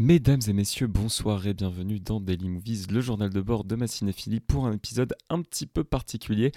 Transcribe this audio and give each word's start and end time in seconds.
Mesdames 0.00 0.40
et 0.48 0.54
messieurs, 0.54 0.86
bonsoir 0.86 1.46
et 1.46 1.52
bienvenue 1.52 2.00
dans 2.00 2.22
Daily 2.22 2.48
Movies, 2.48 2.86
le 2.90 3.02
journal 3.02 3.28
de 3.28 3.40
bord 3.42 3.64
de 3.64 3.76
ma 3.76 3.86
cinéphilie 3.86 4.40
pour 4.40 4.64
un 4.64 4.72
épisode 4.72 5.14
un 5.28 5.42
petit 5.42 5.66
peu 5.66 5.84
particulier. 5.84 6.52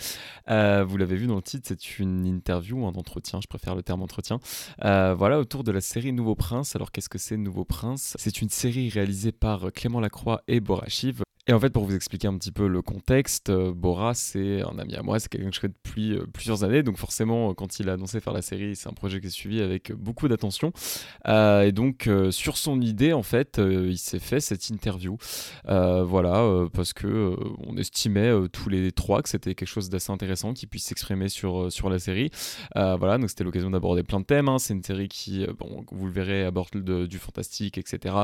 Euh, 0.49 0.85
vous 0.85 0.95
l'avez 0.95 1.17
vu 1.17 1.27
dans 1.27 1.35
le 1.35 1.41
titre, 1.41 1.67
c'est 1.67 1.99
une 1.99 2.25
interview, 2.25 2.87
un 2.87 2.93
entretien, 2.93 3.41
je 3.41 3.47
préfère 3.47 3.75
le 3.75 3.83
terme 3.83 4.01
entretien. 4.01 4.39
Euh, 4.85 5.13
voilà, 5.13 5.39
autour 5.39 5.65
de 5.65 5.73
la 5.73 5.81
série 5.81 6.13
Nouveau 6.13 6.35
Prince. 6.35 6.77
Alors 6.77 6.93
qu'est-ce 6.93 7.09
que 7.09 7.17
c'est 7.17 7.35
Nouveau 7.35 7.65
Prince? 7.65 8.15
C'est 8.17 8.41
une 8.41 8.47
série 8.47 8.87
réalisée 8.87 9.33
par 9.33 9.73
Clément 9.73 9.99
Lacroix 9.99 10.41
et 10.47 10.61
Borachiv. 10.61 11.21
Et 11.45 11.51
en 11.51 11.59
fait, 11.59 11.71
pour 11.71 11.83
vous 11.83 11.93
expliquer 11.93 12.29
un 12.29 12.37
petit 12.37 12.53
peu 12.53 12.67
le 12.67 12.81
contexte, 12.81 13.49
euh, 13.49 13.73
Bora, 13.73 14.13
c'est 14.13 14.61
un 14.61 14.79
ami 14.79 14.95
à 14.95 15.03
moi, 15.03 15.19
c'est 15.19 15.27
quelqu'un 15.27 15.49
que 15.49 15.55
je 15.55 15.59
connais 15.59 15.73
depuis 15.73 16.13
euh, 16.13 16.25
plusieurs 16.25 16.63
années. 16.63 16.83
Donc 16.83 16.95
forcément, 16.97 17.49
euh, 17.49 17.53
quand 17.53 17.81
il 17.81 17.89
a 17.89 17.93
annoncé 17.93 18.21
faire 18.21 18.31
la 18.31 18.41
série, 18.41 18.77
c'est 18.77 18.87
un 18.87 18.93
projet 18.93 19.19
que 19.19 19.25
j'ai 19.25 19.29
suivi 19.29 19.61
avec 19.61 19.91
beaucoup 19.91 20.29
d'attention. 20.29 20.71
et 21.27 21.71
donc, 21.73 22.09
sur 22.31 22.55
son 22.55 22.79
idée, 22.79 23.11
en 23.11 23.23
fait, 23.23 23.59
il 23.59 23.97
s'est 23.97 24.19
fait 24.19 24.39
cette 24.39 24.69
interview. 24.69 25.17
voilà, 25.65 26.67
parce 26.73 26.93
que 26.93 27.35
on 27.57 27.75
estimait 27.77 28.31
tous 28.51 28.69
les 28.69 28.91
trois 28.93 29.21
que 29.21 29.29
c'était 29.29 29.53
quelque 29.55 29.67
chose 29.67 29.89
d'assez 29.89 30.11
intéressant, 30.11 30.53
qu'il 30.53 30.69
puisse 30.69 30.85
s'exprimer 30.85 31.27
sur, 31.27 31.71
sur 31.71 31.89
la 31.89 31.99
série. 31.99 32.29
voilà, 32.75 33.17
donc 33.17 33.29
c'était 33.29 33.43
l'occasion 33.43 33.69
d'aborder 33.69 34.03
plein 34.03 34.21
de 34.21 34.25
thèmes. 34.25 34.47
Hein. 34.47 34.59
C'est 34.59 34.73
une 34.73 34.83
série 34.83 35.09
qui, 35.09 35.45
bon, 35.59 35.83
vous 35.91 36.05
le 36.05 36.11
verrez, 36.11 36.45
aborde 36.45 36.77
du 37.07 37.19
fantastique, 37.19 37.77
etc. 37.77 38.15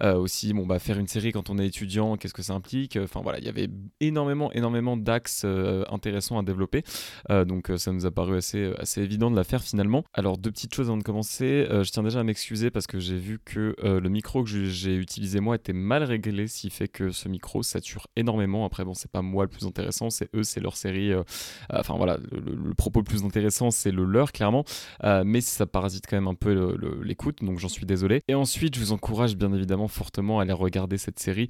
aussi, 0.00 0.54
bon, 0.54 0.66
bah, 0.66 0.78
faire 0.78 0.98
une 0.98 1.08
série 1.08 1.32
quand 1.32 1.50
on 1.50 1.58
est 1.58 1.66
étudiant, 1.66 2.16
qu'est-ce 2.16 2.34
que 2.34 2.42
c'est 2.68 2.98
Enfin 2.98 3.20
voilà, 3.22 3.38
il 3.38 3.44
y 3.44 3.48
avait 3.48 3.68
énormément, 4.00 4.52
énormément 4.52 4.96
d'axes 4.96 5.42
euh, 5.44 5.84
intéressants 5.90 6.38
à 6.38 6.42
développer. 6.42 6.82
Euh, 7.30 7.44
donc 7.44 7.70
euh, 7.70 7.76
ça 7.76 7.92
nous 7.92 8.06
a 8.06 8.10
paru 8.10 8.36
assez, 8.36 8.72
évident 8.96 9.30
de 9.30 9.36
la 9.36 9.44
faire 9.44 9.62
finalement. 9.62 10.04
Alors 10.12 10.38
deux 10.38 10.50
petites 10.50 10.74
choses 10.74 10.88
avant 10.88 10.96
de 10.96 11.02
commencer. 11.02 11.66
je 11.70 11.90
tiens 11.90 12.02
déjà 12.02 12.20
à 12.20 12.24
m'excuser 12.24 12.70
parce 12.70 12.86
que 12.86 12.98
j'ai 12.98 13.16
vu 13.16 13.38
que 13.44 13.74
le 13.82 14.08
micro 14.08 14.44
que 14.44 14.50
j'ai 14.50 14.96
utilisé 14.96 15.40
moi 15.40 15.56
était 15.56 15.72
mal 15.72 16.02
réglé, 16.02 16.46
ce 16.46 16.60
qui 16.60 16.70
fait 16.70 16.88
que 16.88 17.10
ce 17.10 17.28
micro 17.28 17.62
sature 17.62 18.06
énormément. 18.16 18.64
Après 18.64 18.84
bon, 18.84 18.94
c'est 18.94 19.10
pas 19.10 19.22
moi 19.22 19.44
le 19.44 19.50
plus 19.50 19.66
intéressant, 19.66 20.10
c'est 20.10 20.28
eux, 20.34 20.42
c'est 20.42 20.60
leur 20.60 20.76
série. 20.76 21.12
enfin 21.70 21.94
voilà, 21.96 22.18
le, 22.32 22.74
propos 22.74 23.00
le 23.00 23.04
plus 23.04 23.24
intéressant 23.24 23.70
c'est 23.70 23.90
le 23.90 24.04
leur 24.04 24.32
clairement, 24.32 24.64
mais 25.24 25.40
ça 25.40 25.66
parasite 25.66 26.04
quand 26.08 26.16
même 26.16 26.28
un 26.28 26.34
peu 26.34 26.76
l'écoute, 27.02 27.42
donc 27.42 27.58
j'en 27.58 27.68
suis 27.68 27.86
désolé. 27.86 28.20
Et 28.28 28.34
ensuite, 28.34 28.74
je 28.74 28.80
vous 28.80 28.92
encourage 28.92 29.36
bien 29.36 29.52
évidemment 29.52 29.88
fortement 29.88 30.38
à 30.38 30.42
aller 30.42 30.52
regarder 30.52 30.98
cette 30.98 31.18
série 31.18 31.48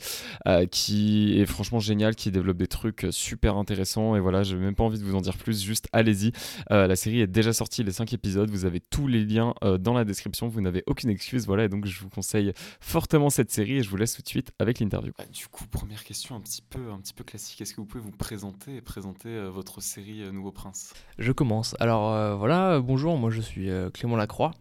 qui 0.71 1.02
est 1.41 1.47
franchement 1.47 1.79
génial, 1.79 2.15
qui 2.15 2.31
développe 2.31 2.57
des 2.57 2.67
trucs 2.67 3.07
super 3.11 3.57
intéressants. 3.57 4.17
Et 4.17 4.21
voilà, 4.21 4.43
je 4.43 4.57
n'ai 4.57 4.63
même 4.63 4.75
pas 4.75 4.85
envie 4.85 4.99
de 4.99 5.05
vous 5.05 5.15
en 5.15 5.21
dire 5.21 5.37
plus, 5.37 5.63
juste 5.63 5.89
allez-y. 5.93 6.33
Euh, 6.71 6.87
la 6.87 6.97
série 6.97 7.21
est 7.21 7.27
déjà 7.27 7.53
sortie, 7.53 7.83
les 7.83 7.93
5 7.93 8.13
épisodes. 8.13 8.51
Vous 8.51 8.65
avez 8.65 8.81
tous 8.81 9.07
les 9.07 9.25
liens 9.25 9.55
euh, 9.65 9.79
dans 9.79 9.95
la 9.95 10.05
description. 10.05 10.49
Vous 10.49 10.61
n'avez 10.61 10.83
aucune 10.87 11.11
excuse. 11.11 11.47
Voilà, 11.47 11.65
et 11.65 11.69
donc 11.69 11.87
je 11.87 12.01
vous 12.01 12.09
conseille 12.09 12.53
fortement 12.81 13.31
cette 13.31 13.51
série 13.51 13.79
et 13.79 13.83
je 13.83 13.91
vous 13.91 13.97
laisse 13.97 14.15
tout 14.15 14.23
de 14.23 14.29
suite 14.29 14.53
avec 14.59 14.81
l'interview. 14.81 15.13
Bah, 15.19 15.25
du 15.33 15.47
coup, 15.49 15.67
première 15.67 16.05
question 16.05 16.37
un 16.37 16.41
petit 16.41 16.63
peu, 16.63 16.91
un 16.91 16.99
petit 16.99 17.15
peu 17.15 17.25
classique. 17.25 17.61
Est-ce 17.61 17.75
que 17.75 17.81
vous 17.81 17.87
pouvez 17.87 18.05
vous 18.05 18.11
présenter 18.11 18.77
et 18.77 18.81
présenter 18.81 19.29
euh, 19.29 19.51
votre 19.51 19.81
série 19.81 20.23
Nouveau 20.33 20.53
Prince? 20.53 20.95
Je 21.19 21.33
commence. 21.33 21.75
Alors 21.81 22.37
voilà, 22.37 22.81
bonjour, 22.81 23.17
moi 23.17 23.31
je 23.31 23.41
suis 23.41 23.69
Clément 23.93 24.17
Lacroix. 24.17 24.53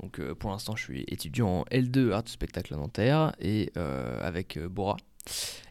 Donc 0.00 0.20
pour 0.34 0.50
l'instant, 0.50 0.76
je 0.76 0.82
suis 0.82 1.04
étudiant 1.08 1.48
en 1.48 1.64
L2 1.64 2.12
Art 2.12 2.22
du 2.22 2.32
spectacle 2.32 2.74
à 2.74 2.76
Nanterre 2.76 3.32
et 3.38 3.72
avec 3.76 4.58
Bora, 4.58 4.96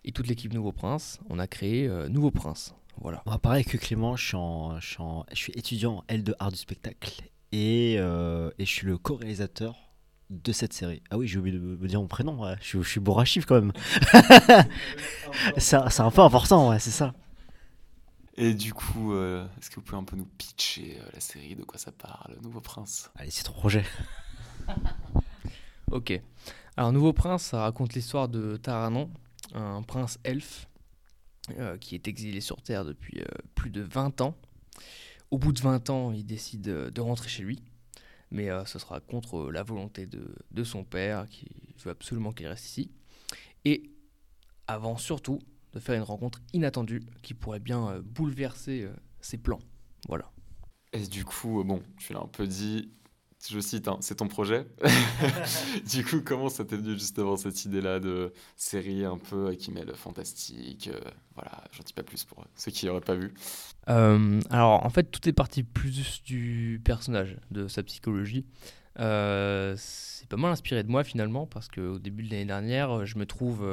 et 0.03 0.11
toute 0.11 0.27
l'équipe 0.27 0.53
Nouveau 0.53 0.71
Prince, 0.71 1.19
on 1.29 1.39
a 1.39 1.47
créé 1.47 1.87
euh, 1.87 2.07
Nouveau 2.09 2.31
Prince. 2.31 2.73
Voilà. 3.01 3.21
Moi, 3.25 3.37
pareil 3.37 3.63
que 3.63 3.77
Clément, 3.77 4.15
je 4.15 4.25
suis, 4.25 4.37
je 5.31 5.35
suis, 5.35 5.53
étudiant 5.55 5.97
en 5.97 6.03
L 6.07 6.23
de 6.23 6.35
art 6.39 6.51
du 6.51 6.57
spectacle 6.57 7.21
et, 7.51 7.95
euh, 7.97 8.51
et 8.59 8.65
je 8.65 8.71
suis 8.71 8.87
le 8.87 8.97
co-réalisateur 8.97 9.75
de 10.29 10.51
cette 10.51 10.73
série. 10.73 11.01
Ah 11.09 11.17
oui, 11.17 11.27
j'ai 11.27 11.39
oublié 11.39 11.57
de 11.57 11.63
me 11.63 11.87
dire 11.87 12.01
mon 12.01 12.07
prénom, 12.07 12.43
je, 12.59 12.65
suis, 12.65 12.83
je 12.83 12.89
suis 12.89 12.99
Borachif 12.99 13.45
quand 13.45 13.55
même. 13.55 13.71
c'est 15.57 15.75
un 15.75 16.11
peu 16.11 16.21
important, 16.21 16.69
ouais, 16.69 16.79
c'est 16.79 16.91
ça. 16.91 17.13
Et 18.35 18.53
du 18.53 18.73
coup, 18.73 19.13
euh, 19.13 19.45
est-ce 19.59 19.69
que 19.69 19.75
vous 19.75 19.81
pouvez 19.81 19.97
un 19.97 20.03
peu 20.03 20.15
nous 20.15 20.27
pitcher 20.37 20.97
la 21.13 21.19
série, 21.19 21.55
de 21.55 21.63
quoi 21.63 21.77
ça 21.77 21.91
parle, 21.91 22.37
Nouveau 22.41 22.61
Prince? 22.61 23.11
Allez, 23.15 23.31
c'est 23.31 23.43
ton 23.43 23.51
projet. 23.51 23.83
ok. 25.91 26.21
Alors, 26.77 26.93
Nouveau 26.93 27.11
Prince, 27.11 27.43
ça 27.43 27.61
raconte 27.61 27.95
l'histoire 27.95 28.29
de 28.29 28.55
Taranon, 28.55 29.09
un 29.53 29.81
prince 29.81 30.19
elfe 30.23 30.67
euh, 31.57 31.77
qui 31.77 31.95
est 31.95 32.07
exilé 32.07 32.41
sur 32.41 32.61
Terre 32.61 32.85
depuis 32.85 33.21
euh, 33.21 33.25
plus 33.55 33.69
de 33.69 33.81
20 33.81 34.21
ans. 34.21 34.35
Au 35.31 35.37
bout 35.37 35.51
de 35.51 35.59
20 35.59 35.89
ans, 35.89 36.11
il 36.11 36.25
décide 36.25 36.61
de 36.61 37.01
rentrer 37.01 37.29
chez 37.29 37.43
lui, 37.43 37.63
mais 38.31 38.49
euh, 38.49 38.65
ce 38.65 38.79
sera 38.79 38.99
contre 38.99 39.51
la 39.51 39.63
volonté 39.63 40.05
de, 40.05 40.35
de 40.51 40.63
son 40.63 40.83
père 40.83 41.27
qui 41.29 41.47
veut 41.83 41.91
absolument 41.91 42.33
qu'il 42.33 42.47
reste 42.47 42.65
ici. 42.65 42.91
Et 43.65 43.91
avant 44.67 44.97
surtout 44.97 45.39
de 45.73 45.79
faire 45.79 45.95
une 45.95 46.03
rencontre 46.03 46.39
inattendue 46.53 47.01
qui 47.21 47.33
pourrait 47.33 47.59
bien 47.59 47.99
bouleverser 48.03 48.87
ses 49.21 49.37
plans. 49.37 49.59
Voilà. 50.07 50.31
Et 50.93 51.05
du 51.05 51.25
coup, 51.25 51.63
bon, 51.63 51.81
tu 51.97 52.13
l'as 52.13 52.21
un 52.21 52.27
peu 52.27 52.47
dit, 52.47 52.91
je 53.47 53.59
cite, 53.59 53.87
hein, 53.87 53.97
c'est 54.01 54.15
ton 54.15 54.27
projet. 54.27 54.65
du 55.89 56.03
coup, 56.03 56.21
comment 56.23 56.49
ça 56.49 56.65
t'est 56.65 56.75
venu 56.75 56.93
justement 56.93 57.37
cette 57.37 57.65
idée-là 57.65 57.99
de 57.99 58.33
série 58.55 59.05
un 59.05 59.17
peu 59.17 59.53
qui 59.53 59.71
mêle 59.71 59.93
fantastique 59.95 60.89
euh, 60.93 60.99
Voilà, 61.35 61.63
j'en 61.71 61.83
dis 61.83 61.93
pas 61.93 62.03
plus 62.03 62.25
pour 62.25 62.45
ceux 62.55 62.71
qui 62.71 62.85
n'auraient 62.85 62.99
pas 63.01 63.15
vu. 63.15 63.33
Euh, 63.89 64.41
alors, 64.49 64.85
en 64.85 64.89
fait, 64.89 65.03
tout 65.03 65.27
est 65.27 65.33
parti 65.33 65.63
plus 65.63 66.21
du 66.23 66.81
personnage, 66.83 67.37
de 67.51 67.67
sa 67.67 67.81
psychologie. 67.83 68.45
Euh, 68.99 69.75
c'est 69.77 70.27
pas 70.27 70.37
mal 70.37 70.51
inspiré 70.51 70.83
de 70.83 70.89
moi 70.89 71.03
finalement, 71.03 71.45
parce 71.47 71.69
qu'au 71.69 71.97
début 71.97 72.23
de 72.23 72.31
l'année 72.31 72.45
dernière, 72.45 73.05
je 73.05 73.17
me 73.17 73.25
trouve, 73.25 73.65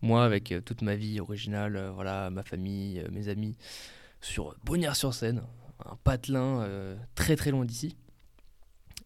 moi, 0.00 0.24
avec 0.24 0.54
toute 0.64 0.80
ma 0.80 0.96
vie 0.96 1.20
originale, 1.20 1.92
voilà, 1.94 2.30
ma 2.30 2.42
famille, 2.42 3.04
mes 3.12 3.28
amis, 3.28 3.56
sur 4.22 4.56
Bonnières-sur-Seine, 4.64 5.42
un 5.84 5.96
patelin 6.02 6.66
très 7.14 7.36
très 7.36 7.50
loin 7.50 7.66
d'ici 7.66 7.96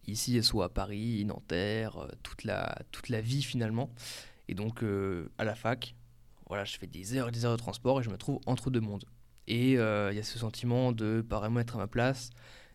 ici, 0.09 0.41
soit 0.43 0.65
à 0.65 0.69
Paris, 0.69 1.23
Nanterre, 1.25 1.97
euh, 1.97 2.07
toute 2.23 2.43
la, 2.43 2.81
toute 2.91 3.09
la 3.09 3.21
vie 3.21 3.43
finalement. 3.43 3.89
Et 4.47 4.55
donc 4.55 4.83
euh, 4.83 5.29
à 5.37 5.43
la 5.43 5.55
fac, 5.55 5.95
voilà, 6.47 6.65
je 6.65 6.77
fais 6.77 6.87
des 6.87 7.15
heures 7.15 7.29
et 7.29 7.31
des 7.31 7.45
heures 7.45 7.51
de 7.51 7.57
transport 7.57 7.99
et 7.99 8.03
je 8.03 8.09
me 8.09 8.17
trouve 8.17 8.39
entre 8.45 8.69
deux 8.69 8.81
mondes. 8.81 9.05
Et 9.47 9.77
euh, 9.77 10.11
il 10.11 10.17
y 10.17 10.19
a 10.19 10.23
ce 10.23 10.37
sentiment 10.37 10.91
de 10.91 11.25
pas 11.27 11.39
vraiment 11.39 11.59
être 11.59 11.75
à 11.75 11.79
ma 11.79 11.87
place, 11.87 12.31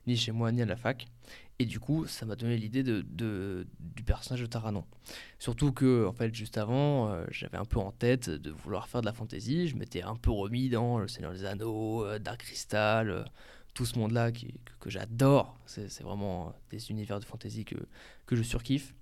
ni 0.07 0.17
chez 0.17 0.33
moi, 0.33 0.51
ni 0.53 0.63
à 0.63 0.67
la 0.67 0.77
fac. 0.77 1.07
Et 1.61 1.67
du 1.67 1.79
coup, 1.79 2.07
ça 2.07 2.27
m'a 2.27 2.35
donné 2.35 2.57
l'idée 2.57 2.83
de, 2.83 3.05
du 3.79 4.03
personnage 4.03 4.41
de 4.41 4.47
Taranon. 4.47 4.85
Surtout 5.39 5.71
que, 5.71 6.05
en 6.05 6.13
fait, 6.13 6.35
juste 6.35 6.59
avant, 6.59 7.17
j'avais 7.31 7.59
un 7.59 7.65
peu 7.65 7.79
en 7.79 7.93
tête 7.93 8.29
de 8.29 8.51
vouloir 8.51 8.89
faire 8.89 9.03
de 9.03 9.07
la 9.07 9.13
fantasy. 9.13 9.69
Je 9.69 9.77
m'étais 9.77 10.03
un 10.03 10.17
peu 10.17 10.33
remis 10.33 10.69
dans 10.69 10.99
Le 10.99 11.07
Seigneur 11.07 11.33
des 11.33 11.45
Anneaux, 11.45 12.19
Dark 12.19 12.41
Crystal, 12.41 13.25
tout 13.75 13.85
ce 13.85 13.99
monde-là 13.99 14.33
que, 14.33 14.91
j'adore. 14.91 15.59
C'est 15.67 16.03
vraiment 16.03 16.55
des 16.71 16.91
univers 16.91 17.21
de 17.21 17.25
fantasy 17.25 17.65
que, 17.65 17.77
que 18.27 18.37
je 18.37 18.43
surkiffe. 18.43 18.95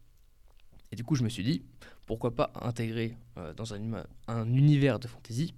Et 0.91 0.97
du 0.97 1.05
coup, 1.05 1.15
je 1.15 1.23
me 1.23 1.29
suis 1.29 1.45
dit, 1.45 1.63
pourquoi 2.07 2.35
pas 2.35 2.53
intégrer 2.61 3.17
euh, 3.37 3.55
dans 3.55 3.75
un, 3.75 4.05
un, 4.29 4.47
univers 4.55 4.99
de 4.99 5.09
fantasy 5.09 5.55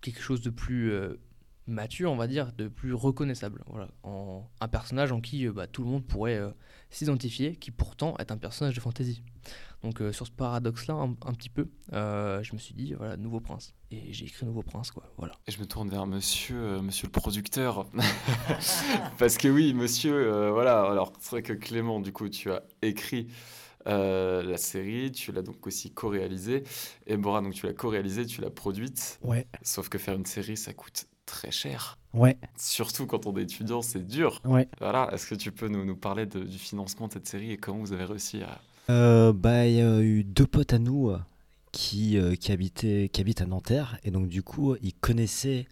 quelque 0.00 0.20
chose 0.20 0.40
de 0.40 0.50
plus 0.50 0.92
euh, 0.92 1.18
mature, 1.66 2.10
on 2.12 2.16
va 2.16 2.26
dire, 2.26 2.52
de 2.52 2.68
plus 2.68 2.94
reconnaissable. 2.94 3.62
Voilà, 3.68 3.88
en, 4.02 4.48
un 4.60 4.68
personnage 4.68 5.12
en 5.12 5.20
qui 5.20 5.46
euh, 5.46 5.52
bah, 5.52 5.66
tout 5.66 5.82
le 5.82 5.90
monde 5.90 6.06
pourrait 6.06 6.40
s'identifier, 6.90 7.56
qui 7.56 7.70
pourtant 7.70 8.16
est 8.18 8.30
un 8.30 8.36
personnage 8.36 8.74
de 8.74 8.80
fantasy. 8.80 9.22
Donc 9.82 10.00
euh, 10.00 10.12
sur 10.12 10.26
ce 10.26 10.32
paradoxe-là, 10.32 10.94
un, 10.94 11.32
petit 11.32 11.48
peu, 11.48 11.68
euh, 11.92 12.42
je 12.42 12.54
me 12.54 12.58
suis 12.58 12.74
dit, 12.74 12.94
voilà, 12.94 13.16
Nouveau 13.16 13.40
Prince. 13.40 13.74
Et 13.90 14.12
j'ai 14.12 14.26
écrit 14.26 14.46
Nouveau 14.46 14.62
Prince, 14.62 14.90
quoi. 14.90 15.04
Voilà. 15.16 15.34
Et 15.46 15.52
je 15.52 15.60
me 15.60 15.66
tourne 15.66 15.88
vers 15.88 16.06
monsieur, 16.06 16.56
euh, 16.56 16.82
monsieur 16.82 17.06
le 17.06 17.12
producteur. 17.12 17.86
Parce 19.18 19.36
que 19.38 19.48
oui, 19.48 19.74
monsieur, 19.74 20.50
voilà. 20.50 20.82
Alors, 20.82 21.12
c'est 21.20 21.30
vrai 21.30 21.42
que 21.42 21.52
Clément, 21.52 22.00
du 22.00 22.12
coup, 22.12 22.28
tu 22.28 22.50
as 22.50 22.64
écrit 22.82 23.28
la 23.84 24.56
série, 24.56 25.12
tu 25.12 25.30
l'as 25.30 25.42
donc 25.42 25.64
aussi 25.66 25.92
co-réalisée. 25.92 26.64
Et 27.06 27.16
Bora, 27.16 27.40
donc 27.40 27.54
tu 27.54 27.66
l'as 27.66 27.74
co-réalisée, 27.74 28.26
tu 28.26 28.40
l'as 28.40 28.50
produite. 28.50 29.20
Ouais. 29.22 29.46
Sauf 29.62 29.88
que 29.88 29.98
faire 29.98 30.14
une 30.14 30.26
série, 30.26 30.56
ça 30.56 30.72
coûte 30.72 31.06
très 31.26 31.50
cher. 31.50 31.98
Ouais. 32.14 32.38
Surtout 32.56 33.06
quand 33.06 33.26
on 33.26 33.36
est 33.36 33.42
étudiant, 33.42 33.82
c'est 33.82 34.06
dur. 34.06 34.40
Ouais. 34.44 34.68
Voilà. 34.78 35.10
Est-ce 35.12 35.26
que 35.26 35.34
tu 35.34 35.52
peux 35.52 35.68
nous, 35.68 35.84
nous 35.84 35.96
parler 35.96 36.24
du 36.24 36.58
financement 36.58 37.08
de 37.08 37.12
cette 37.12 37.26
série 37.26 37.52
et 37.52 37.56
comment 37.58 37.80
vous 37.80 37.92
avez 37.92 38.04
réussi 38.04 38.42
à 38.42 38.60
euh, 38.90 39.32
bah, 39.32 39.66
Il 39.66 39.74
y 39.74 39.80
a 39.82 40.00
eu 40.00 40.24
deux 40.24 40.46
potes 40.46 40.72
à 40.72 40.78
nous 40.78 41.10
euh, 41.10 41.18
qui, 41.72 42.16
euh, 42.16 42.34
qui, 42.36 42.52
habitaient, 42.52 43.10
qui 43.12 43.20
habitent 43.20 43.42
à 43.42 43.46
Nanterre. 43.46 43.98
Et 44.04 44.10
donc, 44.10 44.28
du 44.28 44.42
coup, 44.42 44.76
ils 44.80 44.94
connaissaient 44.94 45.66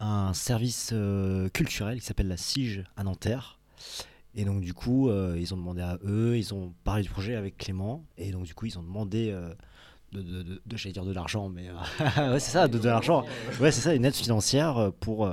un 0.00 0.32
service 0.34 0.92
culturel 1.52 2.00
qui 2.00 2.06
s'appelle 2.06 2.28
la 2.28 2.36
SIGE 2.36 2.82
à 2.96 3.04
Nanterre. 3.04 3.60
Et 4.34 4.44
donc, 4.44 4.62
du 4.62 4.74
coup, 4.74 5.12
ils 5.36 5.54
ont 5.54 5.56
demandé 5.56 5.80
à 5.80 5.98
eux, 6.04 6.36
ils 6.36 6.52
ont 6.52 6.74
parlé 6.82 7.04
du 7.04 7.08
projet 7.08 7.36
avec 7.36 7.56
Clément. 7.56 8.04
Et 8.18 8.32
donc, 8.32 8.42
du 8.44 8.54
coup, 8.54 8.66
ils 8.66 8.78
ont 8.78 8.82
demandé. 8.82 9.32
De, 10.22 10.42
de, 10.42 10.62
de, 10.64 10.90
dire 10.92 11.04
de 11.04 11.12
l'argent, 11.12 11.48
mais 11.48 11.68
ouais, 12.18 12.40
c'est 12.40 12.52
ça, 12.52 12.68
de, 12.68 12.78
de 12.78 12.86
l'argent. 12.86 13.24
Ouais, 13.60 13.70
c'est 13.72 13.80
ça, 13.80 13.94
une 13.94 14.04
aide 14.04 14.14
financière 14.14 14.90
pour, 15.00 15.28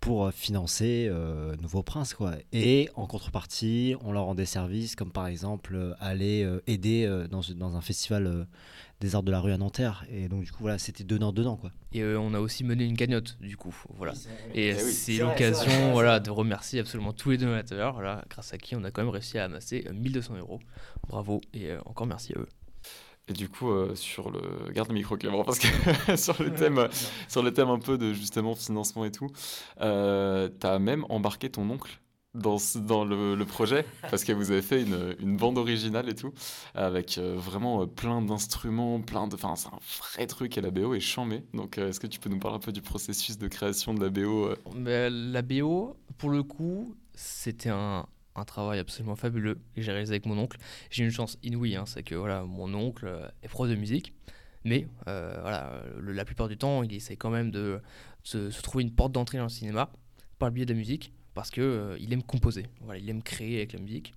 pour 0.00 0.32
financer 0.32 1.06
euh, 1.10 1.54
Nouveau 1.56 1.82
Prince. 1.82 2.14
Quoi. 2.14 2.32
Et 2.52 2.88
en 2.94 3.06
contrepartie, 3.06 3.94
on 4.02 4.12
leur 4.12 4.24
rendait 4.24 4.46
service, 4.46 4.96
comme 4.96 5.12
par 5.12 5.26
exemple 5.26 5.74
euh, 5.76 5.92
aller 6.00 6.42
euh, 6.42 6.62
aider 6.66 7.04
euh, 7.04 7.28
dans, 7.28 7.42
dans 7.54 7.76
un 7.76 7.80
festival 7.82 8.26
euh, 8.26 8.44
des 9.00 9.14
arts 9.14 9.22
de 9.22 9.30
la 9.30 9.40
rue 9.40 9.52
à 9.52 9.56
Nanterre. 9.58 10.04
Et 10.10 10.28
donc, 10.28 10.44
du 10.44 10.52
coup, 10.52 10.58
voilà, 10.62 10.78
c'était 10.78 11.04
donnant-donnant. 11.04 11.56
Quoi. 11.56 11.70
Et 11.92 12.02
euh, 12.02 12.18
on 12.20 12.34
a 12.34 12.40
aussi 12.40 12.64
mené 12.64 12.84
une 12.84 12.96
cagnotte, 12.96 13.38
du 13.40 13.56
coup. 13.56 13.74
Voilà. 13.96 14.12
Et 14.54 14.68
Eh 14.70 14.74
oui. 14.74 14.92
c'est 14.92 15.16
l'occasion 15.18 15.92
voilà, 15.92 16.20
de 16.20 16.30
remercier 16.30 16.80
absolument 16.80 17.12
tous 17.14 17.30
les 17.30 17.38
donateurs, 17.38 17.94
voilà, 17.94 18.24
grâce 18.28 18.52
à 18.52 18.58
qui 18.58 18.76
on 18.76 18.84
a 18.84 18.90
quand 18.90 19.02
même 19.02 19.10
réussi 19.10 19.38
à 19.38 19.44
amasser 19.44 19.84
euh, 19.88 19.92
1200 19.92 20.36
euros. 20.38 20.60
Bravo 21.08 21.40
et 21.54 21.70
euh, 21.70 21.78
encore 21.86 22.06
merci 22.06 22.32
à 22.34 22.38
eux. 22.40 22.48
Et 23.30 23.32
du 23.32 23.48
coup, 23.48 23.70
euh, 23.70 23.94
sur 23.94 24.30
le. 24.32 24.40
Garde 24.72 24.88
le 24.88 24.94
micro, 24.94 25.16
Clément, 25.16 25.44
parce 25.44 25.60
que 25.60 26.16
sur 26.16 26.42
le 26.42 26.52
thème, 26.52 26.88
sur 27.28 27.42
le 27.44 27.52
thème 27.54 27.68
un 27.70 27.78
peu 27.78 27.96
de 27.96 28.12
justement 28.12 28.56
financement 28.56 29.04
et 29.04 29.12
tout, 29.12 29.28
euh, 29.80 30.48
t'as 30.58 30.80
même 30.80 31.04
embarqué 31.08 31.48
ton 31.48 31.70
oncle 31.70 32.00
dans, 32.34 32.58
ce- 32.58 32.78
dans 32.78 33.04
le, 33.04 33.34
le 33.36 33.44
projet, 33.44 33.84
parce 34.10 34.24
que 34.24 34.32
vous 34.32 34.50
avez 34.50 34.62
fait 34.62 34.82
une, 34.82 35.14
une 35.20 35.36
bande 35.36 35.58
originale 35.58 36.08
et 36.08 36.14
tout, 36.16 36.32
avec 36.74 37.18
euh, 37.18 37.36
vraiment 37.36 37.82
euh, 37.82 37.86
plein 37.86 38.20
d'instruments, 38.20 39.00
plein 39.00 39.28
de. 39.28 39.34
Enfin, 39.36 39.54
c'est 39.54 39.68
un 39.68 39.78
vrai 40.00 40.26
truc 40.26 40.58
et 40.58 40.60
la 40.60 40.70
BO 40.72 40.94
est 40.94 41.00
chambée. 41.00 41.44
Donc, 41.54 41.78
euh, 41.78 41.88
est-ce 41.90 42.00
que 42.00 42.08
tu 42.08 42.18
peux 42.18 42.30
nous 42.30 42.38
parler 42.40 42.56
un 42.56 42.60
peu 42.60 42.72
du 42.72 42.82
processus 42.82 43.38
de 43.38 43.46
création 43.46 43.94
de 43.94 44.02
la 44.02 44.10
BO 44.10 44.46
euh 44.46 44.56
Mais 44.74 45.08
la 45.08 45.42
BO, 45.42 45.96
pour 46.18 46.30
le 46.30 46.42
coup, 46.42 46.96
c'était 47.14 47.70
un, 47.70 48.06
un 48.40 48.44
travail 48.44 48.78
absolument 48.78 49.16
fabuleux 49.16 49.58
et 49.76 49.82
j'ai 49.82 49.92
réalisé 49.92 50.12
avec 50.12 50.26
mon 50.26 50.38
oncle. 50.38 50.58
J'ai 50.90 51.04
une 51.04 51.10
chance 51.10 51.38
inouïe, 51.42 51.76
hein, 51.76 51.86
c'est 51.86 52.02
que 52.02 52.14
voilà, 52.14 52.44
mon 52.44 52.72
oncle 52.74 53.06
euh, 53.06 53.28
est 53.42 53.48
prof 53.48 53.68
de 53.68 53.74
musique, 53.74 54.14
mais 54.64 54.86
euh, 55.08 55.38
voilà, 55.40 55.82
la 56.00 56.24
plupart 56.24 56.48
du 56.48 56.56
temps, 56.56 56.82
il 56.82 56.92
essaie 56.92 57.16
quand 57.16 57.30
même 57.30 57.50
de 57.50 57.80
se, 58.22 58.50
trouver 58.62 58.84
une 58.84 58.94
porte 58.94 59.12
d'entrée 59.12 59.38
dans 59.38 59.44
le 59.44 59.50
cinéma 59.50 59.90
par 60.38 60.48
le 60.48 60.54
biais 60.54 60.66
de 60.66 60.72
la 60.72 60.78
musique, 60.78 61.12
parce 61.34 61.50
que 61.50 61.60
euh, 61.60 61.96
il 61.98 62.12
aime 62.12 62.22
composer, 62.22 62.66
voilà, 62.80 63.00
il 63.00 63.08
aime 63.08 63.22
créer 63.22 63.56
avec 63.56 63.72
la 63.72 63.78
musique. 63.78 64.14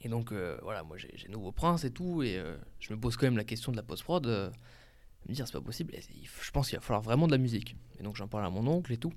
Et 0.00 0.08
donc 0.08 0.32
euh, 0.32 0.58
voilà, 0.62 0.82
moi 0.82 0.96
j'ai 0.96 1.28
Nouveau 1.28 1.52
Prince 1.52 1.84
et 1.84 1.90
tout, 1.90 2.22
et 2.22 2.40
je 2.80 2.92
me 2.92 2.98
pose 2.98 3.16
quand 3.16 3.26
même 3.26 3.36
la 3.36 3.44
question 3.44 3.72
de 3.72 3.76
la 3.76 3.82
post-prod, 3.82 4.26
me 4.26 5.34
dire 5.34 5.46
c'est 5.46 5.52
pas 5.52 5.60
possible, 5.60 5.94
je 5.94 6.50
pense 6.50 6.68
qu'il 6.68 6.76
va 6.76 6.82
falloir 6.82 7.02
vraiment 7.02 7.26
de 7.26 7.32
la 7.32 7.38
musique. 7.38 7.76
Et 7.98 8.02
donc 8.02 8.16
j'en 8.16 8.26
parle 8.26 8.44
à 8.44 8.50
mon 8.50 8.66
oncle 8.66 8.92
et 8.92 8.96
tout. 8.96 9.12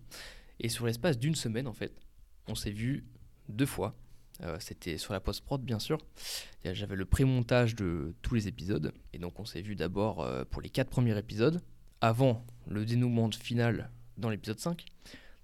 Et 0.60 0.70
sur 0.70 0.86
l'espace 0.86 1.18
d'une 1.18 1.36
semaine, 1.36 1.68
en 1.68 1.74
fait, 1.74 1.92
on 2.48 2.56
s'est 2.56 2.72
vu 2.72 3.04
deux 3.50 3.66
fois. 3.66 3.96
Euh, 4.42 4.58
C'était 4.60 4.98
sur 4.98 5.14
la 5.14 5.20
post-prod, 5.20 5.62
bien 5.62 5.80
sûr. 5.80 5.98
Et 6.64 6.74
J'avais 6.76 6.96
le 6.96 7.06
pré-montage 7.06 7.76
de 7.76 8.14
tous 8.22 8.36
les 8.36 8.48
épisodes. 8.48 8.94
Et 9.14 9.20
donc, 9.20 9.40
on 9.40 9.46
s'est 9.46 9.62
vu 9.62 9.76
d'abord 9.76 10.22
euh, 10.22 10.44
pour 10.46 10.62
les 10.62 10.70
quatre 10.70 10.90
premiers 10.90 11.18
épisodes, 11.18 11.62
avant 12.02 12.46
le 12.68 12.86
dénouement 12.86 13.30
final 13.32 13.90
dans 14.18 14.30
l'épisode 14.30 14.60
5. 14.60 14.86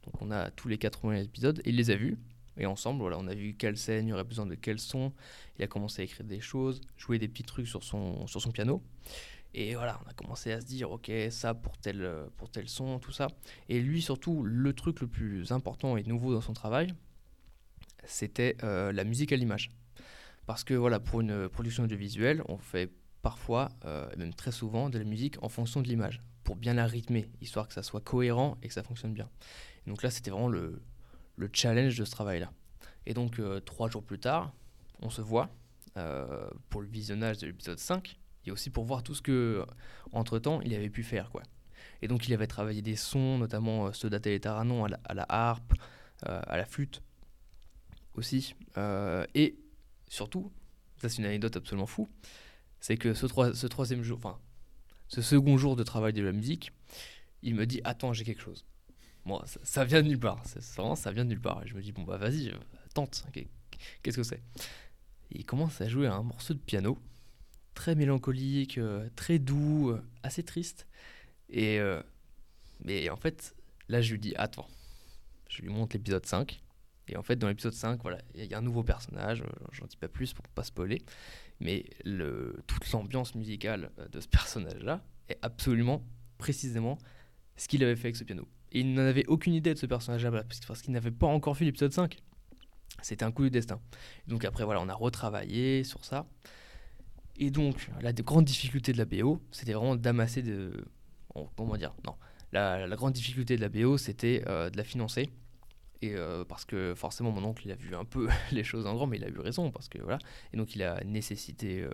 Donc, 0.06 0.22
on 0.22 0.32
a 0.32 0.52
tous 0.52 0.68
les 0.68 0.78
quatre 0.78 1.00
premiers 1.00 1.24
épisodes 1.24 1.62
et 1.64 1.70
il 1.70 1.76
les 1.76 1.90
a 1.92 1.96
vus. 1.96 2.18
Et 2.58 2.66
ensemble, 2.66 3.00
voilà, 3.00 3.18
on 3.18 3.28
a 3.28 3.34
vu 3.34 3.56
quelle 3.58 3.78
scène, 3.78 4.08
il 4.08 4.14
aurait 4.14 4.26
besoin 4.26 4.46
de 4.46 4.56
quel 4.56 4.78
son. 4.78 5.14
Il 5.58 5.64
a 5.64 5.68
commencé 5.68 6.02
à 6.02 6.06
écrire 6.06 6.26
des 6.26 6.42
choses, 6.42 6.82
jouer 6.98 7.18
des 7.18 7.28
petits 7.28 7.44
trucs 7.44 7.68
sur 7.68 7.84
son, 7.84 8.28
sur 8.28 8.42
son 8.42 8.52
piano. 8.52 8.84
Et 9.54 9.76
voilà, 9.76 10.00
on 10.06 10.10
a 10.10 10.14
commencé 10.14 10.52
à 10.52 10.62
se 10.62 10.66
dire, 10.66 10.92
ok, 10.92 11.12
ça 11.30 11.54
pour 11.54 11.78
tel, 11.78 12.02
euh, 12.02 12.28
pour 12.38 12.50
tel 12.50 12.70
son, 12.70 13.00
tout 13.00 13.12
ça. 13.12 13.28
Et 13.70 13.80
lui, 13.82 14.02
surtout, 14.02 14.44
le 14.44 14.74
truc 14.74 15.02
le 15.02 15.08
plus 15.08 15.52
important 15.52 15.98
et 15.98 16.04
nouveau 16.04 16.34
dans 16.34 16.42
son 16.42 16.54
travail, 16.54 16.94
c'était 18.04 18.58
euh, 18.64 18.92
la 18.92 19.04
musique 19.04 19.32
à 19.32 19.36
l'image. 19.36 19.70
Parce 20.46 20.64
que 20.64 20.74
voilà, 20.74 21.00
pour 21.00 21.22
une 21.22 21.50
production 21.50 21.84
audiovisuelle, 21.84 22.42
on 22.48 22.58
fait 22.58 22.92
parfois, 23.22 23.70
euh, 23.86 24.10
et 24.12 24.18
même 24.18 24.34
très 24.34 24.52
souvent, 24.52 24.90
de 24.90 24.98
la 24.98 25.04
musique 25.04 25.42
en 25.44 25.50
fonction 25.50 25.82
de 25.82 25.88
l'image, 25.88 26.22
pour 26.44 26.56
bien 26.56 26.74
la 26.74 26.88
rythmer, 26.88 27.30
histoire 27.42 27.68
que 27.68 27.74
ça 27.74 27.84
soit 27.84 28.02
cohérent 28.02 28.58
et 28.64 28.68
que 28.68 28.74
ça 28.74 28.84
fonctionne 28.84 29.14
bien. 29.14 29.30
Et 29.86 29.90
donc 29.90 30.02
là, 30.04 30.10
c'était 30.10 30.32
vraiment 30.32 30.50
le, 30.50 30.82
le 31.36 31.50
challenge 31.54 31.98
de 31.98 32.06
ce 32.06 32.12
travail-là. 32.12 32.52
Et 33.06 33.14
donc, 33.14 33.40
euh, 33.40 33.60
trois 33.60 33.90
jours 33.90 34.04
plus 34.04 34.20
tard, 34.20 34.54
on 35.02 35.10
se 35.10 35.22
voit 35.22 35.50
pour 36.70 36.82
le 36.82 36.88
visionnage 36.88 37.40
de 37.40 37.48
l'épisode 37.48 37.78
5, 37.78 38.18
et 38.46 38.52
aussi 38.52 38.70
pour 38.70 38.86
voir 38.86 39.04
tout 39.04 39.14
ce 39.14 39.22
que, 39.22 39.66
entre-temps, 40.14 40.62
il 40.62 40.74
avait 40.74 40.90
pu 40.90 41.04
faire. 41.04 41.30
quoi. 41.30 41.44
Et 42.02 42.08
donc, 42.08 42.30
il 42.30 42.34
avait 42.34 42.48
travaillé 42.48 42.82
des 42.82 42.96
sons, 42.96 43.38
notamment 43.38 43.92
ceux 43.92 44.10
d'Atelier 44.10 44.40
Taranon 44.40 44.86
à 44.86 45.14
la, 45.14 45.26
harpe, 45.28 45.74
à 46.22 46.56
la 46.56 46.66
flûte 46.66 47.04
aussi. 48.16 48.56
Euh, 48.78 49.26
et 49.36 49.56
surtout, 50.08 50.52
ça 51.02 51.10
c'est 51.10 51.18
une 51.20 51.26
anecdote 51.26 51.56
absolument 51.58 51.86
fou, 51.88 52.10
c'est 52.80 52.98
que 52.98 53.14
ce, 53.14 53.26
troi- 53.26 53.54
ce 53.54 53.68
troisième 53.68 54.04
jour, 54.04 54.18
enfin, 54.18 54.40
ce 55.08 55.22
second 55.22 55.58
jour 55.58 55.76
de 55.76 55.84
travail 55.84 56.14
de 56.14 56.22
la 56.24 56.32
musique, 56.32 56.72
il 57.44 57.56
me 57.56 57.66
dit 57.66 57.82
Attends, 57.84 58.14
j'ai 58.14 58.24
quelque 58.24 58.42
chose. 58.42 58.66
Moi, 59.26 59.44
ça, 59.46 59.60
ça 59.64 59.86
vient 59.86 60.02
de 60.02 60.08
nulle 60.08 60.20
part. 60.20 60.42
C'est 60.46 60.64
vraiment, 60.76 60.96
ça 60.96 61.12
vient 61.12 61.24
de 61.26 61.30
nulle 61.30 61.42
part. 61.42 61.64
Et 61.64 61.68
je 61.68 61.76
me 61.76 61.82
dis 61.82 61.92
Bon, 61.92 62.04
bah 62.04 62.18
vas-y, 62.18 62.54
tente. 62.94 63.26
Qu'est- 63.34 63.50
Qu'est-ce 64.04 64.18
que 64.18 64.24
c'est? 64.24 64.42
Il 65.32 65.46
commence 65.46 65.80
à 65.82 65.88
jouer 65.90 66.08
un 66.08 66.24
morceau 66.24 66.54
de 66.54 66.60
piano, 66.60 67.00
très 67.74 67.96
mélancolique, 67.96 68.78
euh, 68.78 69.10
très 69.16 69.40
doux, 69.40 69.90
euh, 69.92 70.02
assez 70.24 70.44
triste. 70.44 70.88
Et. 71.50 71.80
mais 72.84 73.10
en 73.10 73.16
fait, 73.18 73.56
là, 73.90 74.02
je 74.02 74.12
lui 74.14 74.20
dis 74.20 74.34
Attends. 74.36 74.68
Je 75.50 75.62
lui 75.62 75.70
montre 75.70 75.96
l'épisode 75.98 76.26
5. 76.26 76.62
Et 77.12 77.18
en 77.18 77.24
fait, 77.24 77.36
dans 77.36 77.48
l'épisode 77.48 77.74
5, 77.74 78.02
voilà, 78.02 78.20
il 78.36 78.46
y 78.46 78.54
a 78.54 78.58
un 78.58 78.62
nouveau 78.62 78.84
personnage, 78.84 79.42
euh, 79.42 79.48
j'en 79.74 79.86
dis 79.86 79.98
pas 79.98 80.08
plus 80.08 80.34
pour 80.34 80.48
pas 80.48 80.64
spoiler, 80.64 81.02
mais 81.60 81.86
toute 82.68 82.92
l'ambiance 82.92 83.36
musicale 83.36 83.92
euh, 84.00 84.08
de 84.08 84.20
ce 84.20 84.28
personnage-là 84.30 85.04
est 85.30 85.38
absolument, 85.42 86.04
précisément, 86.38 86.98
ce 87.58 87.68
qu'il 87.68 87.84
avait 87.84 87.96
fait 87.96 88.08
avec 88.08 88.16
ce 88.16 88.24
piano. 88.24 88.48
Et 88.72 88.80
il 88.80 88.94
n'en 88.94 89.02
avait 89.02 89.26
aucune 89.28 89.54
idée 89.54 89.74
de 89.74 89.80
ce 89.80 89.86
personnage-là, 89.86 90.44
parce 90.68 90.82
qu'il 90.82 90.94
n'avait 90.94 91.12
pas 91.12 91.28
encore 91.28 91.54
vu 91.54 91.66
l'épisode 91.66 91.92
5. 91.92 92.18
C'était 93.02 93.26
un 93.26 93.32
coup 93.32 93.44
du 93.44 93.50
destin. 93.52 93.80
Donc 94.28 94.46
après, 94.46 94.64
voilà, 94.64 94.80
on 94.82 94.88
a 94.88 94.94
retravaillé 94.94 95.84
sur 95.84 96.06
ça. 96.06 96.26
Et 97.38 97.50
donc, 97.52 97.90
la 98.02 98.14
de- 98.14 98.22
grande 98.22 98.46
difficulté 98.46 98.94
de 98.94 98.98
la 98.98 99.06
BO, 99.06 99.42
c'était 99.52 99.74
vraiment 99.74 99.96
d'amasser 99.96 100.42
de... 100.42 100.86
Comment 101.56 101.76
dire 101.78 101.94
Non. 102.06 102.16
La, 102.52 102.86
la 102.86 102.96
grande 102.96 103.14
difficulté 103.14 103.56
de 103.56 103.62
la 103.62 103.70
BO, 103.70 103.98
c'était 103.98 104.44
euh, 104.48 104.70
de 104.70 104.78
la 104.78 104.84
financer. 104.84 105.30
Et 106.02 106.16
euh, 106.16 106.44
parce 106.44 106.66
que 106.66 106.96
forcément, 106.96 107.32
mon 107.32 107.44
oncle, 107.44 107.64
il 107.66 107.72
a 107.72 107.76
vu 107.76 107.96
un 107.96 108.06
peu 108.06 108.28
les 108.52 108.64
choses 108.64 108.88
en 108.88 108.96
grand, 108.96 109.08
mais 109.08 109.18
il 109.18 109.24
a 109.24 109.30
eu 109.30 109.40
raison. 109.40 109.72
Parce 109.72 109.88
que 109.88 110.00
voilà. 110.00 110.18
Et 110.52 110.58
donc, 110.58 110.76
il 110.76 110.82
a 110.84 111.04
nécessité 111.04 111.82
euh, 111.82 111.92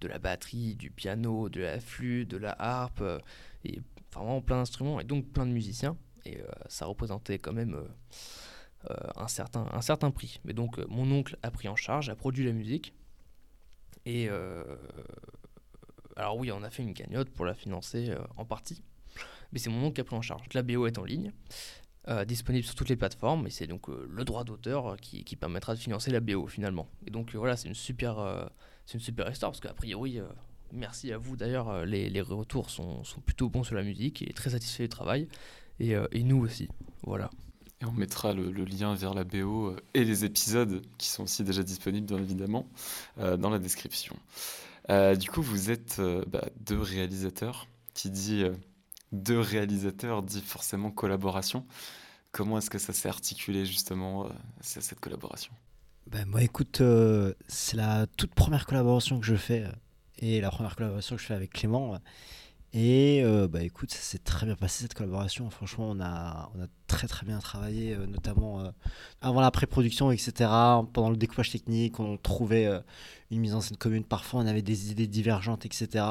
de 0.00 0.08
la 0.08 0.18
batterie, 0.18 0.74
du 0.74 0.90
piano, 0.90 1.48
de 1.48 1.60
la 1.60 1.80
flûte, 1.80 2.28
de 2.28 2.36
la 2.36 2.56
harpe, 2.58 3.00
euh, 3.02 3.18
et 3.64 3.80
vraiment 4.12 4.40
plein 4.40 4.56
d'instruments, 4.56 4.98
et 4.98 5.04
donc 5.04 5.26
plein 5.30 5.46
de 5.46 5.52
musiciens. 5.52 5.96
Et 6.24 6.40
euh, 6.40 6.46
ça 6.68 6.86
représentait 6.86 7.38
quand 7.38 7.52
même 7.52 7.80
un, 9.16 9.28
certain, 9.28 9.68
un 9.72 9.80
certain 9.80 10.10
prix. 10.10 10.40
Mais 10.44 10.52
donc, 10.52 10.78
mon 10.88 11.10
oncle 11.12 11.38
a 11.42 11.50
pris 11.50 11.68
en 11.68 11.76
charge, 11.76 12.08
a 12.08 12.16
produit 12.16 12.44
la 12.44 12.52
musique. 12.52 12.94
Et 14.06 14.28
alors, 16.16 16.36
oui, 16.36 16.50
on 16.50 16.62
a 16.64 16.70
fait 16.70 16.82
une 16.82 16.94
cagnotte 16.94 17.30
pour 17.30 17.44
la 17.44 17.54
financer 17.54 18.12
en 18.36 18.44
partie. 18.44 18.82
Mais 19.52 19.58
c'est 19.60 19.70
mon 19.70 19.84
oncle 19.84 19.94
qui 19.94 20.00
a 20.00 20.04
pris 20.04 20.16
en 20.16 20.22
charge. 20.22 20.46
La 20.54 20.62
BO 20.62 20.86
est 20.86 20.98
en 20.98 21.04
ligne. 21.04 21.32
Euh, 22.08 22.24
disponible 22.24 22.64
sur 22.64 22.76
toutes 22.76 22.88
les 22.88 22.94
plateformes 22.94 23.48
et 23.48 23.50
c'est 23.50 23.66
donc 23.66 23.88
euh, 23.88 24.06
le 24.08 24.24
droit 24.24 24.44
d'auteur 24.44 24.92
euh, 24.92 24.96
qui, 24.96 25.24
qui 25.24 25.34
permettra 25.34 25.74
de 25.74 25.80
financer 25.80 26.12
la 26.12 26.20
BO 26.20 26.46
finalement. 26.46 26.86
Et 27.04 27.10
donc 27.10 27.34
voilà, 27.34 27.56
c'est 27.56 27.66
une 27.66 27.74
super, 27.74 28.48
c'est 28.86 28.94
une 28.94 29.00
super 29.00 29.28
histoire 29.28 29.50
parce 29.50 29.60
qu'a 29.60 29.74
priori, 29.74 30.20
merci 30.72 31.12
à 31.12 31.18
vous 31.18 31.36
d'ailleurs, 31.36 31.84
les, 31.84 32.08
les 32.08 32.20
retours 32.20 32.70
sont, 32.70 33.02
sont 33.02 33.20
plutôt 33.20 33.48
bons 33.48 33.64
sur 33.64 33.74
la 33.74 33.82
musique 33.82 34.22
et 34.22 34.32
très 34.32 34.50
satisfaits 34.50 34.84
du 34.84 34.88
travail 34.88 35.26
et, 35.80 35.94
et 36.12 36.22
nous 36.22 36.38
aussi. 36.38 36.68
Voilà. 37.02 37.28
Et 37.80 37.84
on 37.84 37.92
mettra 37.92 38.32
le, 38.32 38.50
lien 38.50 38.94
vers 38.94 39.12
la 39.12 39.24
BO 39.24 39.74
et 39.92 40.04
les 40.04 40.24
épisodes 40.24 40.82
qui 40.98 41.08
sont 41.08 41.24
aussi 41.24 41.42
déjà 41.42 41.64
disponibles, 41.64 42.06
bien 42.06 42.18
évidemment, 42.18 42.68
dans 43.16 43.50
la 43.50 43.58
description. 43.58 44.16
Du 44.88 45.28
coup, 45.28 45.42
vous 45.42 45.72
êtes 45.72 46.00
bah, 46.28 46.46
deux 46.60 46.80
réalisateurs. 46.80 47.66
Qui 47.94 48.10
dit 48.10 48.44
deux 49.12 49.40
réalisateurs 49.40 50.22
dit 50.22 50.40
forcément 50.40 50.90
collaboration. 50.90 51.66
Comment 52.32 52.58
est-ce 52.58 52.70
que 52.70 52.78
ça 52.78 52.92
s'est 52.92 53.08
articulé 53.08 53.64
justement, 53.64 54.26
euh, 54.26 54.28
cette 54.60 55.00
collaboration? 55.00 55.52
Ben, 56.10 56.26
moi, 56.26 56.42
écoute, 56.42 56.80
euh, 56.80 57.32
c'est 57.48 57.76
la 57.76 58.06
toute 58.06 58.34
première 58.34 58.66
collaboration 58.66 59.18
que 59.18 59.26
je 59.26 59.36
fais 59.36 59.64
euh, 59.64 59.72
et 60.18 60.40
la 60.40 60.50
première 60.50 60.76
collaboration 60.76 61.16
que 61.16 61.22
je 61.22 61.26
fais 61.26 61.34
avec 61.34 61.52
Clément. 61.52 61.98
Et 62.72 63.22
bah 63.48 63.62
écoute, 63.62 63.90
ça 63.90 64.00
s'est 64.00 64.18
très 64.18 64.44
bien 64.44 64.54
passé 64.54 64.82
cette 64.82 64.92
collaboration. 64.92 65.48
Franchement, 65.48 65.88
on 65.88 66.00
a, 66.00 66.50
on 66.54 66.62
a 66.62 66.66
très 66.88 67.06
très 67.06 67.24
bien 67.24 67.38
travaillé, 67.38 67.96
notamment 67.96 68.70
avant 69.22 69.40
la 69.40 69.50
pré-production, 69.50 70.10
etc. 70.10 70.32
Pendant 70.92 71.08
le 71.08 71.16
découpage 71.16 71.50
technique, 71.50 72.00
on 72.00 72.18
trouvait 72.18 72.68
une 73.30 73.40
mise 73.40 73.54
en 73.54 73.62
scène 73.62 73.78
commune. 73.78 74.04
Parfois, 74.04 74.40
on 74.40 74.46
avait 74.46 74.60
des 74.60 74.90
idées 74.90 75.06
divergentes, 75.06 75.64
etc. 75.64 76.04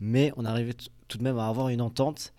Mais 0.00 0.32
on 0.36 0.44
arrivait 0.44 0.74
tout 1.08 1.18
de 1.18 1.22
même 1.22 1.38
à 1.38 1.48
avoir 1.48 1.68
une 1.68 1.80
entente. 1.80 2.32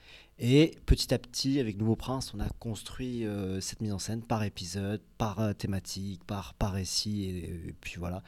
Et 0.44 0.76
petit 0.88 1.14
à 1.14 1.20
petit, 1.20 1.60
avec 1.60 1.78
Nouveau 1.78 1.96
Prince, 1.96 2.34
on 2.36 2.40
a 2.40 2.48
construit 2.58 3.26
euh, 3.26 3.62
cette 3.62 3.80
mise 3.80 3.94
en 3.94 4.00
scène 4.00 4.24
par 4.24 4.44
épisode, 4.44 5.00
par 5.20 5.40
euh, 5.40 5.54
thématique, 5.54 6.24
par, 6.26 6.56
par 6.56 6.74
récit. 6.74 7.26
Et, 7.26 7.70
et 7.70 7.76
puis 7.80 7.98
voilà. 8.00 8.24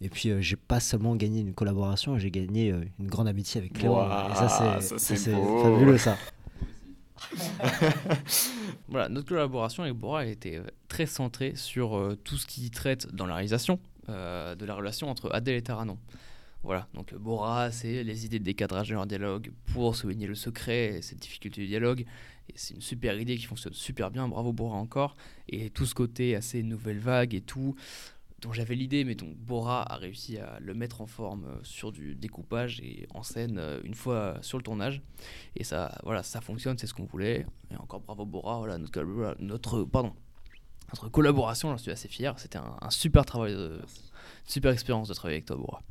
Et 0.00 0.08
puis, 0.08 0.30
euh, 0.30 0.40
j'ai 0.40 0.56
pas 0.56 0.80
seulement 0.80 1.14
gagné 1.14 1.40
une 1.40 1.54
collaboration, 1.54 2.18
j'ai 2.18 2.32
gagné 2.32 2.72
euh, 2.72 2.84
une 2.98 3.06
grande 3.06 3.28
amitié 3.28 3.60
avec 3.60 3.74
Clément. 3.74 3.94
Ouah, 3.94 4.30
et 4.32 4.34
ça, 4.34 4.98
c'est 4.98 5.16
fabuleux, 5.16 5.98
ça. 5.98 6.16
voilà, 8.88 9.08
notre 9.08 9.28
collaboration 9.28 9.82
avec 9.82 9.94
Bora 9.94 10.20
a 10.20 10.24
été 10.24 10.56
euh, 10.56 10.64
très 10.88 11.06
centrée 11.06 11.54
sur 11.56 11.96
euh, 11.96 12.16
tout 12.24 12.36
ce 12.36 12.46
qui 12.46 12.70
traite 12.70 13.12
dans 13.14 13.26
la 13.26 13.34
réalisation 13.34 13.78
euh, 14.08 14.54
de 14.54 14.64
la 14.64 14.74
relation 14.74 15.08
entre 15.08 15.30
Adèle 15.32 15.56
et 15.56 15.62
Taranon. 15.62 15.98
Voilà, 16.62 16.86
donc 16.94 17.12
Bora, 17.14 17.72
c'est 17.72 18.04
les 18.04 18.24
idées 18.24 18.38
de 18.38 18.44
décadrage 18.44 18.88
de 18.88 18.94
leur 18.94 19.06
dialogue 19.06 19.52
pour 19.72 19.96
souligner 19.96 20.28
le 20.28 20.36
secret 20.36 20.98
et 20.98 21.02
cette 21.02 21.18
difficulté 21.18 21.60
du 21.60 21.66
dialogue. 21.66 22.04
Et 22.48 22.52
c'est 22.54 22.74
une 22.74 22.80
super 22.80 23.18
idée 23.18 23.36
qui 23.36 23.46
fonctionne 23.46 23.72
super 23.72 24.12
bien, 24.12 24.28
bravo 24.28 24.52
Bora 24.52 24.76
encore. 24.76 25.16
Et 25.48 25.70
tout 25.70 25.86
ce 25.86 25.94
côté 25.94 26.36
assez 26.36 26.62
nouvelle 26.62 26.98
vague 26.98 27.34
et 27.34 27.40
tout, 27.40 27.74
dont 28.42 28.52
j'avais 28.52 28.76
l'idée, 28.76 29.04
mais 29.04 29.16
dont 29.16 29.32
Bora 29.36 29.92
a 29.92 29.96
réussi 29.96 30.38
à 30.38 30.58
le 30.60 30.74
mettre 30.74 31.00
en 31.00 31.06
forme 31.06 31.46
euh, 31.46 31.58
sur 31.62 31.90
du 31.90 32.14
découpage 32.14 32.80
et 32.80 33.06
en 33.14 33.22
scène 33.22 33.58
euh, 33.58 33.80
une 33.82 33.94
fois 33.94 34.38
sur 34.42 34.58
le 34.58 34.62
tournage. 34.62 35.02
Et 35.56 35.64
ça, 35.64 35.98
voilà, 36.04 36.22
ça 36.22 36.40
fonctionne, 36.40 36.78
c'est 36.78 36.86
ce 36.86 36.94
qu'on 36.94 37.04
voulait. 37.04 37.46
Et 37.72 37.76
encore 37.76 38.00
bravo 38.00 38.24
Bora, 38.24 38.58
voilà, 38.58 38.78
notre, 38.78 39.36
notre, 39.40 39.82
pardon, 39.84 40.12
notre 40.92 41.08
collaboration, 41.08 41.70
j'en 41.70 41.78
suis 41.78 41.90
assez 41.90 42.08
fier. 42.08 42.38
C'était 42.38 42.58
un, 42.58 42.76
un, 42.80 42.90
super 42.90 43.24
travail, 43.24 43.52
de, 43.52 43.80
super 44.44 44.72
expérience 44.72 45.08
de 45.08 45.14
travailler 45.14 45.36
avec 45.38 45.46
toi, 45.46 45.56
Bora. 45.56 45.82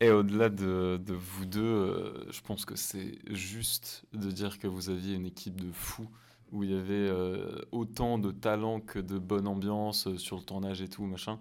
Et 0.00 0.10
au-delà 0.10 0.48
de, 0.48 1.00
vous 1.08 1.44
deux, 1.44 1.60
euh, 1.60 2.30
je 2.30 2.40
pense 2.40 2.64
que 2.64 2.76
c'est 2.76 3.18
juste 3.34 4.04
de 4.12 4.30
dire 4.30 4.58
que 4.58 4.68
vous 4.68 4.90
aviez 4.90 5.14
une 5.14 5.26
équipe 5.26 5.60
de 5.60 5.72
fous 5.72 6.08
où 6.52 6.64
il 6.64 6.70
y 6.70 6.74
avait 6.74 6.94
euh, 6.94 7.60
autant 7.72 8.18
de 8.18 8.30
talent 8.30 8.80
que 8.80 8.98
de 8.98 9.18
bonne 9.18 9.46
ambiance 9.46 10.06
euh, 10.06 10.16
sur 10.16 10.36
le 10.36 10.42
tournage 10.42 10.80
et 10.82 10.88
tout, 10.88 11.04
machin. 11.04 11.38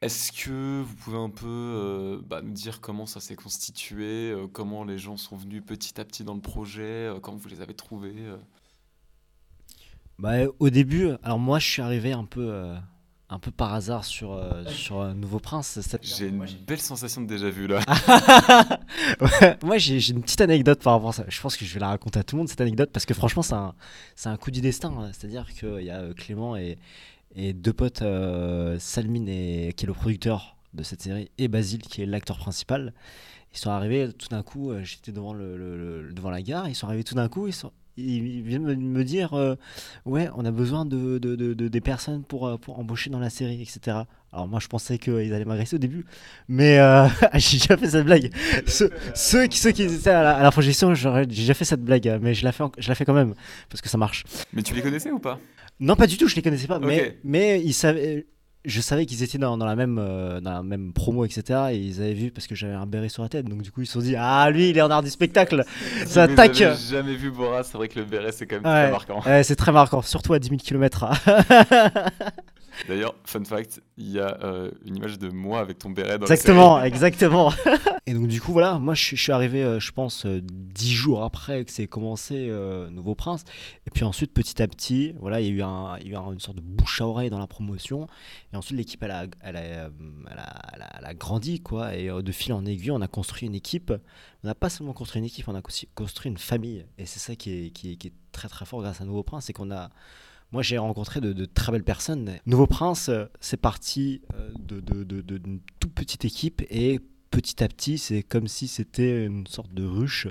Est-ce 0.00 0.32
que 0.32 0.82
vous 0.82 0.94
pouvez 0.96 1.18
un 1.18 1.30
peu 1.30 1.46
euh, 1.46 2.20
bah, 2.26 2.42
nous 2.42 2.52
dire 2.52 2.80
comment 2.80 3.06
ça 3.06 3.20
s'est 3.20 3.36
constitué, 3.36 4.34
comment 4.52 4.82
les 4.82 4.98
gens 4.98 5.16
sont 5.16 5.36
venus 5.36 5.62
petit 5.64 6.00
à 6.00 6.04
petit 6.04 6.24
dans 6.24 6.34
le 6.34 6.40
projet, 6.40 7.12
comment 7.22 7.36
vous 7.36 7.48
les 7.48 7.60
avez 7.60 7.74
trouvés 7.74 8.16
bah, 10.18 10.46
Au 10.58 10.70
début, 10.70 11.10
alors 11.22 11.38
moi 11.38 11.60
je 11.60 11.70
suis 11.70 11.82
arrivé 11.82 12.10
un 12.10 12.24
peu 12.24 12.74
un 13.32 13.38
peu 13.38 13.50
par 13.50 13.72
hasard 13.72 14.04
sur, 14.04 14.32
euh, 14.32 14.64
sur 14.66 15.00
un 15.00 15.14
Nouveau 15.14 15.38
Prince. 15.38 15.78
J'ai 16.02 16.28
une 16.28 16.44
belle 16.66 16.80
sensation 16.80 17.22
de 17.22 17.26
déjà 17.26 17.48
vu 17.48 17.66
là. 17.66 17.80
Moi 19.62 19.78
j'ai 19.78 20.10
une 20.10 20.22
petite 20.22 20.42
anecdote 20.42 20.82
par 20.82 20.92
rapport 20.92 21.10
à 21.10 21.12
ça. 21.12 21.24
Je 21.28 21.40
pense 21.40 21.56
que 21.56 21.64
je 21.64 21.72
vais 21.72 21.80
la 21.80 21.88
raconter 21.88 22.18
à 22.20 22.24
tout 22.24 22.36
le 22.36 22.40
monde 22.40 22.48
cette 22.48 22.60
anecdote 22.60 22.90
parce 22.92 23.06
que 23.06 23.14
franchement 23.14 23.42
c'est 23.42 23.54
un, 23.54 23.74
un 24.26 24.36
coup 24.36 24.50
du 24.50 24.60
destin. 24.60 24.92
Hein. 24.98 25.10
C'est-à-dire 25.12 25.46
qu'il 25.54 25.82
y 25.82 25.90
a 25.90 26.00
euh, 26.00 26.12
Clément 26.12 26.56
et, 26.56 26.76
et 27.34 27.54
deux 27.54 27.72
potes, 27.72 28.02
euh, 28.02 28.78
Salmine 28.78 29.28
et, 29.28 29.72
qui 29.76 29.86
est 29.86 29.88
le 29.88 29.94
producteur 29.94 30.56
de 30.74 30.82
cette 30.82 31.00
série 31.00 31.30
et 31.38 31.48
Basile 31.48 31.80
qui 31.80 32.02
est 32.02 32.06
l'acteur 32.06 32.38
principal. 32.38 32.92
Ils 33.54 33.58
sont 33.58 33.70
arrivés 33.70 34.12
tout 34.12 34.28
d'un 34.28 34.42
coup, 34.42 34.72
j'étais 34.82 35.12
devant, 35.12 35.34
le, 35.34 36.10
devant 36.14 36.30
la 36.30 36.40
gare, 36.40 36.70
ils 36.70 36.74
sont 36.74 36.86
arrivés 36.86 37.04
tout 37.04 37.14
d'un 37.14 37.28
coup, 37.28 37.48
ils 37.48 37.52
sont, 37.52 37.70
il 37.96 38.42
vient 38.42 38.58
me 38.58 39.04
dire 39.04 39.34
euh, 39.34 39.54
ouais 40.06 40.28
on 40.36 40.44
a 40.44 40.50
besoin 40.50 40.84
de, 40.84 41.18
de, 41.18 41.36
de, 41.36 41.68
des 41.68 41.80
personnes 41.80 42.24
pour, 42.24 42.46
euh, 42.46 42.56
pour 42.56 42.78
embaucher 42.78 43.10
dans 43.10 43.18
la 43.18 43.28
série 43.28 43.60
etc 43.60 43.98
alors 44.32 44.48
moi 44.48 44.60
je 44.60 44.68
pensais 44.68 44.96
qu'ils 44.98 45.34
allaient 45.34 45.44
m'agresser 45.44 45.76
au 45.76 45.78
début 45.78 46.06
mais 46.48 46.78
euh, 46.78 47.06
j'ai 47.34 47.58
déjà 47.58 47.76
fait 47.76 47.90
cette 47.90 48.04
blague. 48.04 48.30
Ceux, 48.66 48.90
ceux, 49.14 49.46
qui, 49.46 49.58
ceux 49.58 49.72
qui 49.72 49.82
étaient 49.82 50.10
à 50.10 50.42
la, 50.42 50.50
projection 50.50 50.94
j'ai 50.94 51.26
déjà 51.26 51.54
fait 51.54 51.66
cette 51.66 51.82
blague 51.82 52.18
mais 52.22 52.32
je 52.32 52.44
la 52.44 52.52
fais 52.52 52.64
je 52.78 52.88
la 52.88 52.94
fais 52.94 53.04
quand 53.04 53.14
même 53.14 53.34
parce 53.68 53.82
que 53.82 53.88
ça 53.88 53.98
marche. 53.98 54.24
Mais 54.52 54.62
tu 54.62 54.74
les 54.74 54.82
connaissais 54.82 55.10
ou 55.10 55.18
pas? 55.18 55.38
Non 55.78 55.96
pas 55.96 56.06
du 56.06 56.16
tout 56.16 56.28
je 56.28 56.36
les 56.36 56.42
connaissais 56.42 56.66
pas 56.66 56.78
mais 56.78 57.18
mais 57.24 57.60
ils 57.62 57.74
savaient 57.74 58.26
je 58.64 58.80
savais 58.80 59.06
qu'ils 59.06 59.22
étaient 59.22 59.38
dans, 59.38 59.58
dans, 59.58 59.66
la 59.66 59.74
même, 59.74 59.98
euh, 59.98 60.40
dans 60.40 60.52
la 60.52 60.62
même 60.62 60.92
promo, 60.92 61.24
etc. 61.24 61.60
Et 61.72 61.76
ils 61.76 62.00
avaient 62.00 62.14
vu 62.14 62.30
parce 62.30 62.46
que 62.46 62.54
j'avais 62.54 62.74
un 62.74 62.86
béret 62.86 63.08
sur 63.08 63.22
la 63.22 63.28
tête. 63.28 63.46
Donc, 63.46 63.62
du 63.62 63.72
coup, 63.72 63.82
ils 63.82 63.86
se 63.86 63.94
sont 63.94 64.00
dit 64.00 64.14
Ah, 64.16 64.48
lui, 64.50 64.70
il 64.70 64.78
est 64.78 64.82
en 64.82 64.90
art 64.90 65.02
du 65.02 65.10
spectacle. 65.10 65.64
Ça 66.06 66.24
attaque. 66.24 66.54
J'ai 66.54 66.74
jamais 66.90 67.16
vu 67.16 67.30
Boras. 67.30 67.64
C'est 67.64 67.76
vrai 67.76 67.88
que 67.88 67.98
le 67.98 68.04
béret, 68.04 68.32
c'est 68.32 68.46
quand 68.46 68.56
même 68.56 68.62
très 68.62 68.90
marquant. 68.90 69.20
Ouais, 69.26 69.42
c'est 69.42 69.56
très 69.56 69.72
marquant, 69.72 70.02
surtout 70.02 70.32
à 70.32 70.38
10 70.38 70.48
000 70.48 70.60
km. 70.62 71.06
D'ailleurs, 72.88 73.14
fun 73.24 73.44
fact, 73.44 73.80
il 73.96 74.10
y 74.10 74.18
a 74.18 74.38
euh, 74.42 74.70
une 74.84 74.96
image 74.96 75.18
de 75.18 75.28
moi 75.28 75.60
avec 75.60 75.78
ton 75.78 75.90
béret 75.90 76.18
dans 76.18 76.26
Exactement, 76.26 76.82
exactement. 76.82 77.52
et 78.06 78.14
donc, 78.14 78.28
du 78.28 78.40
coup, 78.40 78.52
voilà, 78.52 78.78
moi, 78.78 78.94
je, 78.94 79.16
suis 79.16 79.32
arrivé, 79.32 79.62
euh, 79.62 79.80
je 79.80 79.92
pense, 79.92 80.26
dix 80.26 80.92
jours 80.92 81.22
après 81.22 81.64
que 81.64 81.70
c'est 81.70 81.86
commencé 81.86 82.50
Nouveau 82.90 83.14
Prince. 83.14 83.44
Et 83.86 83.90
puis 83.90 84.04
ensuite, 84.04 84.32
petit 84.32 84.62
à 84.62 84.68
petit, 84.68 85.14
voilà, 85.20 85.40
il 85.40 85.46
y 85.46 85.50
a 85.50 85.52
eu, 85.52 85.62
un, 85.62 85.96
il 86.00 86.10
y 86.10 86.16
a 86.16 86.20
eu 86.20 86.32
une 86.32 86.40
sorte 86.40 86.56
de 86.56 86.62
bouche 86.62 87.00
à 87.00 87.06
oreille 87.06 87.30
dans 87.30 87.38
la 87.38 87.46
promotion. 87.46 88.06
Et 88.52 88.56
ensuite, 88.56 88.76
l'équipe, 88.76 89.02
elle 89.02 89.10
a, 89.10 89.26
elle, 89.42 89.56
a, 89.56 89.90
elle, 90.30 91.04
a, 91.04 91.14
grandi, 91.14 91.60
quoi. 91.60 91.96
Et 91.96 92.10
euh, 92.10 92.22
de 92.22 92.32
fil 92.32 92.52
en 92.52 92.64
aiguille, 92.66 92.90
on 92.90 93.00
a 93.00 93.08
construit 93.08 93.46
une 93.48 93.54
équipe. 93.54 93.92
On 94.44 94.46
n'a 94.46 94.54
pas 94.54 94.70
seulement 94.70 94.92
construit 94.92 95.20
une 95.20 95.26
équipe, 95.26 95.48
on 95.48 95.54
a 95.54 95.62
aussi 95.66 95.88
construit 95.94 96.30
une 96.30 96.38
famille. 96.38 96.84
Et 96.98 97.06
c'est 97.06 97.20
ça 97.20 97.36
qui 97.36 97.50
est, 97.50 97.70
qui, 97.70 97.92
est, 97.92 97.96
qui 97.96 98.08
est, 98.08 98.12
très 98.32 98.48
très 98.48 98.64
fort 98.64 98.80
grâce 98.80 99.00
à 99.00 99.04
Nouveau 99.04 99.22
Prince, 99.22 99.44
c'est 99.46 99.52
qu'on 99.52 99.70
a. 99.70 99.90
Moi, 100.52 100.62
j'ai 100.62 100.76
rencontré 100.76 101.20
de, 101.20 101.44
très 101.46 101.72
belles 101.72 101.82
personnes. 101.82 102.30
Nouveau 102.44 102.66
Prince, 102.66 103.08
euh, 103.08 103.24
c'est 103.40 103.56
parti 103.56 104.20
euh, 104.34 104.50
d'une 104.58 104.80
de, 104.80 105.22
de, 105.22 105.40
toute 105.80 105.94
petite 105.94 106.26
équipe 106.26 106.62
et 106.70 107.00
petit 107.30 107.64
à 107.64 107.68
petit, 107.68 107.96
c'est 107.96 108.22
comme 108.22 108.46
si 108.46 108.68
c'était 108.68 109.24
une 109.24 109.46
sorte 109.46 109.72
de 109.72 109.86
ruche 109.86 110.28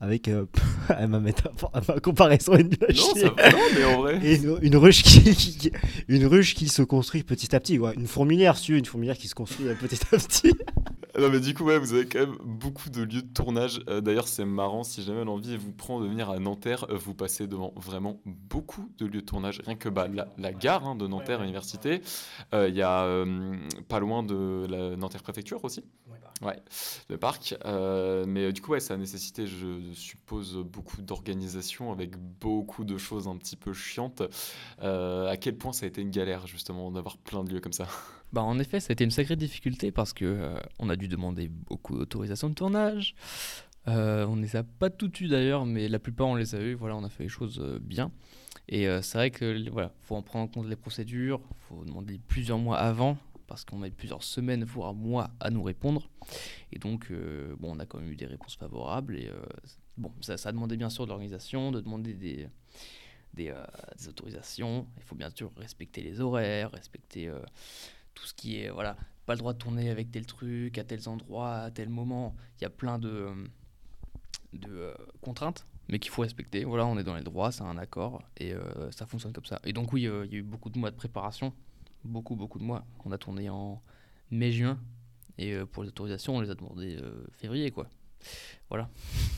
avec 0.00 0.26
euh, 0.26 0.46
ma 1.08 1.20
métaphore, 1.20 1.70
ma 1.86 2.00
comparaison 2.00 2.54
est 2.54 2.64
non, 2.64 3.14
ça 3.14 3.26
non, 3.52 3.58
mais 3.76 3.84
en 3.84 4.00
vrai. 4.00 4.20
Et 4.24 4.40
une, 4.62 4.76
ruche 4.76 5.02
qui, 5.04 5.70
une 6.08 6.26
ruche 6.26 6.56
qui 6.56 6.68
se 6.68 6.82
construit 6.82 7.22
petit 7.22 7.54
à 7.54 7.60
petit, 7.60 7.78
ouais. 7.78 7.94
une 7.94 8.08
fourmilière, 8.08 8.58
tu 8.58 8.76
une 8.76 8.84
fourmilière 8.84 9.16
qui 9.16 9.28
se 9.28 9.34
construit 9.36 9.66
petit 9.80 10.00
à 10.10 10.18
petit. 10.18 10.52
Non 11.18 11.30
mais 11.30 11.40
du 11.40 11.54
coup 11.54 11.64
ouais, 11.64 11.78
vous 11.78 11.92
avez 11.94 12.06
quand 12.06 12.20
même 12.20 12.36
beaucoup 12.42 12.90
de 12.90 13.02
lieux 13.02 13.22
de 13.22 13.32
tournage. 13.32 13.82
Euh, 13.88 14.00
d'ailleurs 14.00 14.28
c'est 14.28 14.44
marrant 14.44 14.84
si 14.84 15.02
jamais 15.02 15.24
l'envie 15.24 15.56
vous 15.56 15.72
prend 15.72 16.00
de 16.00 16.06
venir 16.06 16.30
à 16.30 16.38
Nanterre, 16.38 16.86
euh, 16.90 16.96
vous 16.96 17.14
passez 17.14 17.46
devant 17.46 17.72
vraiment 17.76 18.20
beaucoup 18.24 18.90
de 18.98 19.06
lieux 19.06 19.20
de 19.20 19.26
tournage. 19.26 19.60
Rien 19.64 19.76
que 19.76 19.88
bah, 19.88 20.08
la, 20.38 20.52
gare 20.52 20.86
hein, 20.86 20.94
de 20.94 21.06
Nanterre 21.06 21.42
Université, 21.42 22.02
il 22.52 22.74
y 22.74 22.82
a 22.82 23.24
pas 23.88 24.00
loin 24.00 24.22
de 24.22 24.66
la 24.68 24.96
Nanterre 24.96 25.22
préfecture 25.22 25.64
aussi. 25.64 25.84
Ouais, 26.40 26.60
le 27.08 27.18
parc. 27.18 27.54
mais 28.26 28.52
du 28.52 28.60
coup 28.60 28.72
ouais, 28.72 28.80
ça 28.80 28.94
a 28.94 28.96
nécessité 28.96 29.46
je 29.46 29.92
suppose 29.94 30.56
beaucoup 30.56 31.02
d'organisation 31.02 31.92
avec 31.92 32.16
beaucoup 32.16 32.84
de 32.84 32.98
choses 32.98 33.28
un 33.28 33.36
petit 33.36 33.56
peu 33.56 33.72
chiantes. 33.72 34.22
Euh, 34.82 35.28
à 35.28 35.36
quel 35.36 35.56
point 35.56 35.72
ça 35.72 35.86
a 35.86 35.88
été 35.88 36.00
une 36.00 36.10
galère 36.10 36.46
justement 36.46 36.90
d'avoir 36.90 37.18
plein 37.18 37.44
de 37.44 37.52
lieux 37.52 37.60
comme 37.60 37.72
ça? 37.72 37.86
Bah 38.32 38.42
en 38.42 38.58
effet, 38.58 38.80
ça 38.80 38.90
a 38.90 38.92
été 38.92 39.04
une 39.04 39.10
sacrée 39.10 39.36
difficulté 39.36 39.92
parce 39.92 40.12
que 40.12 40.24
euh, 40.24 40.58
on 40.78 40.88
a 40.88 40.96
dû 40.96 41.08
demander 41.08 41.48
beaucoup 41.48 41.96
d'autorisations 41.96 42.48
de 42.48 42.54
tournage. 42.54 43.14
Euh, 43.88 44.26
on 44.26 44.36
ne 44.36 44.42
les 44.42 44.56
a 44.56 44.62
pas 44.62 44.90
toutes 44.90 45.20
eues 45.20 45.28
d'ailleurs, 45.28 45.66
mais 45.66 45.88
la 45.88 45.98
plupart 45.98 46.28
on 46.28 46.34
les 46.34 46.54
a 46.54 46.60
eues. 46.60 46.74
Voilà, 46.74 46.96
on 46.96 47.04
a 47.04 47.08
fait 47.08 47.24
les 47.24 47.28
choses 47.28 47.60
bien. 47.80 48.10
Et 48.68 48.86
c'est 49.02 49.18
vrai 49.18 49.30
que 49.30 49.68
voilà, 49.70 49.92
faut 50.02 50.14
en 50.14 50.22
prendre 50.22 50.44
en 50.44 50.48
compte 50.48 50.68
les 50.68 50.76
procédures. 50.76 51.40
Faut 51.68 51.84
demander 51.84 52.18
plusieurs 52.28 52.58
mois 52.58 52.78
avant 52.78 53.18
parce 53.48 53.64
qu'on 53.64 53.82
a 53.82 53.88
eu 53.88 53.92
plusieurs 53.92 54.22
semaines, 54.22 54.64
voire 54.64 54.94
mois 54.94 55.30
à 55.40 55.50
nous 55.50 55.62
répondre. 55.62 56.08
Et 56.70 56.78
donc, 56.78 57.12
bon, 57.58 57.74
on 57.74 57.78
a 57.80 57.86
quand 57.86 57.98
même 57.98 58.10
eu 58.10 58.16
des 58.16 58.26
réponses 58.26 58.54
favorables. 58.54 59.16
Et 59.16 59.28
Bon, 59.96 60.12
ça, 60.20 60.36
ça 60.36 60.48
a 60.48 60.52
demandé 60.52 60.76
bien 60.76 60.90
sûr 60.90 61.04
de 61.04 61.10
l'organisation, 61.10 61.70
de 61.70 61.80
demander 61.80 62.14
des, 62.14 62.48
des, 63.34 63.50
euh, 63.50 63.64
autorisations. 64.08 64.88
Il 64.96 65.02
faut 65.02 65.14
bien 65.14 65.30
sûr 65.30 65.52
respecter 65.56 66.00
les 66.00 66.20
horaires, 66.20 66.70
respecter 66.70 67.28
euh, 67.28 67.38
tout 68.14 68.26
ce 68.26 68.34
qui 68.34 68.58
est. 68.58 68.70
Voilà, 68.70 68.96
pas 69.26 69.34
le 69.34 69.38
droit 69.38 69.52
de 69.52 69.58
tourner 69.58 69.90
avec 69.90 70.10
tel 70.10 70.26
truc, 70.26 70.78
à 70.78 70.84
tels 70.84 71.08
endroits, 71.08 71.56
à 71.56 71.70
tel 71.70 71.88
moment. 71.88 72.34
Il 72.58 72.62
y 72.62 72.66
a 72.66 72.70
plein 72.70 72.98
de, 72.98 73.28
de 74.52 74.70
euh, 74.70 74.94
contraintes, 75.20 75.66
mais 75.88 75.98
qu'il 75.98 76.10
faut 76.10 76.22
respecter. 76.22 76.64
Voilà, 76.64 76.86
on 76.86 76.98
est 76.98 77.04
dans 77.04 77.16
les 77.16 77.22
droits, 77.22 77.52
c'est 77.52 77.64
un 77.64 77.78
accord, 77.78 78.22
et 78.36 78.54
ça 78.90 79.06
fonctionne 79.06 79.32
comme 79.32 79.44
ça. 79.46 79.60
Et 79.64 79.72
donc, 79.72 79.92
oui, 79.92 80.02
il 80.02 80.32
y 80.32 80.36
a 80.36 80.38
eu 80.38 80.42
beaucoup 80.42 80.70
de 80.70 80.78
mois 80.78 80.90
de 80.90 80.96
préparation. 80.96 81.52
Beaucoup, 82.04 82.36
beaucoup 82.36 82.58
de 82.58 82.64
mois. 82.64 82.84
On 83.04 83.12
a 83.12 83.18
tourné 83.18 83.48
en 83.48 83.80
mai-juin. 84.30 84.78
Et 85.38 85.56
pour 85.72 85.82
les 85.82 85.88
autorisations, 85.88 86.36
on 86.36 86.40
les 86.40 86.50
a 86.50 86.54
demandé 86.54 86.98
février, 87.32 87.70
quoi. 87.70 87.88
Voilà, 88.68 88.88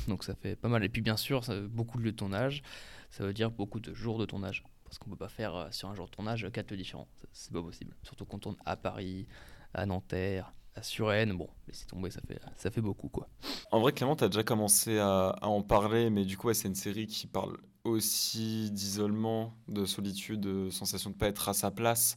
donc 0.09 0.25
ça 0.25 0.35
fait 0.35 0.57
pas 0.57 0.69
mal. 0.69 0.85
Et 0.85 0.89
puis 0.89 1.01
bien 1.03 1.17
sûr, 1.17 1.45
ça, 1.45 1.59
beaucoup 1.61 2.01
de 2.01 2.11
tournage, 2.11 2.63
ça 3.11 3.25
veut 3.25 3.33
dire 3.33 3.51
beaucoup 3.51 3.81
de 3.81 3.95
jours 3.95 4.19
de 4.19 4.27
tournage. 4.27 4.63
Parce 4.95 5.01
qu'on 5.01 5.11
peut 5.11 5.17
pas 5.17 5.29
faire 5.29 5.57
euh, 5.57 5.67
sur 5.73 5.89
un 5.89 5.97
jour 5.97 6.07
de 6.07 6.13
tournage 6.13 6.49
quatre 6.53 6.71
lieux 6.71 6.77
différents. 6.77 7.09
C'est 7.33 7.53
pas 7.53 7.61
possible. 7.61 7.97
Surtout 8.05 8.27
qu'on 8.27 8.39
tourne 8.39 8.55
à 8.65 8.77
Paris, 8.77 9.27
à 9.73 9.87
Nanterre, 9.87 10.53
à 10.77 10.85
Suresnes. 10.85 11.37
Bon, 11.37 11.49
laissez 11.67 11.85
tomber, 11.87 12.13
ça 12.13 12.21
fait, 12.21 12.41
ça 12.55 12.71
fait 12.71 12.81
beaucoup 12.81 13.09
quoi. 13.09 13.29
En 13.73 13.81
vrai, 13.81 13.91
Clément, 13.91 14.15
tu 14.15 14.23
as 14.23 14.29
déjà 14.29 14.45
commencé 14.45 15.01
à, 15.01 15.37
en 15.43 15.63
parler, 15.63 16.11
mais 16.11 16.25
du 16.25 16.37
coup, 16.37 16.53
c'est 16.55 16.69
une 16.69 16.77
série 16.77 17.09
qui 17.09 17.27
parle 17.27 17.57
aussi 17.83 18.71
d'isolement, 18.71 19.53
de 19.67 19.85
solitude, 19.85 20.43
de 20.43 20.71
sensation 20.71 21.11
de 21.11 21.17
pas 21.17 21.27
être 21.27 21.49
à 21.49 21.55
sa 21.55 21.73
place. 21.73 22.15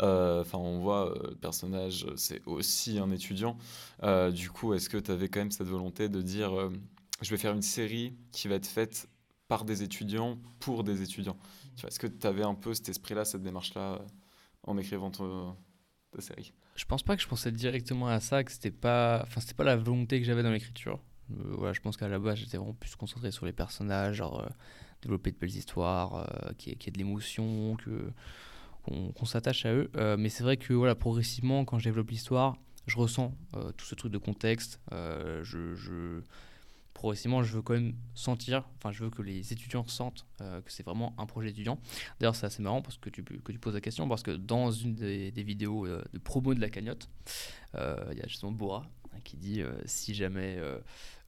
Euh, 0.00 0.42
enfin, 0.42 0.58
on 0.58 0.78
voit, 0.78 1.10
euh, 1.10 1.30
le 1.30 1.34
personnage, 1.34 2.06
c'est 2.14 2.40
aussi 2.46 3.00
un 3.00 3.10
étudiant. 3.10 3.56
Du 4.32 4.48
coup, 4.48 4.74
est-ce 4.74 4.88
que 4.88 4.96
tu 4.96 5.10
avais 5.10 5.28
quand 5.28 5.40
même 5.40 5.50
cette 5.50 5.66
volonté 5.66 6.08
de 6.08 6.22
dire, 6.22 6.70
je 7.20 7.30
vais 7.30 7.36
faire 7.36 7.52
une 7.52 7.62
série 7.62 8.14
qui 8.30 8.46
va 8.46 8.54
être 8.54 8.68
faite 8.68 9.08
par 9.48 9.64
des 9.64 9.82
étudiants, 9.82 10.38
pour 10.60 10.84
des 10.84 11.02
étudiants? 11.02 11.36
Est-ce 11.86 11.98
que 11.98 12.06
tu 12.06 12.26
avais 12.26 12.42
un 12.42 12.54
peu 12.54 12.74
cet 12.74 12.88
esprit-là, 12.88 13.24
cette 13.24 13.42
démarche-là, 13.42 14.00
en 14.64 14.78
écrivant 14.78 15.10
ta 15.10 16.20
série? 16.20 16.52
Je 16.76 16.84
pense 16.84 17.02
pas 17.02 17.16
que 17.16 17.22
je 17.22 17.28
pensais 17.28 17.52
directement 17.52 18.08
à 18.08 18.20
ça, 18.20 18.44
que 18.44 18.52
c'était 18.52 18.70
pas, 18.70 19.20
enfin, 19.22 19.40
c'était 19.40 19.54
pas 19.54 19.64
la 19.64 19.76
volonté 19.76 20.20
que 20.20 20.26
j'avais 20.26 20.42
dans 20.42 20.50
l'écriture 20.50 21.00
voilà, 21.28 21.72
je 21.72 21.80
pense 21.80 21.96
qu'à 21.96 22.08
la 22.08 22.18
base, 22.18 22.38
j'étais 22.38 22.56
vraiment 22.56 22.74
plus 22.74 22.94
concentré 22.96 23.30
sur 23.30 23.46
les 23.46 23.52
personnages, 23.52 24.16
genre 24.16 24.48
développer 25.02 25.32
de 25.32 25.36
belles 25.36 25.56
histoires, 25.56 26.28
qui 26.58 26.76
qui 26.76 26.88
ait 26.88 26.92
de 26.92 26.98
l'émotion, 26.98 27.76
que 27.76 28.10
qu'on 28.82 29.24
s'attache 29.24 29.64
à 29.64 29.72
eux. 29.72 29.90
mais 30.18 30.28
c'est 30.28 30.42
vrai 30.42 30.56
que 30.56 30.72
voilà, 30.72 30.94
progressivement, 30.94 31.64
quand 31.64 31.78
je 31.78 31.84
développe 31.84 32.10
l'histoire, 32.10 32.56
je 32.86 32.96
ressens 32.96 33.34
tout 33.76 33.84
ce 33.84 33.94
truc 33.94 34.12
de 34.12 34.18
contexte. 34.18 34.80
je 34.90 36.20
progressivement, 37.02 37.42
je 37.42 37.52
veux 37.52 37.62
quand 37.62 37.72
même 37.72 37.96
sentir, 38.14 38.62
enfin, 38.76 38.92
je 38.92 39.02
veux 39.02 39.10
que 39.10 39.22
les 39.22 39.52
étudiants 39.52 39.84
sentent 39.88 40.24
euh, 40.40 40.60
que 40.60 40.70
c'est 40.70 40.84
vraiment 40.84 41.16
un 41.18 41.26
projet 41.26 41.50
étudiant. 41.50 41.80
D'ailleurs, 42.20 42.36
c'est 42.36 42.46
assez 42.46 42.62
marrant 42.62 42.80
parce 42.80 42.96
que 42.96 43.10
tu, 43.10 43.24
que 43.24 43.50
tu 43.50 43.58
poses 43.58 43.74
la 43.74 43.80
question, 43.80 44.08
parce 44.08 44.22
que 44.22 44.30
dans 44.30 44.70
une 44.70 44.94
des, 44.94 45.32
vidéos 45.42 45.84
euh, 45.84 46.04
de 46.12 46.18
promo 46.20 46.54
de 46.54 46.60
la 46.60 46.70
cagnotte, 46.70 47.08
euh, 47.74 47.96
il 48.12 48.18
y 48.18 48.22
a 48.22 48.28
justement 48.28 48.52
Bora 48.52 48.88
hein, 49.12 49.18
qui 49.24 49.36
dit 49.36 49.64
si 49.84 50.14
jamais 50.14 50.60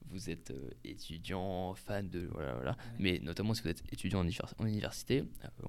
vous 0.09 0.29
êtes 0.29 0.53
étudiant, 0.85 1.73
fan 1.73 2.07
de. 2.09 2.29
Voilà, 2.31 2.53
voilà. 2.53 2.77
Mais 2.97 3.19
notamment 3.19 3.53
si 3.53 3.61
vous 3.61 3.67
êtes 3.67 3.83
étudiant 3.91 4.25
en, 4.25 4.63
en 4.63 4.65
université, 4.65 5.25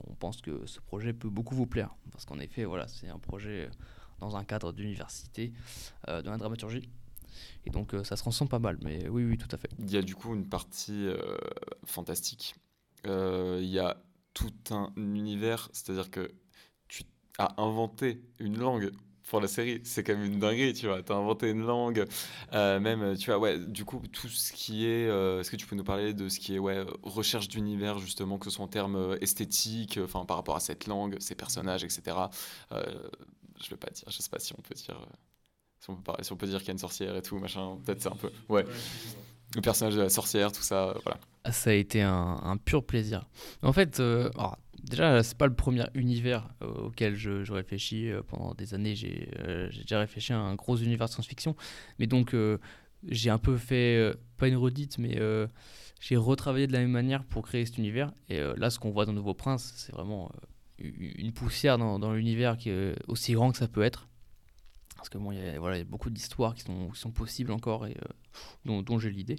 on 0.07 0.15
pense 0.15 0.41
que 0.41 0.67
ce 0.67 0.79
projet 0.79 1.15
peut 1.15 1.31
beaucoup 1.31 1.57
vous 1.57 1.67
plaire. 1.67 1.91
Parce 2.13 2.25
qu'en 2.25 2.39
effet, 2.39 2.65
voilà, 2.65 2.87
c'est 2.87 3.09
un 3.09 3.19
projet 3.19 3.69
dans 4.21 4.37
un 4.37 4.45
cadre 4.45 4.73
d'université, 4.73 5.53
de 6.07 6.31
la 6.31 6.37
dramaturgie. 6.37 6.89
Et 7.65 7.71
donc 7.71 7.95
euh, 7.95 8.05
ça 8.05 8.17
se 8.17 8.25
ressent 8.25 8.47
pas 8.47 8.59
mal, 8.59 8.79
mais 8.83 9.09
oui, 9.09 9.25
oui, 9.25 9.39
tout 9.39 9.49
à 9.51 9.57
fait. 9.59 9.71
Il 9.79 9.91
y 9.91 9.97
a 9.97 10.03
du 10.03 10.15
coup 10.15 10.35
une 10.35 10.49
partie 10.49 11.07
euh, 11.07 11.17
fantastique. 11.85 12.55
Euh, 13.07 13.59
il 13.63 13.69
y 13.69 13.79
a 13.79 13.97
tout 14.35 14.53
un 14.71 14.93
univers, 14.97 15.69
c'est-à-dire 15.73 16.11
que 16.11 16.31
tu 16.89 17.05
as 17.39 17.61
inventé 17.61 18.23
une 18.39 18.59
langue 18.59 18.91
pour 19.29 19.41
la 19.41 19.49
série, 19.49 19.81
c'est 19.83 20.05
quand 20.05 20.15
même 20.15 20.25
une 20.25 20.39
dinguerie, 20.39 20.73
tu 20.73 20.87
vois. 20.87 21.03
Tu 21.03 21.11
as 21.11 21.17
inventé 21.17 21.51
une 21.51 21.63
langue, 21.63 22.05
même, 22.53 23.17
tu 23.17 23.31
vois, 23.31 23.41
ouais, 23.41 23.59
du 23.59 23.85
coup, 23.85 24.01
tout 24.13 24.29
ce 24.29 24.53
qui 24.53 24.87
est. 24.87 25.07
Est-ce 25.07 25.51
que 25.51 25.57
tu 25.57 25.67
peux 25.67 25.75
nous 25.75 25.83
parler 25.83 26.15
de 26.15 26.29
ce 26.29 26.39
qui 26.39 26.55
est, 26.55 26.61
ouais, 26.61 26.85
recherche 27.03 27.49
d'univers, 27.49 27.99
justement, 27.99 28.39
que 28.39 28.45
ce 28.45 28.51
soit 28.53 28.65
en 28.65 28.69
termes 28.69 29.17
esthétiques, 29.21 29.99
enfin, 30.01 30.25
par 30.27 30.37
rapport 30.37 30.55
à 30.55 30.61
cette 30.61 30.87
langue, 30.87 31.17
ces 31.19 31.35
personnages, 31.35 31.83
etc. 31.83 32.17
je 32.71 33.71
vais 33.71 33.77
pas 33.77 33.91
dire, 33.91 34.05
je 34.07 34.23
sais 34.23 34.31
pas 34.31 34.39
si 34.39 34.53
on 34.53 34.63
peut 34.63 34.77
dire 34.77 35.05
si 35.81 35.91
on 35.91 35.97
peut, 35.97 36.13
si 36.21 36.33
on 36.33 36.37
peut 36.37 36.47
dire 36.47 36.59
qu'il 36.59 36.69
y 36.69 36.71
a 36.71 36.73
une 36.73 36.79
sorcière 36.79 37.17
et 37.17 37.23
tout, 37.23 37.39
machin, 37.39 37.79
peut-être 37.85 38.03
c'est 38.03 38.13
un 38.13 38.17
peu. 38.17 38.31
Ouais. 38.49 38.65
Le 39.55 39.61
personnage 39.61 39.95
de 39.95 40.03
la 40.03 40.09
sorcière, 40.09 40.53
tout 40.53 40.63
ça, 40.63 40.95
voilà. 41.05 41.19
Ah, 41.45 41.53
ça 41.53 41.71
a 41.71 41.75
été 41.75 42.03
un, 42.03 42.59
pur 42.65 42.85
plaisir. 42.85 43.29
En 43.63 43.73
fait, 43.73 44.01
euh, 44.01 44.29
déjà, 44.83 45.23
c'est 45.23 45.39
pas 45.39 45.47
le 45.47 45.55
premier 45.55 45.85
univers 45.95 46.49
euh, 46.63 46.87
auquel 46.87 47.15
je, 47.15 47.45
je 47.45 47.53
réfléchis. 47.53 48.11
Euh, 48.11 48.23
pendant 48.27 48.53
des 48.55 48.75
années, 48.75 48.97
j'ai 48.97 49.29
déjà 49.71 50.01
réfléchi 50.01 50.33
à 50.33 50.39
un 50.39 50.57
gros 50.57 50.77
univers 50.77 51.07
de 51.07 51.13
science-fiction. 51.13 51.55
Mais 52.01 52.09
donc, 52.09 52.35
j'ai 53.07 53.31
un 53.31 53.39
peu 53.39 53.57
fait, 53.57 54.13
pas 54.39 54.49
une 54.49 54.57
redite, 54.57 54.99
mais 54.99 55.21
j'ai 56.01 56.17
retravaillé 56.17 56.67
de 56.67 56.73
la 56.73 56.81
même 56.81 56.91
manière 56.91 57.25
pour 57.25 57.43
créer 57.43 57.65
cet 57.65 57.79
univers. 57.79 58.13
Et 58.29 58.41
là, 58.57 58.71
ce 58.71 58.81
qu'on 58.81 58.91
voit 58.91 59.07
dans 59.07 59.13
Nouveau 59.13 59.35
Prince, 59.35 59.73
c'est 59.77 59.93
vraiment 59.93 60.33
une 60.79 61.33
poussière 61.33 61.79
dans, 61.79 62.01
dans 62.01 62.13
l'univers 62.13 62.59
qui 62.59 62.71
est 62.71 62.97
aussi 63.07 63.35
grand 63.35 63.53
que 63.53 63.59
ça 63.59 63.69
peut 63.69 63.83
être. 63.83 64.09
Parce 65.07 65.13
que 65.13 65.19
bon, 65.19 65.31
il 65.31 65.39
y 65.39 65.81
a, 65.81 65.85
beaucoup 65.85 66.11
d'histoires 66.11 66.57
qui 66.57 66.65
sont, 66.65 67.11
possibles 67.13 67.53
encore 67.53 67.87
et 67.87 67.97
euh, 68.67 68.83
dont, 68.83 68.99
j'ai 68.99 69.11
l'idée. 69.11 69.37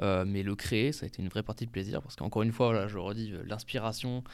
Euh, 0.00 0.24
mais 0.26 0.42
le 0.42 0.54
créer, 0.54 0.92
ça 0.92 1.04
a 1.04 1.08
été 1.08 1.20
une 1.20 1.28
vraie 1.28 1.42
partie 1.42 1.66
de 1.66 1.70
plaisir. 1.70 2.00
Parce 2.00 2.16
qu'encore 2.16 2.40
une 2.40 2.52
fois, 2.52 2.70
voilà, 2.70 2.88
je 2.88 2.96
redis, 2.96 3.30
euh, 3.34 3.42
l'inspiration, 3.44 4.24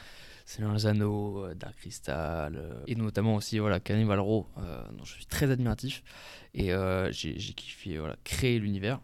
c'est 0.45 0.61
les 0.61 0.85
Anneaux, 0.85 1.53
Dark 1.55 1.75
Crystal, 1.75 2.81
et 2.87 2.95
notamment 2.95 3.35
aussi 3.35 3.59
voilà, 3.59 3.81
Cannibal 3.81 4.21
Row, 4.21 4.47
dont 4.93 5.03
je 5.03 5.11
suis 5.11 5.25
très 5.25 5.51
admiratif. 5.51 6.03
Et 6.53 6.71
j'ai 7.11 7.35
kiffé 7.53 8.01
créer 8.23 8.57
l'univers. 8.57 9.01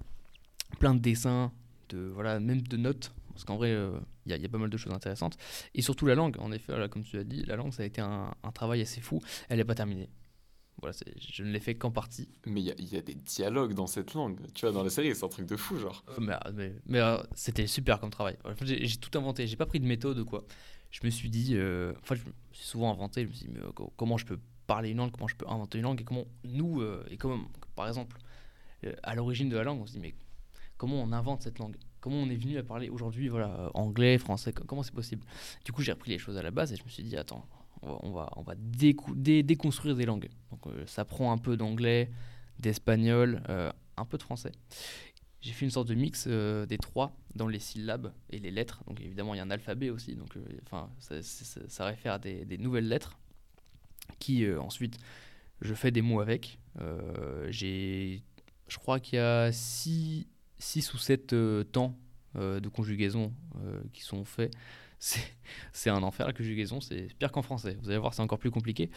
Plein 0.79 0.95
de 0.95 1.01
dessins, 1.01 1.51
de, 1.89 1.99
voilà, 1.99 2.39
même 2.39 2.61
de 2.61 2.77
notes. 2.77 3.11
Parce 3.33 3.43
qu'en 3.43 3.57
vrai, 3.57 3.77
il 4.25 4.31
y, 4.31 4.45
a 4.45 4.49
pas 4.49 4.57
mal 4.57 4.69
de 4.69 4.77
choses 4.77 4.93
intéressantes. 4.93 5.37
Et 5.75 5.81
surtout 5.81 6.05
la 6.05 6.15
langue, 6.15 6.37
en 6.39 6.53
effet, 6.53 6.73
comme 6.89 7.03
tu 7.03 7.17
as 7.17 7.25
dit, 7.25 7.43
la 7.43 7.57
langue, 7.57 7.73
ça 7.73 7.83
a 7.83 7.85
été 7.85 7.99
un 7.99 8.33
travail 8.53 8.79
assez 8.79 9.01
fou. 9.01 9.21
Elle 9.49 9.57
n'est 9.57 9.65
pas 9.65 9.75
terminée 9.75 10.07
voilà, 10.83 10.97
je 11.17 11.43
ne 11.43 11.51
l'ai 11.51 11.61
fait 11.61 11.75
qu'en 11.75 11.91
partie. 11.91 12.27
Mais 12.45 12.61
il 12.61 12.93
y, 12.93 12.97
a 12.97 13.01
des 13.01 13.15
dialogues 13.15 13.73
dans 13.73 13.87
cette 13.87 14.13
langue. 14.13 14.37
Tu 14.53 14.65
vois, 14.65 14.73
dans 14.73 14.83
la 14.83 14.89
série, 14.89 15.15
c'est 15.15 15.23
un 15.23 15.29
truc 15.29 15.45
de 15.45 15.55
fou, 15.55 15.77
genre. 15.77 16.03
Euh, 16.09 16.15
mais, 16.19 16.33
mais, 16.53 16.73
mais 16.85 16.99
euh, 16.99 17.17
c'était 17.35 17.67
super 17.67 18.01
comme 18.01 18.09
travail. 18.09 18.37
j'ai 18.61 18.97
tout 18.97 19.17
inventé. 19.17 19.47
J'ai 19.47 19.55
pas 19.55 19.65
pris 19.65 19.79
de 19.79 19.85
méthode 19.85 20.19
ou 20.19 20.25
quoi. 20.25 20.43
Je 20.91 20.99
me 21.05 21.09
suis 21.09 21.29
dit. 21.29 21.55
Euh, 21.55 21.93
enfin, 22.01 22.15
je 22.15 22.25
me 22.25 22.33
suis 22.51 22.65
souvent 22.65 22.91
inventé. 22.91 23.23
Je 23.23 23.29
me 23.29 23.33
suis 23.33 23.47
dit, 23.47 23.53
mais, 23.53 23.61
comment 23.95 24.17
je 24.17 24.25
peux 24.25 24.39
parler 24.67 24.89
une 24.89 24.97
langue? 24.97 25.11
Comment 25.11 25.29
je 25.29 25.37
peux 25.37 25.47
inventer 25.47 25.77
une 25.77 25.85
langue? 25.85 26.01
Et 26.01 26.03
comment 26.03 26.25
nous, 26.43 26.83
et 27.09 27.15
comment, 27.15 27.39
par 27.77 27.87
exemple, 27.87 28.17
à 29.03 29.15
l'origine 29.15 29.47
de 29.47 29.55
la 29.55 29.63
langue, 29.63 29.79
on 29.79 29.85
se 29.85 29.93
dit, 29.93 29.99
mais 29.99 30.15
comment 30.75 31.01
on 31.01 31.13
invente 31.13 31.43
cette 31.43 31.59
langue? 31.59 31.77
Comment 32.01 32.17
on 32.17 32.29
est 32.29 32.35
venu 32.35 32.57
à 32.57 32.63
parler 32.63 32.89
aujourd'hui, 32.89 33.29
voilà, 33.29 33.71
anglais, 33.73 34.17
français 34.17 34.51
Comment 34.51 34.83
c'est 34.83 34.93
possible? 34.93 35.25
Du 35.63 35.71
coup, 35.71 35.81
j'ai 35.81 35.93
repris 35.93 36.11
les 36.11 36.17
choses 36.17 36.35
à 36.35 36.41
la 36.41 36.51
base 36.51 36.73
et 36.73 36.75
je 36.75 36.83
me 36.83 36.89
suis 36.89 37.03
dit, 37.03 37.15
attends, 37.15 37.47
on 37.85 38.11
va, 38.11 38.29
on 38.35 38.41
va 38.41 38.55
déconstruire 38.57 39.95
des 39.95 40.05
langues. 40.05 40.29
Donc, 40.51 40.67
euh, 40.67 40.83
ça 40.85 41.05
prend 41.05 41.31
un 41.31 41.37
peu 41.37 41.57
d'anglais, 41.57 42.09
d'espagnol, 42.59 43.43
euh, 43.49 43.71
un 43.97 44.05
peu 44.05 44.17
de 44.17 44.23
français. 44.23 44.51
J'ai 45.41 45.51
fait 45.51 45.65
une 45.65 45.71
sorte 45.71 45.87
de 45.89 45.95
mix 45.95 46.25
euh, 46.27 46.65
des 46.65 46.77
trois 46.77 47.17
dans 47.35 47.47
les 47.47 47.59
syllabes 47.59 48.13
et 48.29 48.39
les 48.39 48.51
lettres. 48.51 48.81
Donc 48.87 49.01
évidemment, 49.01 49.33
il 49.33 49.37
y 49.37 49.39
a 49.41 49.43
un 49.43 49.51
alphabet 49.51 49.89
aussi. 49.89 50.15
Donc, 50.15 50.37
enfin, 50.65 50.89
ça, 50.99 51.85
réfère 51.85 52.13
à 52.13 52.19
des, 52.19 52.57
nouvelles 52.57 52.87
lettres 52.87 53.17
qui 54.19 54.49
ensuite 54.55 54.97
je 55.61 55.73
fais 55.73 55.91
des 55.91 56.01
mots 56.01 56.21
avec. 56.21 56.59
j'ai, 57.49 58.23
je 58.67 58.77
crois 58.77 58.99
qu'il 58.99 59.17
y 59.17 59.21
a 59.21 59.51
6 59.51 60.27
six, 60.59 60.93
ou 60.93 60.97
7 60.97 61.35
temps 61.71 61.97
de 62.35 62.67
conjugaison 62.69 63.33
qui 63.91 64.03
sont 64.03 64.23
faits 64.23 64.55
c'est 65.73 65.89
un 65.89 66.01
enfer 66.03 66.25
la 66.25 66.33
conjugaison, 66.33 66.79
c'est 66.79 67.07
pire 67.19 67.31
qu'en 67.31 67.41
français. 67.41 67.77
Vous 67.81 67.89
allez 67.89 67.97
voir, 67.97 68.13
c'est 68.13 68.21
encore 68.21 68.39
plus 68.39 68.51
compliqué. 68.51 68.89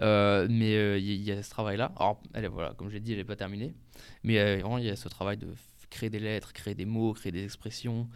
Euh, 0.00 0.46
mais 0.48 0.76
euh, 0.76 0.98
il 0.98 1.22
y, 1.22 1.32
a 1.32 1.42
ce 1.42 1.50
travail-là. 1.50 1.92
Alors, 1.96 2.20
est, 2.34 2.46
voilà, 2.46 2.74
comme 2.74 2.90
j'ai 2.90 3.00
dit, 3.00 3.12
elle 3.12 3.18
n'est 3.18 3.24
pas 3.24 3.36
terminée. 3.36 3.74
Mais 4.22 4.38
euh, 4.38 4.78
il 4.78 4.84
y 4.84 4.90
a 4.90 4.96
ce 4.96 5.08
travail 5.08 5.36
de 5.36 5.48
créer 5.90 6.10
des 6.10 6.20
lettres, 6.20 6.52
créer 6.52 6.74
des 6.74 6.84
mots, 6.84 7.12
créer 7.12 7.32
des 7.32 7.44
expressions, 7.44 8.08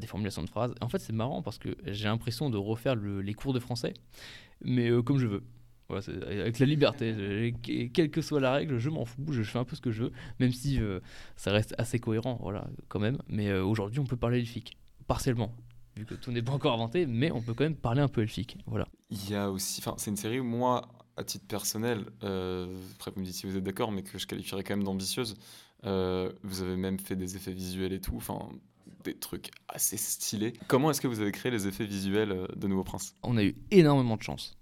des 0.00 0.06
formulations 0.06 0.42
de 0.42 0.48
phrases. 0.48 0.74
en 0.80 0.88
fait, 0.88 1.00
c'est 1.00 1.12
marrant 1.12 1.42
parce 1.42 1.58
que 1.58 1.76
j'ai 1.84 2.04
l'impression 2.04 2.50
de 2.50 2.56
refaire 2.56 2.94
les 2.94 3.34
cours 3.34 3.52
de 3.52 3.58
français, 3.58 3.94
mais 4.64 4.90
comme 5.02 5.18
je 5.18 5.26
veux. 5.26 5.42
Voilà, 5.88 6.04
avec 6.28 6.60
la 6.60 6.66
liberté, 6.66 7.52
quelle 7.92 8.10
que 8.10 8.20
soit 8.20 8.40
la 8.40 8.52
règle, 8.52 8.78
je 8.78 8.90
m'en 8.90 9.04
fous, 9.04 9.24
je 9.30 9.42
fais 9.42 9.58
un 9.58 9.64
peu 9.64 9.74
ce 9.74 9.80
que 9.80 9.90
je 9.90 10.04
veux, 10.04 10.12
même 10.38 10.52
si 10.52 10.78
ça 11.34 11.50
reste 11.50 11.74
assez 11.78 11.98
cohérent, 11.98 12.38
voilà, 12.40 12.68
quand 12.86 13.00
même. 13.00 13.18
Mais 13.28 13.52
aujourd'hui, 13.52 13.98
on 13.98 14.06
peut 14.06 14.16
parler 14.16 14.38
elfique, 14.38 14.78
partiellement 15.08 15.52
vu 15.96 16.04
que 16.04 16.14
tout 16.14 16.30
n'est 16.30 16.42
pas 16.42 16.52
encore 16.52 16.74
inventé, 16.74 17.06
mais 17.06 17.30
on 17.30 17.40
peut 17.40 17.54
quand 17.54 17.64
même 17.64 17.76
parler 17.76 18.02
un 18.02 18.08
peu 18.08 18.22
elfique. 18.22 18.58
Voilà. 18.66 18.88
Il 19.10 19.30
y 19.30 19.34
a 19.34 19.50
aussi, 19.50 19.80
enfin, 19.80 19.94
c'est 19.98 20.10
une 20.10 20.16
série 20.16 20.40
où 20.40 20.44
moi, 20.44 20.88
à 21.16 21.24
titre 21.24 21.46
personnel, 21.46 22.04
euh, 22.22 22.78
après 22.96 23.10
vous 23.10 23.20
me 23.20 23.24
dites 23.24 23.34
si 23.34 23.46
vous 23.46 23.56
êtes 23.56 23.64
d'accord, 23.64 23.92
mais 23.92 24.02
que 24.02 24.18
je 24.18 24.26
qualifierais 24.26 24.62
quand 24.62 24.76
même 24.76 24.84
d'ambitieuse. 24.84 25.36
Euh, 25.84 26.32
vous 26.42 26.62
avez 26.62 26.76
même 26.76 26.98
fait 26.98 27.16
des 27.16 27.36
effets 27.36 27.52
visuels 27.52 27.92
et 27.92 28.00
tout, 28.00 28.16
enfin 28.16 28.48
des 29.04 29.14
trucs 29.14 29.50
assez 29.68 29.96
stylés. 29.96 30.52
Comment 30.66 30.90
est-ce 30.90 31.00
que 31.00 31.06
vous 31.06 31.20
avez 31.20 31.32
créé 31.32 31.50
les 31.52 31.66
effets 31.66 31.86
visuels 31.86 32.32
euh, 32.32 32.46
de 32.56 32.66
Nouveau 32.66 32.84
Prince? 32.84 33.14
On 33.22 33.36
a 33.36 33.44
eu 33.44 33.56
énormément 33.70 34.16
de 34.16 34.22
chance 34.22 34.56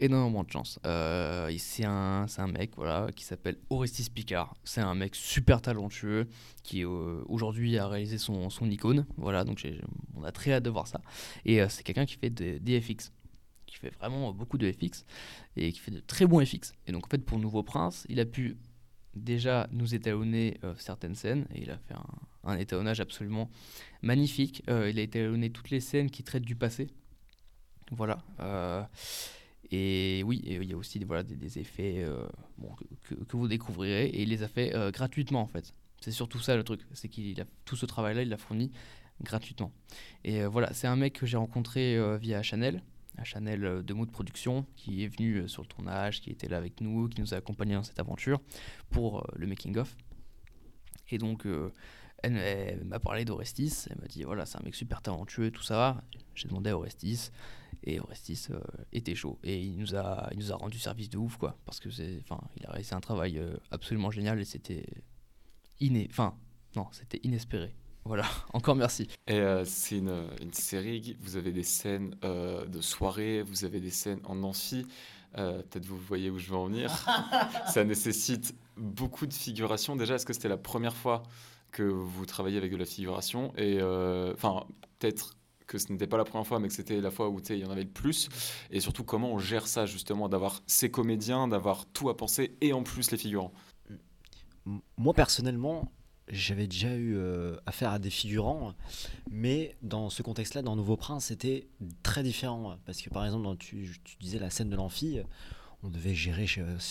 énormément 0.00 0.44
de 0.44 0.50
chance. 0.50 0.78
Euh, 0.86 1.52
c'est 1.58 1.84
un, 1.84 2.26
un, 2.36 2.46
mec 2.46 2.72
voilà, 2.76 3.08
qui 3.14 3.24
s'appelle 3.24 3.56
Orestis 3.70 4.10
Picard. 4.10 4.54
C'est 4.64 4.80
un 4.80 4.94
mec 4.94 5.14
super 5.14 5.60
talentueux 5.60 6.28
qui 6.62 6.84
euh, 6.84 7.22
aujourd'hui 7.26 7.78
a 7.78 7.88
réalisé 7.88 8.18
son, 8.18 8.50
son, 8.50 8.70
icône. 8.70 9.06
Voilà, 9.16 9.44
donc 9.44 9.66
on 10.16 10.24
a 10.24 10.32
très 10.32 10.52
hâte 10.52 10.62
de 10.62 10.70
voir 10.70 10.86
ça. 10.86 11.00
Et 11.44 11.60
euh, 11.60 11.68
c'est 11.68 11.82
quelqu'un 11.82 12.06
qui 12.06 12.16
fait 12.16 12.30
des, 12.30 12.80
FX, 12.80 13.12
qui 13.66 13.76
fait 13.76 13.90
vraiment 13.98 14.32
beaucoup 14.32 14.58
de 14.58 14.70
FX 14.70 15.04
et 15.56 15.72
qui 15.72 15.78
fait 15.80 15.90
de 15.90 16.00
très 16.00 16.26
bons 16.26 16.44
FX. 16.44 16.72
Et 16.86 16.92
donc 16.92 17.06
en 17.06 17.10
fait 17.10 17.24
pour 17.24 17.38
Nouveau 17.38 17.62
Prince, 17.62 18.06
il 18.08 18.20
a 18.20 18.26
pu 18.26 18.56
déjà 19.14 19.68
nous 19.72 19.94
étalonner 19.94 20.60
certaines 20.76 21.16
scènes 21.16 21.46
et 21.52 21.62
il 21.62 21.70
a 21.70 21.78
fait 21.78 21.94
un 22.44 22.56
étalonnage 22.56 23.00
absolument 23.00 23.50
magnifique. 24.02 24.62
il 24.68 24.98
a 24.98 25.02
étalonné 25.02 25.50
toutes 25.50 25.70
les 25.70 25.80
scènes 25.80 26.08
qui 26.08 26.22
traitent 26.22 26.44
du 26.44 26.54
passé. 26.54 26.86
Voilà. 27.90 28.18
Et 29.70 30.22
oui, 30.24 30.40
il 30.44 30.64
y 30.64 30.72
a 30.72 30.76
aussi 30.76 30.98
voilà, 31.04 31.22
des, 31.22 31.58
effets 31.58 31.96
euh, 31.98 32.26
bon, 32.56 32.74
que, 33.02 33.14
que, 33.14 33.36
vous 33.36 33.48
découvrirez 33.48 34.06
et 34.06 34.22
il 34.22 34.30
les 34.30 34.42
a 34.42 34.48
fait 34.48 34.74
euh, 34.74 34.90
gratuitement 34.90 35.42
en 35.42 35.46
fait. 35.46 35.74
C'est 36.00 36.12
surtout 36.12 36.38
ça 36.38 36.56
le 36.56 36.64
truc, 36.64 36.80
c'est 36.94 37.08
qu'il 37.08 37.38
a 37.40 37.44
tout 37.64 37.76
ce 37.76 37.84
travail-là, 37.84 38.22
il 38.22 38.28
l'a 38.28 38.38
fourni 38.38 38.70
gratuitement. 39.20 39.72
Et 40.24 40.40
euh, 40.40 40.48
voilà, 40.48 40.72
c'est 40.72 40.86
un 40.86 40.96
mec 40.96 41.14
que 41.14 41.26
j'ai 41.26 41.36
rencontré 41.36 41.98
via 42.18 42.42
Chanel, 42.42 42.82
à 43.18 43.24
Chanel 43.24 43.82
de 43.84 43.94
Mood 43.94 44.10
Production, 44.10 44.64
qui 44.76 45.04
est 45.04 45.08
venu 45.08 45.48
sur 45.48 45.62
le 45.62 45.68
tournage, 45.68 46.22
qui 46.22 46.30
était 46.30 46.48
là 46.48 46.56
avec 46.56 46.80
nous, 46.80 47.08
qui 47.08 47.20
nous 47.20 47.34
a 47.34 47.36
accompagnés 47.36 47.74
dans 47.74 47.82
cette 47.82 47.98
aventure 47.98 48.40
pour 48.90 49.26
le 49.36 49.46
making 49.46 49.76
of. 49.76 49.94
Et 51.10 51.18
donc 51.18 51.46
elle, 52.22 52.84
m'a 52.84 53.00
parlé 53.00 53.24
d'Orestis, 53.24 53.86
elle 53.90 53.98
m'a 54.00 54.06
dit 54.06 54.22
voilà, 54.22 54.46
c'est 54.46 54.58
un 54.58 54.62
mec 54.64 54.74
super 54.74 55.02
talentueux, 55.02 55.50
tout 55.50 55.62
ça. 55.62 56.02
J'ai 56.34 56.48
demandé 56.48 56.70
à 56.70 56.78
Orestis 56.78 57.32
et 57.88 58.00
Orestis 58.00 58.48
euh, 58.50 58.60
était 58.92 59.14
chaud. 59.14 59.38
Et 59.42 59.60
il 59.60 59.76
nous, 59.76 59.96
a, 59.96 60.28
il 60.32 60.38
nous 60.38 60.52
a 60.52 60.56
rendu 60.56 60.78
service 60.78 61.08
de 61.10 61.18
ouf, 61.18 61.36
quoi. 61.36 61.56
Parce 61.64 61.80
que 61.80 61.90
c'est, 61.90 62.20
enfin, 62.22 62.40
il 62.56 62.66
a 62.66 62.70
réalisé 62.70 62.94
un 62.94 63.00
travail 63.00 63.38
euh, 63.38 63.56
absolument 63.70 64.10
génial 64.10 64.40
et 64.40 64.44
c'était 64.44 64.86
iné, 65.80 66.06
enfin, 66.10 66.34
non, 66.76 66.86
c'était 66.92 67.20
inespéré. 67.22 67.74
Voilà, 68.04 68.24
encore 68.52 68.74
merci. 68.74 69.08
Et 69.26 69.34
euh, 69.34 69.64
c'est 69.64 69.98
une, 69.98 70.28
une, 70.40 70.52
série, 70.52 71.16
vous 71.20 71.36
avez 71.36 71.52
des 71.52 71.62
scènes 71.62 72.16
euh, 72.24 72.64
de 72.66 72.80
soirée, 72.80 73.42
vous 73.42 73.64
avez 73.64 73.80
des 73.80 73.90
scènes 73.90 74.20
en 74.24 74.42
amphi. 74.42 74.86
Euh, 75.36 75.58
peut-être 75.62 75.84
vous 75.84 75.98
voyez 75.98 76.30
où 76.30 76.38
je 76.38 76.48
veux 76.48 76.56
en 76.56 76.66
venir. 76.66 76.90
Ça 77.68 77.84
nécessite 77.84 78.54
beaucoup 78.76 79.26
de 79.26 79.34
figuration. 79.34 79.94
Déjà, 79.94 80.14
est-ce 80.14 80.24
que 80.24 80.32
c'était 80.32 80.48
la 80.48 80.56
première 80.56 80.96
fois 80.96 81.22
que 81.70 81.82
vous 81.82 82.24
travaillez 82.24 82.56
avec 82.56 82.72
de 82.72 82.78
la 82.78 82.86
figuration? 82.86 83.52
Et 83.58 83.82
enfin, 83.82 84.64
peut-être 84.98 85.36
que 85.68 85.78
ce 85.78 85.92
n'était 85.92 86.08
pas 86.08 86.16
la 86.16 86.24
première 86.24 86.46
fois, 86.46 86.58
mais 86.58 86.66
que 86.66 86.74
c'était 86.74 87.00
la 87.00 87.12
fois 87.12 87.28
où 87.28 87.40
il 87.50 87.58
y 87.58 87.64
en 87.64 87.70
avait 87.70 87.84
le 87.84 87.88
plus. 87.88 88.28
Et 88.70 88.80
surtout, 88.80 89.04
comment 89.04 89.32
on 89.32 89.38
gère 89.38 89.68
ça, 89.68 89.86
justement, 89.86 90.28
d'avoir 90.28 90.62
ces 90.66 90.90
comédiens, 90.90 91.46
d'avoir 91.46 91.86
tout 91.86 92.08
à 92.08 92.16
penser 92.16 92.56
et 92.60 92.72
en 92.72 92.82
plus 92.82 93.12
les 93.12 93.18
figurants 93.18 93.52
Moi, 94.96 95.14
personnellement, 95.14 95.92
j'avais 96.26 96.66
déjà 96.66 96.94
eu 96.94 97.16
euh, 97.16 97.56
affaire 97.66 97.92
à 97.92 97.98
des 97.98 98.10
figurants, 98.10 98.74
mais 99.30 99.76
dans 99.82 100.10
ce 100.10 100.22
contexte-là, 100.22 100.62
dans 100.62 100.74
Nouveau 100.74 100.96
Prince, 100.96 101.26
c'était 101.26 101.68
très 102.02 102.22
différent. 102.22 102.76
Parce 102.84 103.00
que 103.00 103.10
par 103.10 103.24
exemple, 103.24 103.56
tu, 103.58 103.94
disais 104.20 104.38
la 104.38 104.50
scène 104.50 104.70
de 104.70 104.76
l'amphi, 104.76 105.20
on 105.82 105.90
devait 105.90 106.14
gérer, 106.14 106.46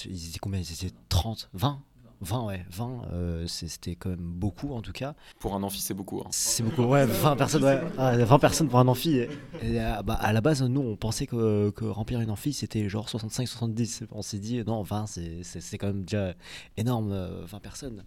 ils 0.06 0.30
étaient 0.30 0.40
combien? 0.40 0.60
Ils 0.60 0.72
étaient 0.72 0.96
30, 1.10 1.50
20 1.54 1.82
20, 2.22 2.46
ouais, 2.46 2.66
20, 2.72 3.02
euh, 3.14 3.48
c'était 3.48 3.96
quand 3.96 4.10
même 4.10 4.20
beaucoup 4.20 4.74
en 4.74 4.82
tout 4.82 4.92
cas. 4.92 5.14
Pour 5.40 5.54
un 5.56 5.64
amphi, 5.64 5.80
c'est 5.80 5.94
beaucoup. 5.94 6.20
Hein. 6.20 6.30
C'est 6.32 6.64
beaucoup, 6.64 6.84
ouais, 6.84 7.06
20 7.06 7.36
personnes, 7.36 7.64
ouais, 7.64 7.80
20 7.98 8.28
ah, 8.30 8.40
personnes 8.40 8.70
pour 8.70 8.80
un 8.80 8.88
amphi. 8.88 9.18
Et, 9.18 9.30
euh, 9.64 10.02
bah, 10.02 10.16
à 10.16 10.34
la 10.34 10.42
base, 10.42 10.64
nous, 10.64 10.82
on 10.82 10.96
pensait 10.96 11.28
que, 11.28 11.70
que 11.72 11.86
remplir 11.86 12.20
une 12.20 12.32
amphi, 12.32 12.54
c'était 12.54 12.90
genre 12.90 13.08
65-70. 13.08 14.08
On 14.12 14.22
s'est 14.22 14.40
dit, 14.40 14.64
non, 14.66 14.82
20, 14.82 15.06
c'est 15.08 15.78
quand 15.78 15.88
même 15.88 16.02
déjà 16.02 16.34
énorme, 16.76 17.10
20 17.10 17.14
euh, 17.14 17.60
personnes. 17.62 18.04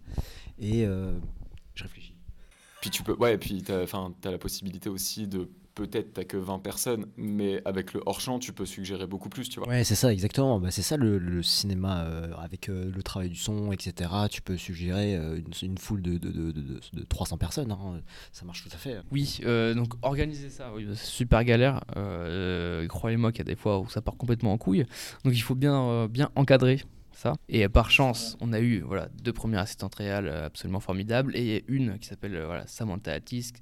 Et 0.59 0.85
je 0.85 1.83
réfléchis. 1.83 2.15
Puis 2.81 2.89
tu 2.89 3.03
peux, 3.03 3.13
ouais, 3.13 3.37
puis 3.37 3.61
tu 3.61 3.71
as, 3.71 3.83
as 3.83 4.31
la 4.31 4.37
possibilité 4.37 4.89
aussi 4.89 5.27
de 5.27 5.47
peut-être 5.75 6.13
t'as 6.13 6.23
que 6.23 6.37
20 6.37 6.59
personnes, 6.59 7.05
mais 7.17 7.61
avec 7.65 7.93
le 7.93 8.01
hors-champ, 8.05 8.39
tu 8.39 8.53
peux 8.53 8.65
suggérer 8.65 9.07
beaucoup 9.07 9.29
plus, 9.29 9.49
tu 9.49 9.59
vois. 9.59 9.69
Ouais, 9.69 9.83
c'est 9.83 9.95
ça, 9.95 10.11
exactement. 10.11 10.59
Bah, 10.59 10.71
c'est 10.71 10.81
ça 10.81 10.97
le, 10.97 11.43
cinéma, 11.43 12.03
euh, 12.03 12.33
avec 12.37 12.69
euh, 12.69 12.91
le 12.93 13.03
travail 13.03 13.29
du 13.29 13.35
son, 13.35 13.71
etc. 13.71 14.09
Tu 14.29 14.41
peux 14.41 14.57
suggérer 14.57 15.15
euh, 15.15 15.39
une, 15.61 15.77
foule 15.77 16.01
de, 16.01 16.17
de, 16.17 16.29
de, 16.29 16.51
de 16.51 17.03
300 17.07 17.37
personnes, 17.37 17.71
hein. 17.71 18.01
ça 18.31 18.45
marche 18.45 18.63
tout 18.63 18.73
à 18.73 18.77
fait. 18.77 18.97
Oui, 19.11 19.39
donc 19.75 19.93
organiser 20.01 20.49
ça, 20.49 20.71
oui, 20.75 20.87
c'est 20.95 21.05
super 21.05 21.43
galère. 21.43 21.81
Croyez-moi 22.89 23.31
qu'il 23.31 23.39
y 23.39 23.47
a 23.47 23.51
des 23.51 23.55
fois 23.55 23.79
où 23.79 23.89
ça 23.89 24.01
part 24.01 24.17
complètement 24.17 24.53
en 24.53 24.57
couille. 24.57 24.85
Donc 25.23 25.33
il 25.33 25.41
faut 25.41 25.55
bien, 25.55 26.07
bien 26.07 26.29
encadrer 26.35 26.81
et 27.47 27.67
par 27.69 27.91
chance, 27.91 28.37
on 28.41 28.53
a 28.53 28.59
eu 28.59 28.79
voilà, 28.81 29.09
deux 29.21 29.33
premières 29.33 29.61
assistantes 29.61 29.95
réelles 29.95 30.27
euh, 30.27 30.45
absolument 30.45 30.79
formidables 30.79 31.35
et 31.35 31.63
une 31.67 31.99
qui 31.99 32.07
s'appelle 32.07 32.35
euh, 32.35 32.45
voilà, 32.45 32.65
Samantha 32.67 33.11
Altis, 33.11 33.53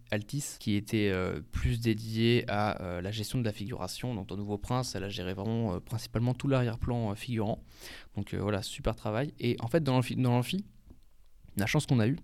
qui 0.60 0.76
était 0.76 1.10
euh, 1.10 1.42
plus 1.52 1.80
dédiée 1.80 2.46
à 2.48 3.00
la 3.02 3.12
gestion 3.12 3.40
de 3.40 3.46
la 3.46 3.52
figuration. 3.52 4.16
Donc, 4.16 4.28
dans 4.28 4.38
Nouveau 4.38 4.58
Prince, 4.58 4.96
elle 4.96 5.04
a 5.04 5.10
géré 5.10 5.34
vraiment 5.34 5.80
principalement 5.80 6.34
tout 6.34 6.48
l'arrière-plan 6.48 7.14
figurant. 7.16 7.64
Donc, 8.16 8.34
voilà, 8.34 8.62
super 8.62 8.96
travail. 8.96 9.34
Et 9.40 9.56
en 9.60 9.68
fait, 9.68 9.84
dans 9.84 9.94
l'amphi, 9.94 10.66
la 11.58 11.66
chance 11.66 11.86
qu'on 11.86 12.00
a 12.00 12.08
eue, 12.08 12.18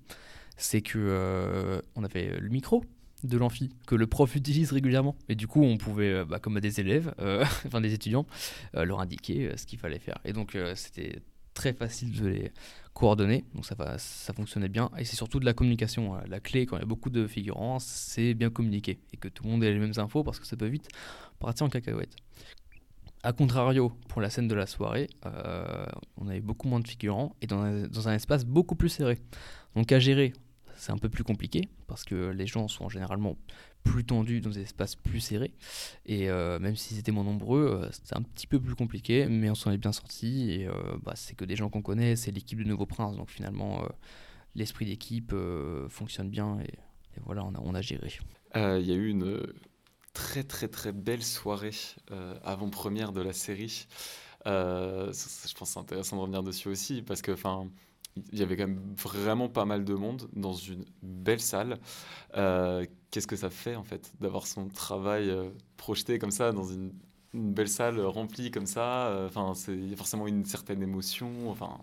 c'est 0.58 0.82
que 0.82 1.82
on 1.96 2.04
avait 2.04 2.40
le 2.40 2.50
micro 2.50 2.84
de 3.26 3.38
l'amphi 3.38 3.70
que 3.88 3.96
le 3.96 4.08
prof 4.08 4.36
utilise 4.36 4.72
régulièrement. 4.72 5.16
Et 5.30 5.36
du 5.36 5.48
coup, 5.48 5.64
on 5.64 5.78
pouvait, 5.78 6.26
bah, 6.26 6.40
comme 6.40 6.60
des 6.60 6.80
élèves, 6.80 7.14
enfin 7.66 7.82
des 7.82 7.94
étudiants, 7.94 8.26
leur 8.74 9.00
indiquer 9.00 9.52
ce 9.58 9.66
qu'il 9.66 9.80
fallait 9.80 10.00
faire. 10.00 10.18
Et 10.26 10.34
donc, 10.34 10.58
c'était 10.76 11.22
très 11.56 11.74
facile 11.74 12.12
de 12.12 12.28
les 12.28 12.52
coordonner, 12.94 13.44
donc 13.54 13.66
ça, 13.66 13.76
va, 13.76 13.98
ça 13.98 14.34
fonctionnait 14.34 14.70
bien. 14.70 14.92
Et 14.98 15.06
c'est 15.06 15.16
surtout 15.16 15.40
de 15.40 15.46
la 15.46 15.54
communication. 15.54 16.16
Hein. 16.16 16.24
La 16.28 16.40
clé, 16.40 16.66
quand 16.66 16.78
il 16.78 16.82
y 16.82 16.84
a 16.84 16.86
beaucoup 16.86 17.10
de 17.10 17.26
figurants, 17.28 17.80
c'est 17.80 18.34
bien 18.36 18.50
communiquer 18.52 19.00
et 19.12 19.18
que 19.18 19.28
tout 19.28 19.44
le 19.44 19.50
monde 19.50 19.64
ait 19.64 19.74
les 19.74 19.80
mêmes 19.80 19.98
infos 19.98 20.24
parce 20.24 20.40
que 20.40 20.46
ça 20.46 20.56
peut 20.56 20.68
vite 20.68 20.88
partir 21.40 21.66
en 21.66 21.70
cacahuète. 21.70 22.16
A 23.24 23.34
contrario, 23.34 23.92
pour 24.08 24.22
la 24.22 24.30
scène 24.30 24.48
de 24.48 24.56
la 24.56 24.68
soirée, 24.68 25.10
euh, 25.26 25.86
on 26.18 26.28
avait 26.28 26.42
beaucoup 26.42 26.68
moins 26.68 26.80
de 26.80 26.88
figurants 26.88 27.36
et 27.42 27.48
dans 27.48 28.08
un 28.08 28.14
espace 28.14 28.46
beaucoup 28.46 28.76
plus 28.76 28.90
serré. 28.90 29.20
Donc 29.76 29.92
à 29.92 30.00
gérer, 30.00 30.32
c'est 30.76 30.92
un 30.92 30.98
peu 30.98 31.10
plus 31.10 31.24
compliqué 31.24 31.70
parce 31.88 32.04
que 32.04 32.30
les 32.30 32.48
gens 32.48 32.68
sont 32.68 32.90
généralement 32.90 33.38
plus 33.86 34.04
tendu 34.04 34.42
dans 34.42 34.50
des 34.50 34.62
espaces 34.62 34.96
plus 34.96 35.22
serrés. 35.22 35.54
Et 36.06 36.30
euh, 36.30 36.60
même 36.60 36.76
s'ils 36.76 37.00
étaient 37.00 37.12
moins 37.12 37.24
nombreux, 37.24 37.82
euh, 37.84 37.90
c'était 37.92 38.18
un 38.18 38.22
petit 38.22 38.48
peu 38.48 38.60
plus 38.60 38.76
compliqué, 38.76 39.28
mais 39.28 39.50
on 39.50 39.56
s'en 39.56 39.72
est 39.72 39.78
bien 39.78 39.94
sorti. 39.94 40.52
Et 40.52 40.68
euh, 40.68 40.74
bah, 41.04 41.14
c'est 41.16 41.36
que 41.36 41.46
des 41.46 41.56
gens 41.56 41.70
qu'on 41.70 41.84
connaît, 41.84 42.16
c'est 42.18 42.32
l'équipe 42.32 42.60
de 42.60 42.66
Nouveau 42.66 42.86
Prince. 42.86 43.16
Donc 43.16 43.30
finalement, 43.30 43.88
l'esprit 44.56 44.86
d'équipe 44.86 45.34
fonctionne 45.88 46.30
bien. 46.30 46.60
Et, 46.60 46.74
voilà, 47.24 47.46
on 47.46 47.54
a, 47.54 47.60
on 47.64 47.76
a 47.76 47.82
géré. 47.82 48.12
Il 48.56 48.86
y 48.86 48.92
a 48.92 48.96
eu 48.96 49.08
une 49.08 49.42
très 50.14 50.44
très 50.44 50.68
très 50.68 50.92
belle 50.92 51.24
soirée 51.24 51.72
avant-première 52.44 53.12
de 53.12 53.22
la 53.22 53.34
série. 53.34 53.88
je 54.46 55.54
pense 55.54 55.60
que 55.60 55.66
c'est 55.66 55.80
intéressant 55.80 56.18
de 56.18 56.22
revenir 56.22 56.44
dessus 56.44 56.68
aussi 56.70 57.02
parce 57.02 57.22
que 57.22 57.32
enfin 57.32 57.70
il 58.32 58.40
y 58.40 58.44
avait 58.44 58.56
quand 58.56 58.68
même 58.68 58.96
vraiment 58.98 59.50
pas 59.50 59.66
mal 59.66 59.84
de 59.84 59.94
monde 59.94 60.30
dans 60.34 60.54
une 60.54 60.86
belle 61.02 61.42
salle. 61.42 61.78
Euh, 62.38 62.86
qu'est-ce 63.12 63.28
que 63.28 63.36
ça 63.36 63.50
fait 63.50 63.76
en 63.76 63.84
fait 63.84 64.14
d'avoir 64.20 64.48
son 64.48 64.68
travail 64.68 65.30
euh, 65.30 65.50
projeté 65.78 66.18
comme 66.20 66.32
ça 66.32 66.52
dans 66.52 66.64
une, 66.64 66.94
belle 67.34 67.68
salle 67.68 68.00
remplie 68.00 68.52
comme 68.52 68.66
ça? 68.66 69.08
Euh, 69.08 69.28
Enfin, 69.28 69.54
c'est 69.54 69.96
forcément 69.96 70.28
une 70.28 70.46
certaine 70.46 70.82
émotion. 70.82 71.50
Enfin, 71.50 71.78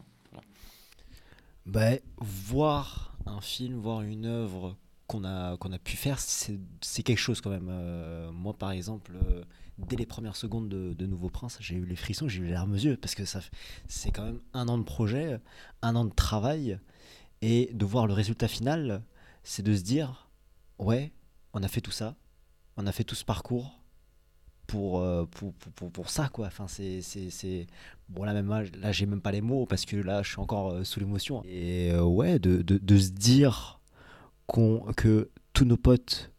bah, 1.66 1.92
voir 2.18 3.14
un 3.26 3.40
film, 3.40 3.78
voir 3.78 4.00
une 4.02 4.24
œuvre 4.24 4.76
qu'on 5.06 5.24
a 5.24 5.56
qu'on 5.58 5.72
a 5.72 5.78
pu 5.78 5.96
faire, 5.96 6.18
c'est 6.18 7.02
quelque 7.02 7.18
chose 7.18 7.40
quand 7.40 7.50
même. 7.50 7.70
moi, 8.32 8.54
par 8.54 8.72
exemple 8.72 9.12
dès 9.78 9.96
les 9.96 10.06
premières 10.06 10.36
secondes 10.36 10.68
de, 10.68 11.06
Nouveau 11.06 11.28
Prince, 11.28 11.58
j'ai 11.60 11.74
eu 11.76 11.84
les 11.84 11.96
frissons, 11.96 12.28
j'ai 12.28 12.40
eu 12.40 12.46
les 12.46 12.52
larmes 12.52 12.72
aux 12.72 12.76
yeux, 12.76 12.96
parce 12.96 13.14
que 13.14 13.24
ça, 13.24 13.40
c'est 13.88 14.10
quand 14.10 14.24
même 14.24 14.40
un 14.52 14.68
an 14.68 14.78
de 14.78 14.84
projet, 14.84 15.40
un 15.82 15.96
an 15.96 16.04
de 16.04 16.14
travail, 16.14 16.78
et 17.40 17.70
de 17.72 17.84
voir 17.84 18.06
le 18.06 18.12
résultat 18.12 18.48
final, 18.48 19.02
c'est 19.42 19.62
de 19.62 19.74
se 19.74 19.82
dire, 19.82 20.30
ouais, 20.78 21.12
on 21.52 21.62
a 21.62 21.68
fait 21.68 21.80
tout 21.80 21.90
ça, 21.90 22.16
on 22.76 22.86
a 22.86 22.92
fait 22.92 23.04
tout 23.04 23.14
ce 23.14 23.24
parcours 23.24 23.78
pour, 24.66 25.00
euh, 25.00 25.26
pour, 25.26 25.52
pour, 25.52 25.90
pour, 25.90 26.08
ça, 26.08 26.28
quoi. 26.28 26.46
Enfin, 26.46 26.66
c'est, 26.68 27.02
c'est, 27.02 27.66
Bon, 28.08 28.24
là, 28.24 28.32
même, 28.32 28.48
là, 28.48 28.92
j'ai 28.92 29.06
même 29.06 29.20
pas 29.20 29.32
les 29.32 29.40
mots, 29.40 29.66
parce 29.66 29.84
que 29.84 29.96
là, 29.96 30.22
je 30.22 30.30
suis 30.30 30.40
encore 30.40 30.70
euh, 30.70 30.84
sous 30.84 31.00
l'émotion. 31.00 31.42
Et 31.44 31.90
euh, 31.92 32.02
ouais, 32.02 32.38
de, 32.38 32.62
de, 32.62 32.78
de, 32.78 32.98
se 32.98 33.10
dire 33.10 33.80
qu'on, 34.46 34.80
que 34.96 35.30
tous 35.52 35.64
nos 35.64 35.76
potes, 35.76 36.30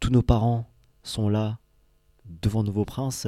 tous 0.00 0.10
nos 0.10 0.22
parents 0.22 0.68
sont 1.02 1.28
là 1.28 1.58
devant 2.24 2.62
Nouveau 2.62 2.84
Prince, 2.84 3.26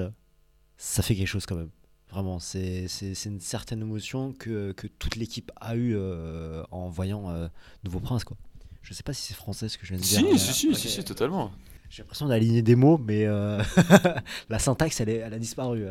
ça 0.76 1.02
fait 1.02 1.14
quelque 1.14 1.28
chose 1.28 1.46
quand 1.46 1.56
même. 1.56 1.70
Vraiment, 2.10 2.38
c'est 2.38 2.86
une 3.24 3.40
certaine 3.40 3.80
émotion 3.80 4.32
que, 4.32 4.72
que 4.72 4.86
toute 4.86 5.16
l'équipe 5.16 5.50
a 5.56 5.74
eue 5.74 5.96
euh, 5.96 6.62
en 6.70 6.88
voyant 6.88 7.28
euh, 7.30 7.48
Nouveau 7.82 7.98
Prince. 7.98 8.22
Quoi. 8.22 8.36
Je 8.82 8.94
sais 8.94 9.02
pas 9.02 9.12
si 9.12 9.22
c'est 9.22 9.34
français 9.34 9.68
ce 9.68 9.78
que 9.78 9.84
je 9.84 9.94
viens 9.94 9.98
de 9.98 10.04
dire. 10.04 10.38
Si, 10.38 10.52
si, 10.52 10.74
si, 10.76 10.88
si, 10.88 11.04
totalement. 11.04 11.50
J'ai 11.90 12.02
l'impression 12.02 12.28
d'aligner 12.28 12.62
des 12.62 12.76
mots, 12.76 12.98
mais 12.98 13.24
euh, 13.24 13.60
la 14.48 14.58
syntaxe, 14.60 15.00
elle, 15.00 15.08
est, 15.08 15.16
elle 15.16 15.34
a 15.34 15.38
disparu. 15.38 15.86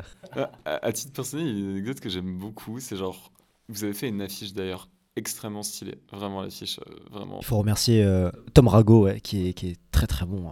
À, 0.66 0.92
titre 0.94 1.12
personnel, 1.12 1.48
il 1.48 1.54
y 1.54 1.58
a 1.58 1.60
une 1.60 1.72
anecdote 1.72 2.00
que 2.00 2.10
j'aime 2.10 2.38
beaucoup. 2.38 2.80
C'est 2.80 2.96
genre, 2.96 3.32
vous 3.68 3.84
avez 3.84 3.94
fait 3.94 4.08
une 4.08 4.22
affiche 4.22 4.54
d'ailleurs 4.54 4.88
extrêmement 5.18 5.64
stylée. 5.64 5.98
Vraiment, 6.12 6.42
l'affiche, 6.42 6.80
vraiment. 7.12 7.40
Il 7.42 7.46
faut 7.46 7.58
remercier 7.58 8.08
Tom 8.54 8.70
Rago, 8.70 9.10
qui, 9.22 9.50
est, 9.50 9.54
qui 9.54 9.70
est 9.72 9.80
très 9.92 10.08
très 10.08 10.26
bon. 10.26 10.52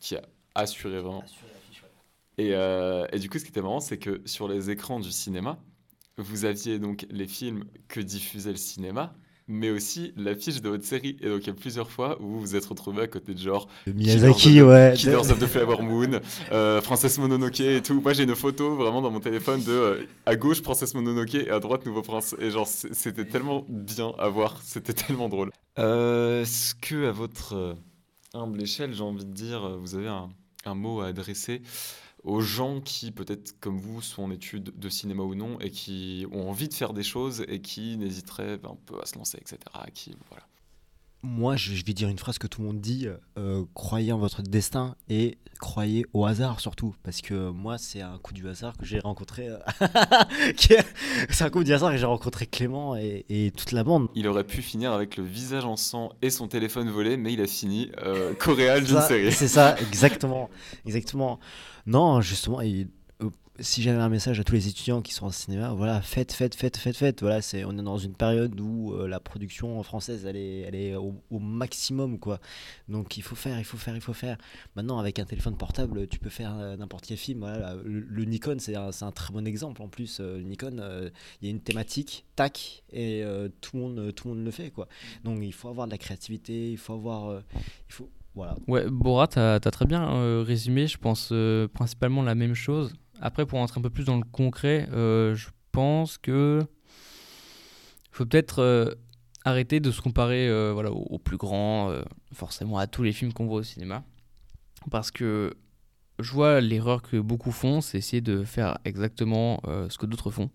Qui 0.00 0.14
a 0.14 0.22
assuré 0.54 1.00
vraiment. 1.00 1.24
Euh, 2.38 3.06
et, 3.12 3.18
du 3.18 3.28
coup, 3.28 3.38
ce 3.38 3.44
qui 3.44 3.50
était 3.50 3.62
marrant, 3.62 3.80
c'est 3.80 3.98
que 3.98 4.22
sur 4.24 4.48
les 4.48 4.70
écrans 4.70 5.00
du 5.00 5.10
cinéma, 5.10 5.58
vous 6.16 6.44
aviez 6.44 6.78
donc 6.78 7.06
les 7.10 7.26
films 7.26 7.64
que 7.88 8.00
diffusait 8.00 8.50
le 8.50 8.56
cinéma, 8.56 9.14
mais 9.46 9.70
aussi 9.70 10.12
l'affiche 10.16 10.60
de 10.60 10.68
votre 10.68 10.84
série. 10.84 11.16
Et 11.20 11.28
donc, 11.28 11.42
il 11.42 11.46
y 11.48 11.50
a 11.50 11.54
plusieurs 11.54 11.90
fois 11.90 12.20
où 12.22 12.26
vous 12.26 12.40
vous 12.40 12.56
êtes 12.56 12.64
retrouvé 12.64 13.02
à 13.02 13.08
côté 13.08 13.34
de 13.34 13.38
genre. 13.38 13.68
Miyazaki, 13.86 14.62
ouais. 14.62 14.94
Killers 14.96 15.16
of 15.16 15.38
the 15.38 15.46
Flower 15.46 15.82
Moon, 15.82 16.20
euh, 16.52 16.80
Princesse 16.80 17.18
Mononoke 17.18 17.60
et 17.60 17.82
tout. 17.82 18.00
Moi, 18.00 18.12
j'ai 18.12 18.22
une 18.22 18.36
photo 18.36 18.76
vraiment 18.76 19.02
dans 19.02 19.10
mon 19.10 19.20
téléphone 19.20 19.62
de 19.64 19.72
euh, 19.72 20.06
à 20.24 20.36
gauche 20.36 20.62
Princesse 20.62 20.94
Mononoke 20.94 21.34
et 21.34 21.50
à 21.50 21.58
droite 21.58 21.84
Nouveau 21.84 22.02
Prince. 22.02 22.36
Et 22.38 22.50
genre, 22.50 22.68
c'était 22.68 23.24
tellement 23.24 23.64
bien 23.68 24.12
à 24.18 24.28
voir, 24.28 24.60
c'était 24.62 24.92
tellement 24.94 25.28
drôle. 25.28 25.50
Est-ce 25.76 26.74
que, 26.74 27.08
à 27.08 27.12
votre 27.12 27.76
humble 28.34 28.62
échelle, 28.62 28.94
j'ai 28.94 29.02
envie 29.02 29.24
de 29.24 29.32
dire, 29.32 29.78
vous 29.78 29.94
avez 29.96 30.08
un, 30.08 30.28
un 30.64 30.74
mot 30.74 31.00
à 31.00 31.06
adresser 31.06 31.62
aux 32.22 32.40
gens 32.40 32.80
qui, 32.80 33.12
peut-être 33.12 33.58
comme 33.60 33.78
vous, 33.78 34.02
sont 34.02 34.24
en 34.24 34.30
études 34.30 34.78
de 34.78 34.88
cinéma 34.88 35.22
ou 35.22 35.34
non, 35.34 35.58
et 35.60 35.70
qui 35.70 36.26
ont 36.32 36.48
envie 36.48 36.68
de 36.68 36.74
faire 36.74 36.92
des 36.92 37.02
choses 37.02 37.44
et 37.48 37.60
qui 37.60 37.96
n'hésiteraient 37.96 38.60
un 38.64 38.76
peu 38.86 39.00
à 39.00 39.06
se 39.06 39.16
lancer, 39.16 39.38
etc. 39.38 39.58
Qui, 39.94 40.16
voilà. 40.28 40.49
Moi, 41.22 41.56
je, 41.56 41.72
vais 41.84 41.92
dire 41.92 42.08
une 42.08 42.18
phrase 42.18 42.38
que 42.38 42.46
tout 42.46 42.62
le 42.62 42.68
monde 42.68 42.80
dit 42.80 43.06
euh, 43.38 43.64
croyez 43.74 44.12
en 44.12 44.18
votre 44.18 44.42
destin 44.42 44.94
et 45.08 45.38
croyez 45.58 46.06
au 46.12 46.24
hasard 46.24 46.60
surtout. 46.60 46.94
Parce 47.02 47.20
que 47.20 47.50
moi, 47.50 47.78
c'est 47.78 48.00
un 48.00 48.18
coup 48.18 48.32
du 48.32 48.48
hasard 48.48 48.76
que 48.76 48.86
j'ai 48.86 49.00
rencontré. 49.00 49.48
euh, 49.48 49.58
c'est 51.30 51.44
un 51.44 51.50
coup 51.50 51.62
du 51.62 51.72
hasard 51.72 51.90
que 51.90 51.98
j'ai 51.98 52.06
rencontré 52.06 52.46
Clément 52.46 52.96
et, 52.96 53.26
et 53.28 53.50
toute 53.50 53.72
la 53.72 53.84
bande. 53.84 54.08
Il 54.14 54.26
aurait 54.28 54.44
pu 54.44 54.62
finir 54.62 54.92
avec 54.92 55.16
le 55.16 55.24
visage 55.24 55.64
en 55.64 55.76
sang 55.76 56.12
et 56.22 56.30
son 56.30 56.48
téléphone 56.48 56.88
volé, 56.88 57.16
mais 57.16 57.32
il 57.32 57.40
a 57.40 57.46
fini 57.46 57.90
euh, 58.02 58.34
coréal 58.34 58.84
d'une 58.84 59.00
série. 59.00 59.32
C'est 59.32 59.48
ça, 59.48 59.76
exactement. 59.78 60.48
exactement. 60.86 61.38
Non, 61.86 62.20
justement, 62.20 62.60
et, 62.60 62.82
euh, 62.82 62.84
si 63.60 63.82
j'avais 63.82 64.00
un 64.00 64.08
message 64.08 64.40
à 64.40 64.44
tous 64.44 64.54
les 64.54 64.68
étudiants 64.68 65.02
qui 65.02 65.12
sont 65.12 65.26
en 65.26 65.30
cinéma, 65.30 65.72
voilà, 65.72 66.00
faites, 66.00 66.32
faites, 66.32 66.54
faites, 66.54 66.76
faites, 66.76 66.96
faites. 66.96 67.20
Voilà, 67.20 67.42
c'est, 67.42 67.64
on 67.64 67.78
est 67.78 67.82
dans 67.82 67.98
une 67.98 68.14
période 68.14 68.58
où 68.60 68.92
euh, 68.92 69.06
la 69.06 69.20
production 69.20 69.82
française, 69.82 70.24
elle 70.26 70.36
est, 70.36 70.60
elle 70.60 70.74
est 70.74 70.94
au, 70.94 71.14
maximum, 71.38 72.18
quoi. 72.18 72.40
Donc 72.88 73.16
il 73.16 73.22
faut 73.22 73.34
faire, 73.34 73.58
il 73.58 73.64
faut 73.64 73.76
faire, 73.76 73.94
il 73.94 74.00
faut 74.00 74.12
faire. 74.12 74.38
Maintenant, 74.76 74.98
avec 74.98 75.18
un 75.18 75.24
téléphone 75.24 75.56
portable, 75.56 76.06
tu 76.08 76.18
peux 76.18 76.30
faire 76.30 76.56
euh, 76.58 76.76
n'importe 76.76 77.06
quel 77.06 77.16
film. 77.16 77.40
Voilà, 77.40 77.76
le, 77.84 78.24
Nikon, 78.24 78.56
c'est 78.58 78.76
un, 78.76 78.92
c'est 78.92 79.04
un 79.04 79.12
très 79.12 79.32
bon 79.32 79.46
exemple. 79.46 79.82
En 79.82 79.88
plus, 79.88 80.18
euh, 80.20 80.38
le 80.38 80.44
Nikon, 80.44 80.82
il 81.40 81.46
y 81.46 81.48
a 81.48 81.50
une 81.50 81.60
thématique, 81.60 82.24
tac, 82.36 82.82
et 82.92 83.22
tout, 83.60 83.76
le 83.76 83.82
monde, 83.82 84.14
tout 84.14 84.28
le 84.28 84.34
monde 84.34 84.44
le 84.44 84.50
fait, 84.50 84.70
quoi. 84.70 84.88
Donc 85.24 85.38
il 85.42 85.52
faut 85.52 85.68
avoir 85.68 85.86
de 85.86 85.92
la 85.92 85.98
créativité, 85.98 86.72
il 86.72 86.78
faut 86.78 86.94
avoir... 86.94 87.42
il 87.88 87.92
faut, 87.92 88.10
voilà. 88.34 88.56
Ouais, 88.68 88.88
Bora, 88.88 89.26
tu 89.26 89.38
as, 89.38 89.60
très 89.60 89.86
bien 89.86 90.42
résumé, 90.42 90.86
je 90.86 90.98
pense 90.98 91.32
principalement 91.74 92.22
la 92.22 92.34
même 92.34 92.54
chose. 92.54 92.92
Après, 93.20 93.44
pour 93.44 93.58
rentrer 93.58 93.78
un 93.78 93.82
peu 93.82 93.90
plus 93.90 94.04
dans 94.04 94.16
le 94.16 94.24
concret, 94.24 94.88
euh, 94.92 95.34
je 95.34 95.48
pense 95.72 96.16
que 96.16 96.60
faut 98.10 98.24
peut-être 98.24 98.60
euh, 98.60 98.94
arrêter 99.44 99.78
de 99.78 99.90
se 99.90 100.00
comparer 100.00 100.48
euh, 100.48 100.72
voilà, 100.72 100.90
aux, 100.90 101.18
plus 101.18 101.36
grands, 101.36 101.92
forcément 102.32 102.78
à 102.78 102.86
tous 102.86 103.02
les 103.02 103.12
films 103.12 103.32
qu'on 103.32 103.46
voit 103.46 103.60
au 103.60 103.62
cinéma. 103.62 104.02
Parce 104.90 105.10
que 105.10 105.54
je 106.18 106.32
vois 106.32 106.60
l'erreur 106.60 107.02
que 107.02 107.18
beaucoup 107.18 107.52
font, 107.52 107.82
c'est 107.82 107.98
essayer 107.98 108.22
de 108.22 108.42
faire 108.44 108.78
exactement 108.84 109.60
ce 109.88 109.98
que 109.98 110.06
d'autres 110.06 110.30
font. 110.30 110.50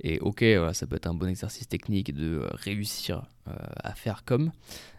Et 0.00 0.18
ok, 0.18 0.44
ça 0.72 0.86
peut 0.86 0.96
être 0.96 1.06
un 1.06 1.14
bon 1.14 1.28
exercice 1.28 1.68
technique 1.68 2.12
de 2.12 2.42
réussir 2.52 3.22
à 3.46 3.94
faire 3.94 4.24
comme, 4.24 4.50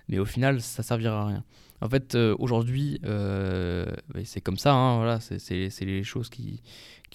mais 0.07 0.19
au 0.19 0.25
final, 0.25 0.61
ça 0.61 0.83
servira 0.83 1.21
à 1.21 1.25
rien. 1.25 1.43
En 1.81 1.89
fait, 1.89 2.15
euh, 2.15 2.35
aujourd'hui, 2.39 2.99
euh, 3.05 3.85
bah, 4.09 4.21
c'est 4.25 4.41
comme 4.41 4.57
ça, 4.57 4.73
hein, 4.73 4.97
voilà, 4.97 5.19
c'est- 5.19 5.79
les 5.81 6.03
choses 6.03 6.29
qui, 6.29 6.61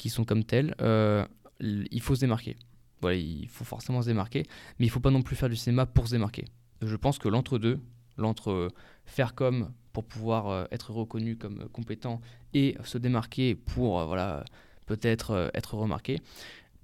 sont 0.08 0.24
comme 0.24 0.44
telles. 0.44 0.74
Euh, 0.80 1.24
il 1.60 2.00
faut 2.00 2.14
se 2.14 2.20
démarquer. 2.20 2.56
Voilà, 3.00 3.16
il 3.16 3.48
faut 3.48 3.64
forcément 3.64 4.02
se 4.02 4.06
démarquer, 4.08 4.44
mais 4.78 4.86
il 4.86 4.88
faut 4.90 5.00
pas 5.00 5.10
non 5.10 5.22
plus 5.22 5.34
faire 5.36 5.48
du 5.48 5.56
cinéma 5.56 5.86
pour 5.86 6.06
se 6.06 6.12
démarquer. 6.12 6.44
Je 6.80 6.96
pense 6.96 7.18
que 7.18 7.28
l'entre-deux, 7.28 7.80
l'entre 8.16 8.68
faire 9.04 9.34
comme 9.34 9.72
pour 9.92 10.04
pouvoir 10.04 10.68
être 10.70 10.92
reconnu 10.92 11.36
comme 11.36 11.68
compétent 11.70 12.20
et 12.54 12.76
se 12.84 12.98
démarquer 12.98 13.54
pour 13.54 14.04
voilà, 14.06 14.44
peut-être 14.86 15.50
être 15.54 15.74
remarqué, 15.74 16.20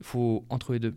faut 0.03 0.45
entre 0.49 0.73
les 0.73 0.81
deux. 0.81 0.97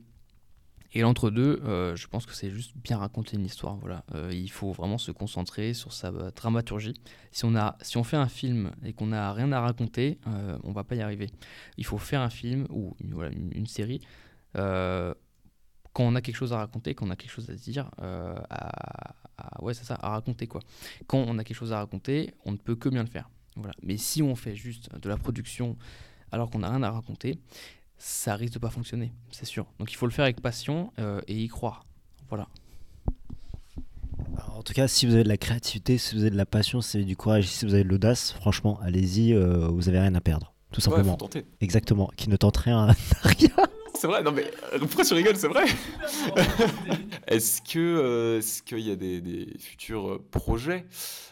Et 0.94 1.02
l'entre-deux, 1.02 1.62
euh, 1.64 1.96
je 1.96 2.08
pense 2.08 2.26
que 2.26 2.34
c'est 2.34 2.52
juste 2.52 2.74
bien 2.76 2.98
raconter 2.98 3.38
une 3.38 3.46
histoire. 3.46 3.76
Voilà. 3.78 4.04
Euh, 4.14 4.30
il 4.34 4.52
faut 4.52 4.72
vraiment 4.72 4.98
se 4.98 5.12
concentrer 5.12 5.74
sur 5.74 5.94
sa 5.94 6.12
dramaturgie. 6.12 6.96
Si 7.32 7.46
on, 7.46 7.56
a, 7.56 7.78
si 7.82 7.98
on 7.98 8.04
fait 8.04 8.18
un 8.18 8.28
film 8.28 8.72
et 8.84 8.94
qu'on 8.94 9.08
n'a 9.08 9.32
rien 9.32 9.52
à 9.54 9.62
raconter, 9.62 10.20
euh, 10.28 10.58
on 10.64 10.74
va 10.74 10.84
pas 10.84 10.96
y 10.96 11.02
arriver. 11.02 11.30
Il 11.78 11.86
faut 11.86 11.98
faire 11.98 12.22
un 12.22 12.30
film 12.30 12.68
ou 12.70 12.96
une, 13.00 13.68
série 13.68 14.02
euh, 14.58 15.14
quand 15.94 16.04
on 16.04 16.16
a 16.16 16.22
quelque 16.22 16.36
chose 16.36 16.52
à 16.52 16.58
raconter, 16.58 16.94
quand 16.94 17.08
on 17.08 17.12
a 17.12 17.16
quelque 17.16 17.32
chose 17.32 17.50
à 17.50 17.54
dire, 17.54 17.90
à- 18.00 19.16
ouais, 19.62 19.74
c'est 19.74 19.86
ça, 19.86 19.98
à 20.02 20.10
raconter 20.10 20.48
quoi. 20.48 20.62
Quand 21.08 21.20
on 21.20 21.38
a 21.38 21.44
quelque 21.44 21.58
chose 21.58 21.72
à 21.72 21.78
raconter, 21.78 22.34
on 22.46 22.52
ne 22.52 22.58
peut 22.58 22.76
que 22.76 22.90
bien 22.90 23.04
le 23.04 23.10
faire. 23.10 23.30
Voilà. 23.56 23.74
Mais 23.82 23.98
si 23.98 24.22
on 24.22 24.36
fait 24.36 24.56
juste 24.56 24.94
de 24.96 25.10
la 25.10 25.18
production 25.18 25.78
alors 26.32 26.50
qu'on 26.50 26.60
n'a 26.60 26.70
rien 26.70 26.84
à 26.84 26.92
raconter, 26.92 27.40
ça 28.04 28.36
risque 28.36 28.54
de 28.54 28.60
pas 28.60 28.72
fonctionner, 28.72 29.14
c'est 29.30 29.46
sûr. 29.46 29.68
Donc 29.80 29.92
il 29.92 29.96
faut 29.96 30.08
le 30.08 30.12
faire 30.12 30.24
avec 30.24 30.42
passion 30.42 30.92
euh, 31.00 31.22
et 31.28 31.38
y 31.38 31.48
croire. 31.48 31.86
Voilà. 32.30 32.48
Alors, 34.38 34.58
en 34.58 34.64
tout 34.64 34.74
cas, 34.74 34.88
si 34.88 35.06
vous 35.06 35.14
avez 35.14 35.24
de 35.24 35.30
la 35.30 35.38
créativité, 35.38 35.98
si 35.98 36.16
vous 36.16 36.22
avez 36.22 36.30
de 36.32 36.38
la 36.38 36.46
passion, 36.46 36.82
si 36.82 36.98
vous 36.98 37.02
avez 37.02 37.06
du 37.06 37.16
courage, 37.16 37.46
si 37.48 37.66
vous 37.66 37.74
avez 37.74 37.84
de 37.84 37.90
l'audace, 37.90 38.32
franchement, 38.32 38.80
allez-y, 38.82 39.34
euh, 39.34 39.68
vous 39.68 39.88
avez 39.90 40.00
rien 40.00 40.16
à 40.16 40.22
perdre. 40.22 40.54
Tout 40.72 40.80
Ouais, 40.80 40.86
simplement. 40.86 41.12
faut 41.12 41.18
tenter. 41.18 41.46
Exactement. 41.60 42.10
Qui 42.16 42.30
ne 42.30 42.38
tente 42.38 42.58
rien. 42.58 42.88
C'est 44.02 44.08
vrai, 44.08 44.24
non 44.24 44.32
mais 44.32 44.50
euh, 44.74 44.80
pourquoi 44.80 45.06
tu 45.06 45.14
rigoles, 45.14 45.36
c'est 45.36 45.48
vrai? 45.48 45.64
Est-ce 47.28 47.62
que 47.62 47.78
euh, 47.78 48.40
est-ce 48.40 48.64
qu'il 48.64 48.80
y 48.80 48.90
a 48.92 48.96
des, 48.96 49.22
des 49.22 49.54
futurs 49.60 50.10
euh, 50.14 50.26
projets? 50.32 50.86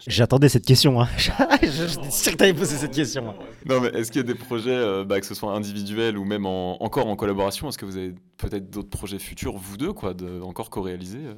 J'attendais 0.06 0.50
cette 0.50 0.68
question. 0.68 1.02
Hein. 1.02 1.08
J'étais 1.64 2.12
sûr 2.12 2.32
que 2.34 2.38
t'allais 2.38 2.54
poser 2.54 2.78
cette 2.78 2.94
question. 2.94 3.28
hein. 3.28 3.34
Non 3.66 3.82
mais 3.82 3.88
est-ce 4.00 4.12
qu'il 4.12 4.22
y 4.22 4.24
a 4.24 4.28
des 4.28 4.36
projets, 4.36 4.70
euh, 4.70 5.04
bah, 5.04 5.20
que 5.20 5.26
ce 5.26 5.34
soit 5.34 5.52
individuels 5.52 6.16
ou 6.16 6.26
même 6.26 6.46
en- 6.46 6.80
encore 6.84 7.08
en 7.08 7.16
collaboration? 7.16 7.70
Est-ce 7.70 7.80
que 7.80 7.86
vous 7.86 7.98
avez 7.98 8.14
peut-être 8.38 8.70
d'autres 8.70 8.92
projets 8.96 9.18
futurs, 9.18 9.58
vous 9.58 9.76
deux, 9.78 9.92
quoi, 9.92 10.14
de, 10.14 10.40
encore 10.42 10.70
co-réalisés 10.70 11.26
euh, 11.26 11.34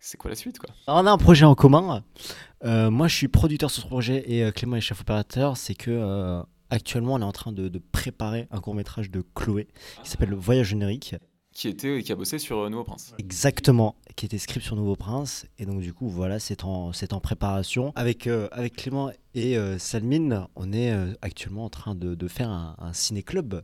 C'est 0.00 0.16
quoi 0.18 0.30
la 0.30 0.36
suite, 0.36 0.58
quoi? 0.58 0.70
Alors, 0.88 1.00
on 1.00 1.06
a 1.06 1.12
un 1.12 1.16
projet 1.16 1.44
en 1.44 1.54
commun. 1.54 2.02
Euh, 2.64 2.90
moi, 2.90 3.06
je 3.06 3.14
suis 3.14 3.28
producteur 3.28 3.70
sur 3.70 3.84
ce 3.84 3.86
projet 3.88 4.24
et 4.26 4.42
euh, 4.42 4.50
Clément 4.50 4.74
est 4.74 4.80
chef 4.80 5.00
opérateur. 5.00 5.56
C'est 5.56 5.74
que 5.76 5.92
euh, 5.92 6.42
actuellement, 6.72 7.14
on 7.14 7.20
est 7.20 7.24
en 7.24 7.32
train 7.32 7.52
de, 7.52 7.68
de 7.68 7.78
préparer 7.78 8.48
un 8.50 8.60
court 8.60 8.74
métrage 8.74 9.10
de 9.10 9.22
Chloé 9.34 9.68
qui 10.02 10.10
s'appelle 10.10 10.30
Le 10.30 10.36
Voyage 10.36 10.68
générique. 10.68 11.14
Qui 11.54 11.68
était, 11.68 12.02
qui 12.02 12.10
a 12.10 12.16
bossé 12.16 12.38
sur 12.38 12.60
euh, 12.60 12.70
Nouveau 12.70 12.84
Prince. 12.84 13.12
Exactement, 13.18 13.96
qui 14.16 14.24
était 14.24 14.38
script 14.38 14.64
sur 14.64 14.74
Nouveau 14.74 14.96
Prince. 14.96 15.44
Et 15.58 15.66
donc, 15.66 15.80
du 15.80 15.92
coup, 15.92 16.08
voilà, 16.08 16.38
c'est 16.38 16.64
en, 16.64 16.94
c'est 16.94 17.12
en 17.12 17.20
préparation. 17.20 17.92
Avec, 17.94 18.26
euh, 18.26 18.48
avec 18.52 18.76
Clément 18.76 19.10
et 19.34 19.58
euh, 19.58 19.78
Salmine, 19.78 20.46
on 20.56 20.72
est 20.72 20.92
euh, 20.92 21.12
actuellement 21.20 21.66
en 21.66 21.68
train 21.68 21.94
de, 21.94 22.14
de 22.14 22.28
faire 22.28 22.48
un, 22.48 22.74
un 22.78 22.94
ciné-club. 22.94 23.62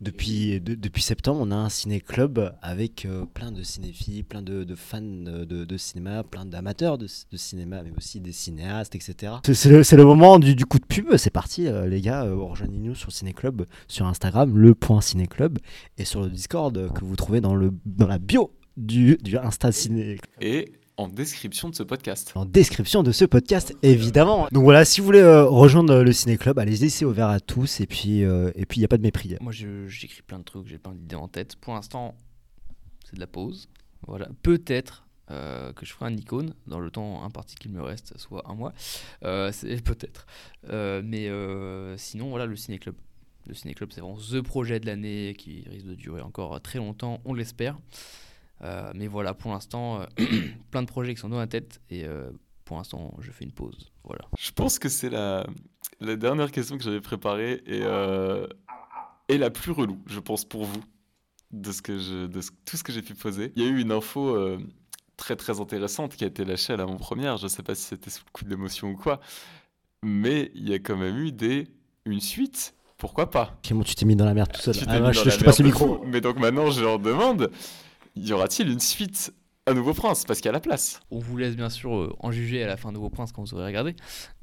Depuis, 0.00 0.60
de- 0.60 0.74
depuis 0.74 1.00
septembre, 1.02 1.40
on 1.42 1.52
a 1.52 1.54
un 1.56 1.68
ciné-club 1.68 2.54
avec 2.60 3.04
euh, 3.04 3.24
plein 3.24 3.52
de 3.52 3.62
cinéphiles, 3.62 4.24
plein 4.24 4.42
de, 4.42 4.64
de 4.64 4.74
fans 4.74 5.00
de, 5.00 5.44
de 5.44 5.76
cinéma, 5.76 6.24
plein 6.24 6.44
d'amateurs 6.44 6.98
de, 6.98 7.06
de 7.30 7.36
cinéma, 7.36 7.82
mais 7.84 7.92
aussi 7.96 8.20
des 8.20 8.32
cinéastes, 8.32 8.96
etc. 8.96 9.34
C'est- 9.44 9.96
le, 9.96 10.04
moment 10.04 10.40
du, 10.40 10.56
du 10.56 10.66
coup 10.66 10.80
de 10.80 10.86
pub. 10.86 11.16
C'est 11.16 11.30
parti, 11.30 11.68
euh, 11.68 11.86
les 11.86 12.00
gars. 12.00 12.24
euh, 12.24 12.34
Rejoignez-nous 12.34 12.96
sur 12.96 13.08
le 13.10 13.12
ciné-club, 13.12 13.66
sur 13.86 14.06
Instagram, 14.06 14.56
le 14.58 14.74
point 14.74 15.00
ciné-club, 15.00 15.58
et 15.98 16.04
sur 16.04 16.22
le 16.22 16.30
Discord 16.30 16.76
euh, 16.76 16.88
que 16.88 17.04
vous 17.04 17.14
trouvez 17.14 17.40
dans, 17.40 17.54
le, 17.54 17.72
dans 17.86 18.08
la 18.08 18.18
bio 18.18 18.52
du, 18.76 19.18
du 19.22 19.36
Insta 19.38 19.70
Ciné 19.70 20.18
Et 20.40 20.72
en 20.96 21.08
description 21.08 21.70
de 21.70 21.74
ce 21.74 21.82
podcast. 21.82 22.32
en 22.34 22.44
description 22.44 23.02
de 23.02 23.12
ce 23.12 23.24
podcast 23.24 23.74
évidemment. 23.82 24.48
Donc 24.52 24.64
voilà, 24.64 24.84
si 24.84 25.00
vous 25.00 25.06
voulez 25.06 25.20
euh, 25.20 25.44
rejoindre 25.44 26.02
le 26.02 26.12
ciné 26.12 26.36
club, 26.36 26.58
allez-y, 26.58 26.90
c'est 26.90 27.04
ouvert 27.04 27.28
à 27.28 27.40
tous 27.40 27.80
et 27.80 27.86
puis 27.86 28.24
euh, 28.24 28.50
et 28.54 28.66
puis 28.66 28.80
il 28.80 28.82
y 28.82 28.84
a 28.84 28.88
pas 28.88 28.98
de 28.98 29.02
mépris. 29.02 29.36
Moi, 29.40 29.52
j'écris 29.52 30.22
plein 30.22 30.38
de 30.38 30.44
trucs, 30.44 30.68
j'ai 30.68 30.78
plein 30.78 30.92
d'idées 30.92 31.16
en 31.16 31.28
tête. 31.28 31.56
Pour 31.56 31.74
l'instant, 31.74 32.14
c'est 33.04 33.14
de 33.14 33.20
la 33.20 33.26
pause. 33.26 33.68
Voilà. 34.06 34.28
Peut-être 34.42 35.06
euh, 35.30 35.72
que 35.72 35.86
je 35.86 35.92
ferai 35.92 36.06
un 36.06 36.16
icône 36.16 36.54
dans 36.66 36.80
le 36.80 36.90
temps 36.90 37.24
imparti 37.24 37.54
qu'il 37.54 37.70
me 37.70 37.82
reste, 37.82 38.16
soit 38.18 38.48
un 38.50 38.54
mois. 38.54 38.72
Euh, 39.24 39.50
c'est 39.52 39.80
peut-être. 39.84 40.26
Euh, 40.68 41.00
mais 41.04 41.28
euh, 41.28 41.96
sinon, 41.96 42.28
voilà, 42.28 42.46
le 42.46 42.56
Ciné 42.56 42.78
Club. 42.78 42.96
Le 43.46 43.54
Ciné 43.54 43.74
Club, 43.74 43.90
c'est 43.92 44.00
vraiment 44.00 44.18
the 44.18 44.40
projet 44.40 44.78
de 44.78 44.86
l'année 44.86 45.34
qui 45.36 45.64
risque 45.68 45.86
de 45.86 45.94
durer 45.94 46.20
encore 46.20 46.60
très 46.60 46.78
longtemps, 46.78 47.20
on 47.24 47.34
l'espère. 47.34 47.76
Euh, 48.64 48.90
mais 48.94 49.06
voilà, 49.08 49.34
pour 49.34 49.50
l'instant, 49.52 50.00
euh, 50.00 50.06
plein 50.70 50.82
de 50.82 50.86
projets 50.86 51.14
qui 51.14 51.20
sont 51.20 51.28
dans 51.28 51.38
la 51.38 51.46
tête 51.46 51.80
et 51.90 52.04
euh, 52.04 52.30
pour 52.64 52.76
l'instant, 52.76 53.14
je 53.20 53.30
fais 53.32 53.44
une 53.44 53.52
pause. 53.52 53.90
Voilà. 54.04 54.24
Je 54.38 54.50
pense 54.52 54.78
que 54.78 54.88
c'est 54.88 55.10
la, 55.10 55.46
la 56.00 56.16
dernière 56.16 56.50
question 56.52 56.76
que 56.78 56.84
j'avais 56.84 57.00
préparée 57.00 57.62
et, 57.66 57.80
euh, 57.82 58.46
et 59.28 59.36
la 59.38 59.50
plus 59.50 59.72
relou, 59.72 59.98
je 60.06 60.20
pense, 60.20 60.44
pour 60.44 60.64
vous, 60.64 60.80
de, 61.50 61.72
ce 61.72 61.82
que 61.82 61.98
je, 61.98 62.26
de 62.26 62.40
ce- 62.40 62.50
tout 62.64 62.76
ce 62.76 62.84
que 62.84 62.92
j'ai 62.92 63.02
pu 63.02 63.14
poser. 63.14 63.52
Il 63.56 63.62
y 63.62 63.66
a 63.66 63.68
eu 63.68 63.80
une 63.80 63.90
info 63.92 64.36
euh, 64.36 64.58
très 65.16 65.36
très 65.36 65.60
intéressante 65.60 66.14
qui 66.16 66.24
a 66.24 66.28
été 66.28 66.44
lâchée 66.44 66.72
à 66.72 66.76
l'avant-première. 66.76 67.36
Je 67.36 67.44
ne 67.44 67.48
sais 67.48 67.62
pas 67.62 67.74
si 67.74 67.82
c'était 67.82 68.10
sous 68.10 68.22
le 68.24 68.30
coup 68.32 68.44
de 68.44 68.50
l'émotion 68.50 68.90
ou 68.90 68.96
quoi, 68.96 69.20
mais 70.02 70.50
il 70.54 70.68
y 70.68 70.72
a 70.74 70.78
quand 70.78 70.96
même 70.96 71.16
eu 71.18 71.32
des, 71.32 71.66
une 72.06 72.20
suite. 72.20 72.74
Pourquoi 72.96 73.30
pas? 73.30 73.58
Clément, 73.64 73.82
tu 73.82 73.94
t'es 73.96 74.04
mis 74.06 74.14
dans 74.16 74.24
la 74.24 74.34
merde 74.34 74.52
tout 74.52 74.60
seul. 74.60 74.74
Ah, 74.86 74.94
mis 74.94 75.00
dans 75.06 75.12
je, 75.12 75.24
la 75.24 75.30
je 75.30 75.38
te 75.38 75.44
passe 75.44 75.58
le 75.58 75.64
micro. 75.66 75.96
fou. 75.98 76.04
Mais 76.06 76.20
donc 76.20 76.38
maintenant, 76.38 76.70
je 76.70 76.80
leur 76.80 76.98
demande, 77.00 77.50
y 78.16 78.32
aura-t-il 78.32 78.68
une 78.68 78.80
suite 78.80 79.32
à 79.66 79.74
Nouveau 79.74 79.94
Prince? 79.94 80.24
Parce 80.24 80.40
qu'il 80.40 80.46
y 80.46 80.48
a 80.50 80.52
la 80.52 80.60
place. 80.60 81.00
On 81.10 81.18
vous 81.18 81.36
laisse 81.36 81.56
bien 81.56 81.70
sûr 81.70 81.94
euh, 81.96 82.14
en 82.18 82.30
juger 82.30 82.62
à 82.62 82.66
la 82.66 82.76
fin 82.76 82.90
de 82.90 82.94
Nouveau 82.94 83.10
Prince 83.10 83.32
quand 83.32 83.42
vous 83.42 83.54
aurez 83.54 83.66
regardé. 83.66 83.94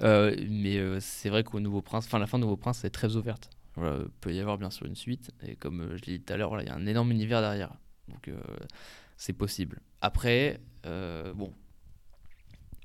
Euh, 0.02 0.36
mais 0.50 0.78
euh, 0.78 1.00
c'est 1.00 1.30
vrai 1.30 1.44
qu'au 1.44 1.60
Nouveau 1.60 1.82
Prince, 1.82 2.06
enfin 2.06 2.20
la 2.20 2.28
fin 2.28 2.40
de 2.40 2.44
Nouveau 2.44 2.58
Prince 2.58 2.84
est 2.84 2.90
très 2.90 3.16
ouverte. 3.16 3.50
Voilà, 3.76 3.98
il 4.02 4.10
peut 4.22 4.34
y 4.34 4.40
avoir 4.40 4.58
bien 4.58 4.70
sûr 4.70 4.86
une 4.86 4.96
suite. 4.96 5.32
Et 5.44 5.56
comme 5.56 5.96
je 5.96 6.06
l'ai 6.06 6.18
dit 6.18 6.24
tout 6.24 6.34
à 6.34 6.38
l'heure, 6.38 6.60
il 6.62 6.68
y 6.68 6.70
a 6.70 6.76
un 6.76 6.86
énorme 6.86 7.12
univers 7.12 7.42
derrière. 7.42 7.74
Donc 8.08 8.30
c'est 9.16 9.34
possible. 9.34 9.80
Après, 10.02 10.60
bon, 10.84 11.54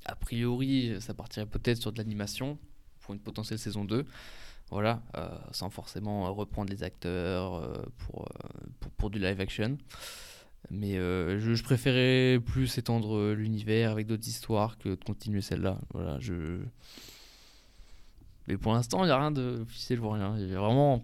a 0.05 0.15
priori, 0.15 0.95
ça 0.99 1.13
partirait 1.13 1.47
peut-être 1.47 1.81
sur 1.81 1.91
de 1.91 1.97
l'animation 1.97 2.59
pour 3.01 3.13
une 3.13 3.19
potentielle 3.19 3.59
saison 3.59 3.83
2. 3.83 4.05
Voilà, 4.69 5.01
sans 5.51 5.69
forcément 5.69 6.33
reprendre 6.33 6.71
les 6.71 6.83
acteurs 6.83 7.83
pour, 7.97 8.29
pour 8.97 9.09
du 9.09 9.19
live 9.19 9.41
action. 9.41 9.77
Mais 10.71 10.97
euh, 10.97 11.39
je, 11.39 11.53
je 11.53 11.63
préférais 11.63 12.39
plus 12.43 12.77
étendre 12.77 13.15
euh, 13.17 13.33
l'univers 13.33 13.91
avec 13.91 14.07
d'autres 14.07 14.27
histoires 14.27 14.77
que 14.77 14.89
de 14.89 15.03
continuer 15.03 15.41
celle-là. 15.41 15.77
Voilà, 15.93 16.17
je. 16.19 16.33
Mais 18.47 18.57
pour 18.57 18.73
l'instant, 18.73 19.03
il 19.03 19.07
n'y 19.07 19.11
a 19.11 19.19
rien 19.19 19.31
de 19.31 19.61
officiel 19.61 19.99
ou 19.99 20.09
rien. 20.09 20.35
Il 20.37 20.49
y 20.51 20.55
a 20.55 20.59
vraiment 20.59 21.03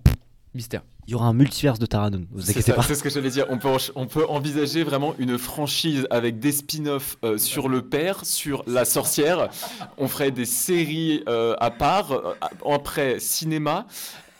mystère. 0.53 0.83
Il 1.07 1.11
y 1.11 1.15
aura 1.15 1.25
un 1.27 1.33
multiverse 1.33 1.79
de 1.79 1.85
Taranun, 1.87 2.25
vous 2.31 2.41
C'est 2.41 2.51
inquiétez 2.51 2.71
ça, 2.71 2.75
pas. 2.75 2.83
c'est 2.83 2.93
ce 2.95 3.01
que 3.03 3.09
j'allais 3.09 3.31
dire. 3.31 3.45
On 3.49 3.57
peut, 3.57 3.69
on 3.95 4.05
peut 4.05 4.25
envisager 4.27 4.83
vraiment 4.83 5.15
une 5.17 5.37
franchise 5.37 6.05
avec 6.11 6.39
des 6.39 6.51
spin-offs 6.51 7.17
euh, 7.23 7.37
sur 7.37 7.69
le 7.69 7.81
père, 7.81 8.23
sur 8.25 8.63
la 8.67 8.85
sorcière. 8.85 9.49
On 9.97 10.07
ferait 10.07 10.31
des 10.31 10.45
séries 10.45 11.23
euh, 11.27 11.55
à 11.59 11.71
part. 11.71 12.11
euh, 12.11 12.33
après, 12.69 13.19
cinéma. 13.19 13.87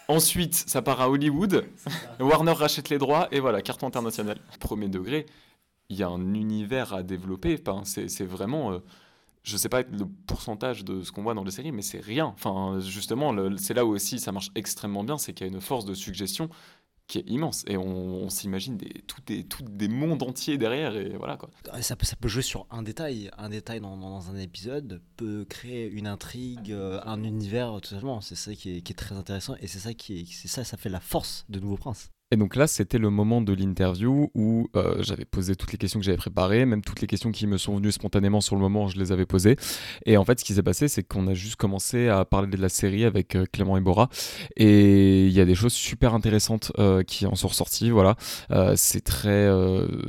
Ensuite, 0.08 0.56
ça 0.56 0.82
part 0.82 1.00
à 1.02 1.10
Hollywood. 1.10 1.66
Warner 2.20 2.52
rachète 2.52 2.90
les 2.90 2.98
droits 2.98 3.28
et 3.32 3.40
voilà, 3.40 3.62
carton 3.62 3.88
international. 3.88 4.38
Premier 4.60 4.90
degré, 4.90 5.26
il 5.90 5.98
y 5.98 6.04
a 6.04 6.08
un 6.10 6.34
univers 6.34 6.94
à 6.94 7.04
développer. 7.04 7.60
Enfin, 7.66 7.84
c'est 7.86 8.26
vraiment. 8.26 8.74
euh, 8.74 8.80
je 9.44 9.58
sais 9.58 9.70
pas 9.70 9.82
le 9.82 10.06
pourcentage 10.28 10.84
de 10.86 11.02
ce 11.02 11.12
qu'on 11.12 11.24
voit 11.24 11.34
dans 11.34 11.44
les 11.44 11.52
séries, 11.52 11.72
mais 11.72 11.82
c'est 11.82 12.00
rien. 12.00 12.28
Enfin, 12.28 12.80
justement, 12.80 13.34
c'est 13.58 13.74
là 13.74 13.86
où 13.86 13.90
aussi 13.90 14.20
ça 14.20 14.32
marche 14.32 14.52
extrêmement 14.56 15.04
bien, 15.04 15.18
c'est 15.18 15.34
qu'il 15.34 15.48
y 15.48 15.50
a 15.50 15.54
une 15.54 15.62
force 15.62 15.86
de 15.86 15.96
suggestion 15.96 16.50
qui 17.12 17.17
est 17.17 17.30
immense 17.30 17.65
et 17.67 17.76
on, 17.76 18.30
s'imagine 18.30 18.78
des, 18.78 19.02
tout 19.06 19.19
des, 19.26 19.45
des 19.69 19.88
mondes 19.89 20.24
entiers 20.24 20.58
derrière 20.58 20.95
et 20.95 21.10
voilà 21.17 21.36
quoi. 21.36 21.50
Ça 21.82 21.97
peut, 21.97 22.30
jouer 22.30 22.41
sur 22.41 22.67
un 22.71 22.84
détail. 22.84 23.30
Un 23.38 23.50
détail 23.50 23.82
dans, 23.82 24.30
un 24.30 24.38
épisode 24.38 25.02
peut 25.17 25.45
créer 25.50 25.89
une 25.89 26.08
intrigue, 26.08 26.71
euh, 26.71 27.02
un 27.04 27.21
univers 27.26 27.82
totalement. 27.82 28.21
C'est 28.21 28.36
ça 28.36 28.56
qui 28.56 28.78
est, 28.78 28.82
qui 28.82 28.93
est 28.93 28.95
très 28.95 29.17
intéressant 29.17 29.56
et 29.60 29.67
c'est 29.67 29.80
ça 29.80 29.93
qui 29.93 30.21
est, 30.21 30.26
c'est 30.32 30.47
ça, 30.47 30.63
ça 30.63 30.78
fait 30.78 30.88
la 30.88 31.02
force 31.02 31.45
de 31.50 31.60
Nouveau 31.60 31.76
Prince. 31.76 32.10
Et 32.32 32.38
donc 32.38 32.56
là, 32.56 32.65
c'était 32.65 32.98
le 32.98 33.10
moment 33.10 33.41
de 33.41 33.54
l'interview 33.54 34.32
où 34.34 34.70
euh, 34.78 35.04
j'avais 35.04 35.26
posé 35.26 35.56
toutes 35.58 35.74
les 35.74 35.78
questions 35.78 36.00
que 36.00 36.06
j'avais 36.06 36.17
préparées, 36.17 36.65
même 36.65 36.82
toutes 36.82 37.02
les 37.02 37.08
questions 37.08 37.32
qui 37.32 37.46
me 37.46 37.58
sont 37.58 37.76
venues 37.76 37.91
spontanément 37.91 38.39
sur 38.39 38.56
le 38.56 38.62
moment, 38.62 38.88
je 38.88 38.98
les 38.98 39.12
avais 39.12 39.26
posées. 39.26 39.58
Et 40.06 40.15
en 40.15 40.24
fait, 40.24 40.39
ce 40.39 40.46
qui 40.46 40.54
s'est 40.54 40.63
passé, 40.63 40.88
c'est 40.88 41.04
qu'on 41.04 41.28
a 41.28 41.34
juste 41.34 41.58
commencé 41.58 42.08
à 42.08 42.24
parler 42.24 42.48
de 42.48 42.56
la 42.56 42.70
série 42.70 43.04
avec 43.04 43.36
euh, 43.36 43.46
Clément 43.52 43.76
et 43.76 43.82
Bora. 43.82 44.08
Et 44.56 45.28
il 45.28 45.34
y 45.34 45.41
a 45.41 45.46
des 45.46 45.56
choses 45.56 45.74
super 45.74 46.13
intéressantes 46.13 46.72
euh, 46.80 47.04
qui 47.04 47.26
en 47.26 47.36
sont 47.36 47.50
ressorties. 47.50 47.89
Voilà, 47.89 48.15
c'est 48.76 49.04
très, 49.04 49.50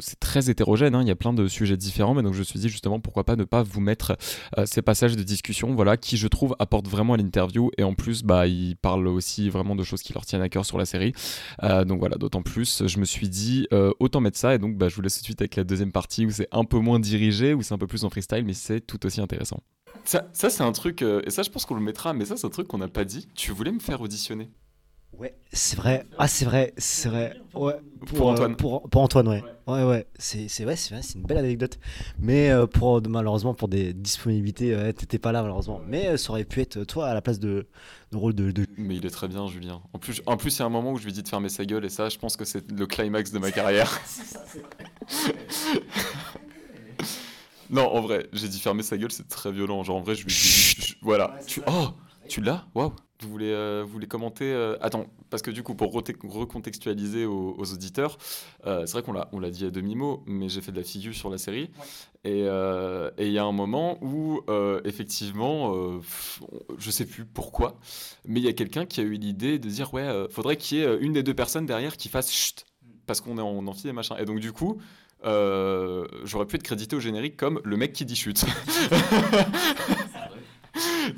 c'est 0.00 0.20
très 0.20 0.48
hétérogène. 0.48 0.94
hein. 0.94 1.02
Il 1.02 1.08
y 1.08 1.10
a 1.10 1.16
plein 1.16 1.32
de 1.32 1.48
sujets 1.48 1.76
différents. 1.76 2.14
Mais 2.14 2.22
donc, 2.22 2.34
je 2.34 2.38
me 2.38 2.44
suis 2.44 2.60
dit 2.60 2.68
justement, 2.68 3.00
pourquoi 3.00 3.24
pas 3.24 3.34
ne 3.34 3.44
pas 3.44 3.62
vous 3.62 3.80
mettre 3.80 4.16
ces 4.64 4.82
passages 4.82 5.16
de 5.16 5.22
discussion, 5.22 5.74
voilà, 5.74 5.96
qui 5.96 6.16
je 6.16 6.28
trouve 6.28 6.54
apportent 6.58 6.88
vraiment 6.88 7.14
à 7.14 7.16
l'interview. 7.16 7.70
Et 7.78 7.82
en 7.82 7.94
plus, 7.94 8.22
bah, 8.22 8.46
ils 8.46 8.76
parlent 8.76 9.08
aussi 9.08 9.50
vraiment 9.50 9.74
de 9.74 9.82
choses 9.82 10.02
qui 10.02 10.12
leur 10.12 10.24
tiennent 10.24 10.42
à 10.42 10.48
cœur 10.48 10.64
sur 10.64 10.78
la 10.78 10.84
série. 10.84 11.12
Donc 11.62 11.98
voilà, 11.98 12.11
d'autant 12.16 12.42
plus, 12.42 12.86
je 12.86 12.98
me 12.98 13.04
suis 13.04 13.28
dit 13.28 13.66
euh, 13.72 13.92
autant 14.00 14.20
mettre 14.20 14.38
ça 14.38 14.54
et 14.54 14.58
donc 14.58 14.76
bah, 14.76 14.88
je 14.88 14.96
vous 14.96 15.02
laisse 15.02 15.16
tout 15.16 15.20
de 15.20 15.24
suite 15.26 15.40
avec 15.40 15.56
la 15.56 15.64
deuxième 15.64 15.92
partie 15.92 16.26
où 16.26 16.30
c'est 16.30 16.48
un 16.52 16.64
peu 16.64 16.78
moins 16.78 17.00
dirigé, 17.00 17.54
où 17.54 17.62
c'est 17.62 17.74
un 17.74 17.78
peu 17.78 17.86
plus 17.86 18.04
en 18.04 18.10
freestyle, 18.10 18.44
mais 18.44 18.54
c'est 18.54 18.80
tout 18.80 19.04
aussi 19.06 19.20
intéressant. 19.20 19.60
Ça, 20.04 20.28
ça 20.32 20.50
c'est 20.50 20.62
un 20.62 20.72
truc, 20.72 21.02
euh, 21.02 21.22
et 21.24 21.30
ça 21.30 21.42
je 21.42 21.50
pense 21.50 21.64
qu'on 21.64 21.74
le 21.74 21.82
mettra, 21.82 22.12
mais 22.12 22.24
ça 22.24 22.36
c'est 22.36 22.46
un 22.46 22.50
truc 22.50 22.68
qu'on 22.68 22.78
n'a 22.78 22.88
pas 22.88 23.04
dit. 23.04 23.28
Tu 23.34 23.52
voulais 23.52 23.72
me 23.72 23.80
faire 23.80 24.00
auditionner? 24.00 24.50
Ouais, 25.18 25.34
c'est 25.52 25.76
vrai. 25.76 26.06
Ah, 26.18 26.26
c'est 26.26 26.44
vrai, 26.44 26.72
c'est 26.78 27.08
vrai. 27.08 27.36
Ouais. 27.54 27.74
Pour 28.06 28.28
euh, 28.30 28.32
Antoine. 28.32 28.56
pour, 28.56 28.88
pour 28.88 29.02
Antoine, 29.02 29.28
ouais. 29.28 29.42
Ouais, 29.66 29.84
ouais. 29.84 30.06
C'est 30.18 30.48
c'est 30.48 30.64
vrai, 30.64 30.74
c'est 30.74 30.94
vrai, 30.94 31.02
c'est 31.02 31.14
une 31.14 31.24
belle 31.24 31.38
anecdote. 31.38 31.78
Mais 32.18 32.50
euh, 32.50 32.66
pour 32.66 33.00
malheureusement 33.08 33.54
pour 33.54 33.68
des 33.68 33.92
disponibilités, 33.92 34.74
euh, 34.74 34.90
t'étais 34.92 35.18
pas 35.18 35.30
là 35.30 35.42
malheureusement. 35.42 35.80
Mais 35.86 36.08
euh, 36.08 36.16
ça 36.16 36.30
aurait 36.30 36.44
pu 36.44 36.60
être 36.60 36.82
toi 36.84 37.08
à 37.08 37.14
la 37.14 37.22
place 37.22 37.38
de, 37.38 37.66
de 38.10 38.16
rôle 38.16 38.34
de, 38.34 38.50
de 38.50 38.66
Mais 38.76 38.96
il 38.96 39.06
est 39.06 39.10
très 39.10 39.28
bien, 39.28 39.46
Julien. 39.46 39.80
En 39.92 39.98
plus, 39.98 40.22
en 40.26 40.36
plus, 40.36 40.56
il 40.56 40.60
y 40.60 40.62
a 40.62 40.66
un 40.66 40.70
moment 40.70 40.92
où 40.92 40.98
je 40.98 41.04
lui 41.04 41.12
dis 41.12 41.22
de 41.22 41.28
fermer 41.28 41.48
sa 41.48 41.64
gueule, 41.64 41.84
et 41.84 41.90
ça, 41.90 42.08
je 42.08 42.18
pense 42.18 42.36
que 42.36 42.44
c'est 42.44 42.70
le 42.72 42.86
climax 42.86 43.30
de 43.30 43.38
ma 43.38 43.52
carrière. 43.52 44.00
non, 47.70 47.86
en 47.86 48.00
vrai, 48.00 48.26
j'ai 48.32 48.48
dit 48.48 48.58
fermer 48.58 48.82
sa 48.82 48.96
gueule, 48.96 49.12
c'est 49.12 49.28
très 49.28 49.52
violent. 49.52 49.84
Genre, 49.84 49.96
en 49.96 50.02
vrai, 50.02 50.14
je 50.16 50.24
lui 50.24 50.32
dis. 50.32 50.96
voilà. 51.02 51.38
Tu... 51.46 51.60
Oh 51.66 51.90
Tu 52.32 52.40
l'as 52.40 52.64
Waouh 52.74 52.94
vous 53.20 53.28
voulez, 53.28 53.52
euh, 53.52 53.82
vous 53.84 53.92
voulez 53.92 54.06
commenter 54.06 54.46
euh, 54.46 54.78
Attends, 54.80 55.04
parce 55.28 55.42
que 55.42 55.50
du 55.50 55.62
coup, 55.62 55.74
pour 55.74 55.92
recontextualiser 55.92 57.26
aux, 57.26 57.54
aux 57.58 57.72
auditeurs, 57.74 58.16
euh, 58.66 58.86
c'est 58.86 58.94
vrai 58.94 59.02
qu'on 59.02 59.12
l'a, 59.12 59.28
on 59.32 59.38
l'a 59.38 59.50
dit 59.50 59.66
à 59.66 59.70
demi-mot, 59.70 60.24
mais 60.26 60.48
j'ai 60.48 60.62
fait 60.62 60.72
de 60.72 60.78
la 60.78 60.82
figure 60.82 61.14
sur 61.14 61.28
la 61.28 61.36
série. 61.36 61.70
Et 62.24 62.44
euh, 62.46 63.10
et 63.18 63.26
il 63.26 63.32
y 63.34 63.38
a 63.38 63.44
un 63.44 63.52
moment 63.52 64.02
où, 64.02 64.40
effectivement, 64.84 66.00
je 66.78 66.90
sais 66.90 67.04
plus 67.04 67.26
pourquoi, 67.26 67.78
mais 68.26 68.40
il 68.40 68.44
y 68.44 68.48
a 68.48 68.54
quelqu'un 68.54 68.86
qui 68.86 69.00
a 69.00 69.04
eu 69.04 69.12
l'idée 69.12 69.58
de 69.58 69.68
dire 69.68 69.92
ouais, 69.92 70.26
faudrait 70.30 70.56
qu'il 70.56 70.78
y 70.78 70.80
ait 70.80 70.96
une 71.00 71.12
des 71.12 71.22
deux 71.22 71.34
personnes 71.34 71.66
derrière 71.66 71.98
qui 71.98 72.08
fasse 72.08 72.32
chut, 72.32 72.64
parce 73.06 73.20
qu'on 73.20 73.36
est 73.36 73.42
en 73.42 73.66
amphi 73.66 73.88
et 73.88 73.92
machin. 73.92 74.16
Et 74.16 74.24
donc, 74.24 74.40
du 74.40 74.52
coup, 74.52 74.80
j'aurais 75.22 76.46
pu 76.46 76.56
être 76.56 76.62
crédité 76.62 76.96
au 76.96 77.00
générique 77.00 77.36
comme 77.36 77.60
le 77.62 77.76
mec 77.76 77.92
qui 77.92 78.06
dit 78.06 78.16
chut. 78.16 78.42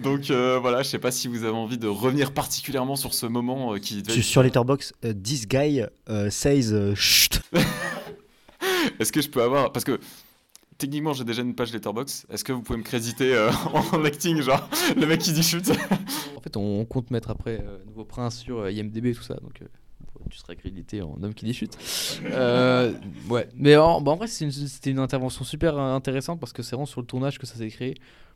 Donc 0.04 0.30
euh, 0.30 0.58
voilà, 0.60 0.82
je 0.82 0.88
sais 0.88 0.98
pas 0.98 1.10
si 1.10 1.26
vous 1.28 1.42
avez 1.44 1.56
envie 1.56 1.78
de 1.78 1.88
revenir 1.88 2.32
particulièrement 2.32 2.94
sur 2.96 3.14
ce 3.14 3.26
moment 3.26 3.74
euh, 3.74 3.78
qui 3.78 4.02
devait 4.02 4.12
Sur- 4.14 4.22
Sur 4.24 4.42
Letterboxd, 4.42 4.92
euh, 5.04 5.12
this 5.14 5.48
guy 5.48 5.82
euh, 6.08 6.30
says 6.30 6.72
euh, 6.72 6.94
chut. 6.94 7.40
Est-ce 9.00 9.12
que 9.12 9.22
je 9.22 9.28
peux 9.28 9.42
avoir 9.42 9.72
parce 9.72 9.84
que 9.84 9.98
techniquement 10.78 11.12
j'ai 11.12 11.24
déjà 11.24 11.42
une 11.42 11.54
page 11.54 11.72
Letterbox. 11.72 12.26
Est-ce 12.30 12.44
que 12.44 12.52
vous 12.52 12.62
pouvez 12.62 12.78
me 12.78 12.84
créditer 12.84 13.34
euh, 13.34 13.50
en 13.92 14.04
acting 14.04 14.40
genre 14.42 14.68
le 14.96 15.06
mec 15.06 15.20
qui 15.20 15.32
dit 15.32 15.42
chut 15.42 15.70
En 16.36 16.40
fait, 16.40 16.56
on, 16.56 16.84
compte 16.84 17.10
mettre 17.10 17.30
après 17.30 17.60
euh, 17.64 17.78
Nouveau 17.86 18.04
Prince 18.04 18.38
sur 18.38 18.58
euh, 18.60 18.70
IMDB 18.72 19.06
et 19.06 19.14
tout 19.14 19.22
ça. 19.22 19.34
Donc, 19.34 19.62
euh, 19.62 19.66
tu 20.30 20.38
seras 20.38 20.54
crédité 20.54 21.02
en 21.02 21.16
homme 21.22 21.34
qui 21.34 21.44
dit 21.44 21.52
chute. 21.54 21.76
Euh, 22.24 22.92
ouais. 23.28 23.48
Mais 23.54 23.76
en, 23.76 24.00
bah, 24.00 24.12
en 24.12 24.16
vrai, 24.16 24.26
c'est 24.26 24.44
une- 24.44 24.50
c'était 24.52 24.90
une 24.90 24.98
intervention 24.98 25.44
super 25.44 25.76
euh, 25.78 25.94
intéressante 25.94 26.40
parce 26.40 26.52
que 26.52 26.62
c'est 26.62 26.70
vraiment 26.76 26.86
sur 26.86 27.00
le 27.00 27.06
tournage 27.06 27.38
que 27.38 27.46
ça 27.46 27.56
s'est 27.56 27.68
créé. 27.68 27.94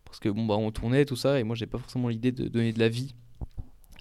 Parce 0.09 0.21
que 0.21 0.29
bon, 0.29 0.47
bah, 0.47 0.57
on 0.57 0.71
tournait 0.71 1.05
tout 1.05 1.16
ça 1.16 1.38
et 1.38 1.44
moi, 1.44 1.55
j'ai 1.55 1.66
pas 1.66 1.79
forcément 1.79 2.09
l'idée 2.09 2.33
de 2.33 2.49
donner 2.49 2.73
de 2.73 2.79
la 2.79 2.88
vie 2.88 3.14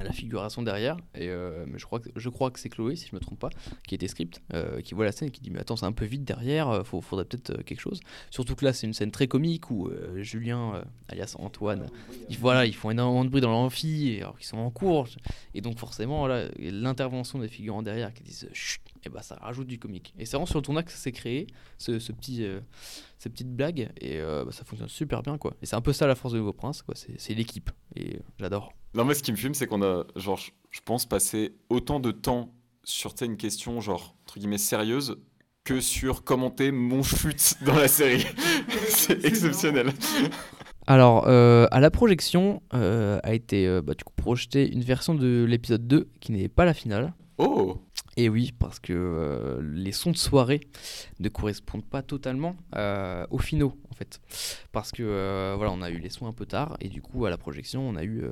la 0.03 0.11
figuration 0.11 0.61
derrière. 0.61 0.97
Et, 1.15 1.29
euh, 1.29 1.65
je 1.75 1.85
crois, 1.85 1.99
que, 1.99 2.09
je 2.15 2.29
crois 2.29 2.51
que 2.51 2.59
c'est 2.59 2.69
Chloé, 2.69 2.95
si 2.95 3.07
je 3.07 3.15
me 3.15 3.19
trompe 3.19 3.39
pas, 3.39 3.49
qui 3.87 3.95
était 3.95 4.07
script, 4.07 4.41
euh, 4.53 4.81
qui 4.81 4.93
voit 4.93 5.05
la 5.05 5.11
scène 5.11 5.29
et 5.29 5.31
qui 5.31 5.41
dit 5.41 5.49
Mais 5.49 5.59
attends, 5.59 5.75
c'est 5.75 5.85
un 5.85 5.91
peu 5.91 6.05
vite 6.05 6.23
derrière, 6.23 6.69
euh, 6.69 6.83
faut, 6.83 7.01
faudrait 7.01 7.25
peut-être 7.25 7.63
quelque 7.63 7.79
chose. 7.79 7.99
Surtout 8.31 8.55
que 8.55 8.65
là, 8.65 8.73
c'est 8.73 8.87
une 8.87 8.93
scène 8.93 9.11
très 9.11 9.27
comique 9.27 9.71
où 9.71 9.89
Julien, 10.17 10.83
alias 11.07 11.35
Antoine, 11.39 11.87
ils, 12.29 12.37
voilà, 12.37 12.65
ils 12.65 12.75
font 12.75 12.91
énormément 12.91 13.25
de 13.25 13.29
bruit 13.29 13.41
dans 13.41 13.51
l'amphi 13.51 14.17
alors 14.21 14.37
qu'ils 14.37 14.47
sont 14.47 14.57
en 14.57 14.69
cours. 14.69 15.07
Et 15.53 15.61
donc, 15.61 15.79
forcément, 15.79 16.27
l'intervention 16.57 17.39
des 17.39 17.47
figurants 17.47 17.83
derrière 17.83 18.13
qui 18.13 18.23
disent 18.23 18.49
Chut, 18.53 18.81
et 19.05 19.09
bah, 19.09 19.21
ça 19.21 19.35
rajoute 19.41 19.67
du 19.67 19.79
comique. 19.79 20.13
Et 20.17 20.25
c'est 20.25 20.37
vraiment 20.37 20.45
sur 20.45 20.59
le 20.59 20.63
tournage 20.63 20.85
que 20.85 20.91
ça 20.91 20.97
s'est 20.97 21.11
créé, 21.11 21.47
ce, 21.77 21.99
ce 21.99 22.11
petit, 22.11 22.45
ces 23.17 23.29
petites 23.29 23.53
blagues, 23.55 23.89
et 23.99 24.19
bah, 24.19 24.51
ça 24.51 24.63
fonctionne 24.63 24.89
super 24.89 25.23
bien, 25.23 25.37
quoi. 25.37 25.53
Et 25.61 25.65
c'est 25.65 25.75
un 25.75 25.81
peu 25.81 25.93
ça 25.93 26.07
la 26.07 26.15
force 26.15 26.33
de 26.33 26.39
Nouveau 26.39 26.53
Prince, 26.53 26.81
quoi. 26.81 26.95
C'est 26.95 27.33
l'équipe, 27.33 27.71
et 27.95 28.19
j'adore. 28.39 28.73
Non 28.97 29.05
mais 29.05 29.13
ce 29.13 29.21
qui 29.21 29.31
me 29.31 29.37
fume 29.37 29.53
c'est 29.53 29.67
qu'on 29.67 29.83
a 29.83 30.05
genre 30.15 30.37
je- 30.37 30.79
pense 30.83 31.05
passé 31.05 31.55
autant 31.69 31.99
de 31.99 32.11
temps 32.11 32.51
sur 32.83 33.13
une 33.21 33.37
question 33.37 33.79
genre 33.79 34.15
entre 34.23 34.39
guillemets 34.39 34.57
sérieuse 34.57 35.17
que 35.63 35.79
sur 35.81 36.23
commenter 36.23 36.71
mon 36.71 37.03
chute 37.03 37.55
dans 37.63 37.75
la 37.75 37.87
série. 37.87 38.25
c'est 38.89 39.23
exceptionnel. 39.25 39.91
Alors, 40.87 41.27
euh, 41.27 41.67
à 41.71 41.81
la 41.81 41.91
projection, 41.91 42.61
euh, 42.73 43.19
a 43.23 43.33
été 43.33 43.67
euh, 43.67 43.81
bah, 43.81 43.93
du 43.93 44.03
coup, 44.05 44.13
projetée 44.15 44.71
une 44.71 44.81
version 44.81 45.13
de 45.13 45.45
l'épisode 45.47 45.85
2 45.85 46.07
qui 46.21 46.31
n'est 46.31 46.47
pas 46.47 46.63
la 46.63 46.73
finale. 46.73 47.13
Oh 47.37 47.81
Et 48.15 48.29
oui, 48.29 48.53
parce 48.57 48.79
que 48.79 49.59
les 49.61 49.91
sons 49.91 50.11
de 50.11 50.17
soirée 50.17 50.61
ne 51.19 51.27
correspondent 51.27 51.85
pas 51.85 52.01
totalement 52.01 52.55
aux 53.29 53.37
finaux, 53.39 53.73
en 53.91 53.93
fait. 53.95 54.21
Parce 54.71 54.91
que, 54.93 55.53
voilà, 55.57 55.71
on 55.73 55.81
a 55.81 55.89
eu 55.89 55.99
les 55.99 56.09
sons 56.09 56.27
un 56.27 56.33
peu 56.33 56.45
tard, 56.45 56.77
et 56.79 56.87
du 56.87 57.01
coup, 57.01 57.25
à 57.25 57.29
la 57.29 57.37
projection, 57.37 57.87
on 57.87 57.97
a 57.97 58.03
eu 58.05 58.23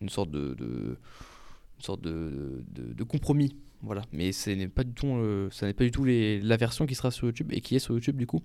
une 0.00 0.08
sorte 0.08 0.30
de, 0.30 0.54
de- 0.54 0.96
une 1.78 1.84
sorte 1.84 2.00
de, 2.00 2.64
de- 2.70 3.04
compromis. 3.04 3.54
Voilà, 3.82 4.02
mais 4.12 4.32
ce 4.32 4.50
n'est 4.50 4.66
pas 4.66 4.82
du 4.82 4.92
tout, 4.92 5.06
euh, 5.06 5.48
ça 5.52 5.66
n'est 5.66 5.72
pas 5.72 5.84
du 5.84 5.92
tout 5.92 6.04
la 6.04 6.56
version 6.56 6.84
qui 6.84 6.96
sera 6.96 7.12
sur 7.12 7.26
YouTube 7.28 7.48
et 7.52 7.60
qui 7.60 7.76
est 7.76 7.78
sur 7.78 7.94
YouTube 7.94 8.16
du 8.16 8.26
coup. 8.26 8.42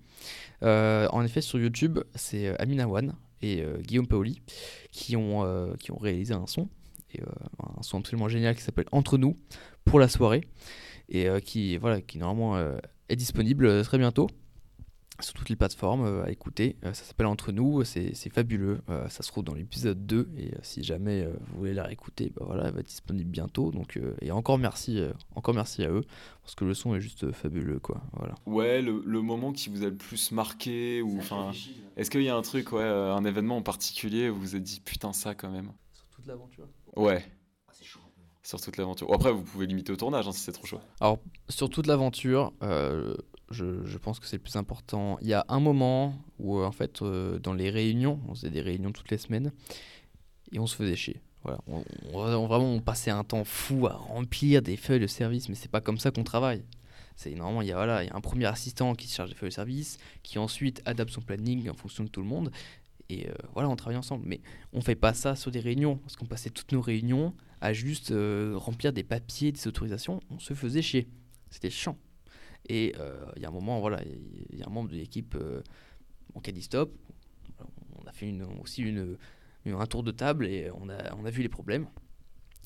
Euh, 0.61 1.07
en 1.11 1.23
effet, 1.23 1.41
sur 1.41 1.57
YouTube, 1.59 1.97
c'est 2.13 2.47
euh, 2.47 2.55
Amina 2.59 2.87
Wan 2.87 3.15
et 3.41 3.63
Guillaume 3.81 4.07
Paoli 4.07 4.41
qui 4.91 5.17
ont, 5.17 5.73
qui 5.77 5.91
ont 5.91 5.97
réalisé 5.97 6.33
un 6.33 6.47
son, 6.47 6.69
et, 7.13 7.19
un 7.21 7.81
son 7.81 7.99
absolument 7.99 8.29
génial 8.29 8.55
qui 8.55 8.61
s'appelle 8.61 8.85
Entre 8.93 9.17
nous 9.17 9.35
pour 9.83 9.99
la 9.99 10.07
soirée 10.07 10.47
et 11.09 11.27
qui, 11.43 11.75
voilà, 11.77 11.99
qui 11.99 12.19
normalement 12.19 12.57
est 13.09 13.15
disponible 13.17 13.83
très 13.83 13.97
bientôt 13.97 14.27
sur 15.23 15.33
toutes 15.33 15.49
les 15.49 15.55
plateformes 15.55 16.05
euh, 16.05 16.23
à 16.25 16.31
écouter. 16.31 16.75
Euh, 16.83 16.93
ça 16.93 17.03
s'appelle 17.03 17.27
Entre 17.27 17.51
nous, 17.51 17.83
c'est 17.83 18.13
c'est 18.13 18.29
fabuleux. 18.31 18.81
Euh, 18.89 19.07
ça 19.09 19.23
se 19.23 19.29
trouve 19.29 19.43
dans 19.43 19.53
l'épisode 19.53 20.05
2 20.05 20.29
et 20.37 20.53
euh, 20.53 20.57
si 20.61 20.83
jamais 20.83 21.23
euh, 21.23 21.33
vous 21.47 21.59
voulez 21.59 21.73
la 21.73 21.83
réécouter, 21.83 22.31
bah 22.35 22.43
voilà, 22.45 22.65
elle 22.67 22.73
va 22.73 22.79
être 22.81 22.87
disponible 22.87 23.29
bientôt. 23.29 23.71
Donc, 23.71 23.97
euh, 23.97 24.15
et 24.21 24.31
encore 24.31 24.57
merci, 24.57 24.99
euh, 24.99 25.13
encore 25.35 25.53
merci 25.53 25.83
à 25.83 25.89
eux 25.89 26.03
parce 26.41 26.55
que 26.55 26.65
le 26.65 26.73
son 26.73 26.95
est 26.95 27.01
juste 27.01 27.23
euh, 27.23 27.31
fabuleux 27.31 27.79
quoi. 27.79 28.01
Voilà. 28.13 28.35
Ouais, 28.45 28.81
le, 28.81 29.01
le 29.05 29.21
moment 29.21 29.51
qui 29.53 29.69
vous 29.69 29.83
a 29.83 29.89
le 29.89 29.95
plus 29.95 30.31
marqué 30.31 31.01
ou 31.01 31.17
enfin 31.19 31.51
est-ce 31.95 32.11
qu'il 32.11 32.23
y 32.23 32.29
a 32.29 32.35
un 32.35 32.41
truc 32.41 32.71
ouais 32.71 32.81
euh, 32.83 33.13
un 33.13 33.23
événement 33.25 33.57
en 33.57 33.61
particulier 33.61 34.29
où 34.29 34.35
vous 34.35 34.41
vous 34.41 34.55
êtes 34.55 34.63
dit 34.63 34.81
putain 34.83 35.13
ça 35.13 35.35
quand 35.35 35.49
même? 35.49 35.71
Sur 35.93 36.05
toute 36.09 36.25
l'aventure? 36.27 36.67
Ouais. 36.95 37.23
Sur 38.45 38.59
toute 38.59 38.75
l'aventure. 38.75 39.07
Après 39.13 39.31
vous 39.31 39.41
pouvez 39.41 39.65
limiter 39.65 39.93
au 39.93 39.95
tournage 39.95 40.27
hein, 40.27 40.33
si 40.33 40.41
c'est 40.41 40.51
trop 40.51 40.65
chaud. 40.65 40.79
Alors, 40.99 41.17
sur 41.47 41.69
toute 41.69 41.87
l'aventure, 41.87 42.51
euh, 42.61 43.15
Je, 43.51 43.97
pense 43.97 44.19
que 44.19 44.25
c'est 44.25 44.37
le 44.37 44.41
plus 44.41 44.55
important. 44.55 45.17
Il 45.21 45.27
y 45.27 45.33
a 45.33 45.45
un 45.47 45.59
moment 45.59 46.15
où, 46.39 46.59
euh, 46.59 46.65
en 46.65 46.71
fait, 46.71 47.01
euh, 47.01 47.39
dans 47.39 47.53
les 47.53 47.69
réunions, 47.69 48.19
on 48.27 48.33
faisait 48.33 48.49
des 48.49 48.61
réunions 48.61 48.91
toutes 48.91 49.11
les 49.11 49.17
semaines 49.17 49.51
et 50.51 50.59
on 50.59 50.67
se 50.67 50.75
faisait 50.75 50.95
chier. 50.95 51.21
Voilà, 51.43 51.59
on, 51.67 51.83
vraiment, 52.47 52.73
on 52.73 52.79
passait 52.79 53.11
un 53.11 53.23
temps 53.23 53.43
fou 53.43 53.85
à 53.87 53.93
remplir 53.93 54.61
des 54.61 54.77
feuilles 54.77 55.01
de 55.01 55.07
service, 55.07 55.49
mais 55.49 55.55
c'est 55.55 55.69
pas 55.69 55.81
comme 55.81 55.97
ça 55.97 56.09
qu'on 56.09 56.23
travaille. 56.23 56.63
C'est 57.15 57.35
normalement, 57.35 57.61
il 57.61 57.67
y 57.67 57.71
a 57.71 57.75
voilà, 57.75 58.03
il 58.03 58.07
y 58.07 58.09
a 58.09 58.15
un 58.15 58.21
premier 58.21 58.45
assistant 58.45 58.95
qui 58.95 59.07
se 59.07 59.15
charge 59.15 59.29
des 59.29 59.35
feuilles 59.35 59.49
de 59.49 59.53
service, 59.53 59.97
qui 60.23 60.39
ensuite 60.39 60.81
adapte 60.85 61.11
son 61.11 61.21
planning 61.21 61.69
en 61.69 61.73
fonction 61.73 62.05
de 62.05 62.09
tout 62.09 62.21
le 62.21 62.27
monde, 62.27 62.49
et 63.09 63.27
euh, 63.27 63.33
voilà, 63.53 63.69
on 63.69 63.75
travaille 63.75 63.97
ensemble. 63.97 64.23
Mais 64.25 64.41
on 64.71 64.81
fait 64.81 64.95
pas 64.95 65.13
ça 65.13 65.35
sur 65.35 65.51
des 65.51 65.59
réunions, 65.59 65.97
parce 65.97 66.15
qu'on 66.15 66.25
passait 66.25 66.49
toutes 66.49 66.71
nos 66.71 66.81
réunions 66.81 67.33
à 67.59 67.73
juste 67.73 68.13
remplir 68.55 68.93
des 68.93 69.03
papiers, 69.03 69.51
des 69.51 69.67
autorisations. 69.67 70.21
On 70.31 70.39
se 70.39 70.53
faisait 70.53 70.81
chier. 70.81 71.07
C'était 71.49 71.69
chiant. 71.69 71.97
Et 72.69 72.93
euh, 72.99 73.25
il 73.35 73.41
y 73.41 73.45
a 73.45 73.49
un 73.49 73.51
moment, 73.51 73.79
voilà, 73.79 74.01
il 74.03 74.57
y 74.57 74.63
a 74.63 74.67
un 74.67 74.71
membre 74.71 74.89
de 74.89 74.95
l'équipe 74.95 75.35
euh, 75.35 75.61
en 76.33 76.39
dit 76.39 76.61
stop. 76.61 76.93
On 77.99 78.07
a 78.07 78.11
fait 78.11 78.33
aussi 78.61 78.81
une, 78.81 79.17
un 79.65 79.85
tour 79.85 80.03
de 80.03 80.11
table 80.11 80.45
et 80.45 80.69
on 80.73 80.89
a, 80.89 81.13
on 81.15 81.25
a 81.25 81.29
vu 81.29 81.41
les 81.41 81.49
problèmes. 81.49 81.87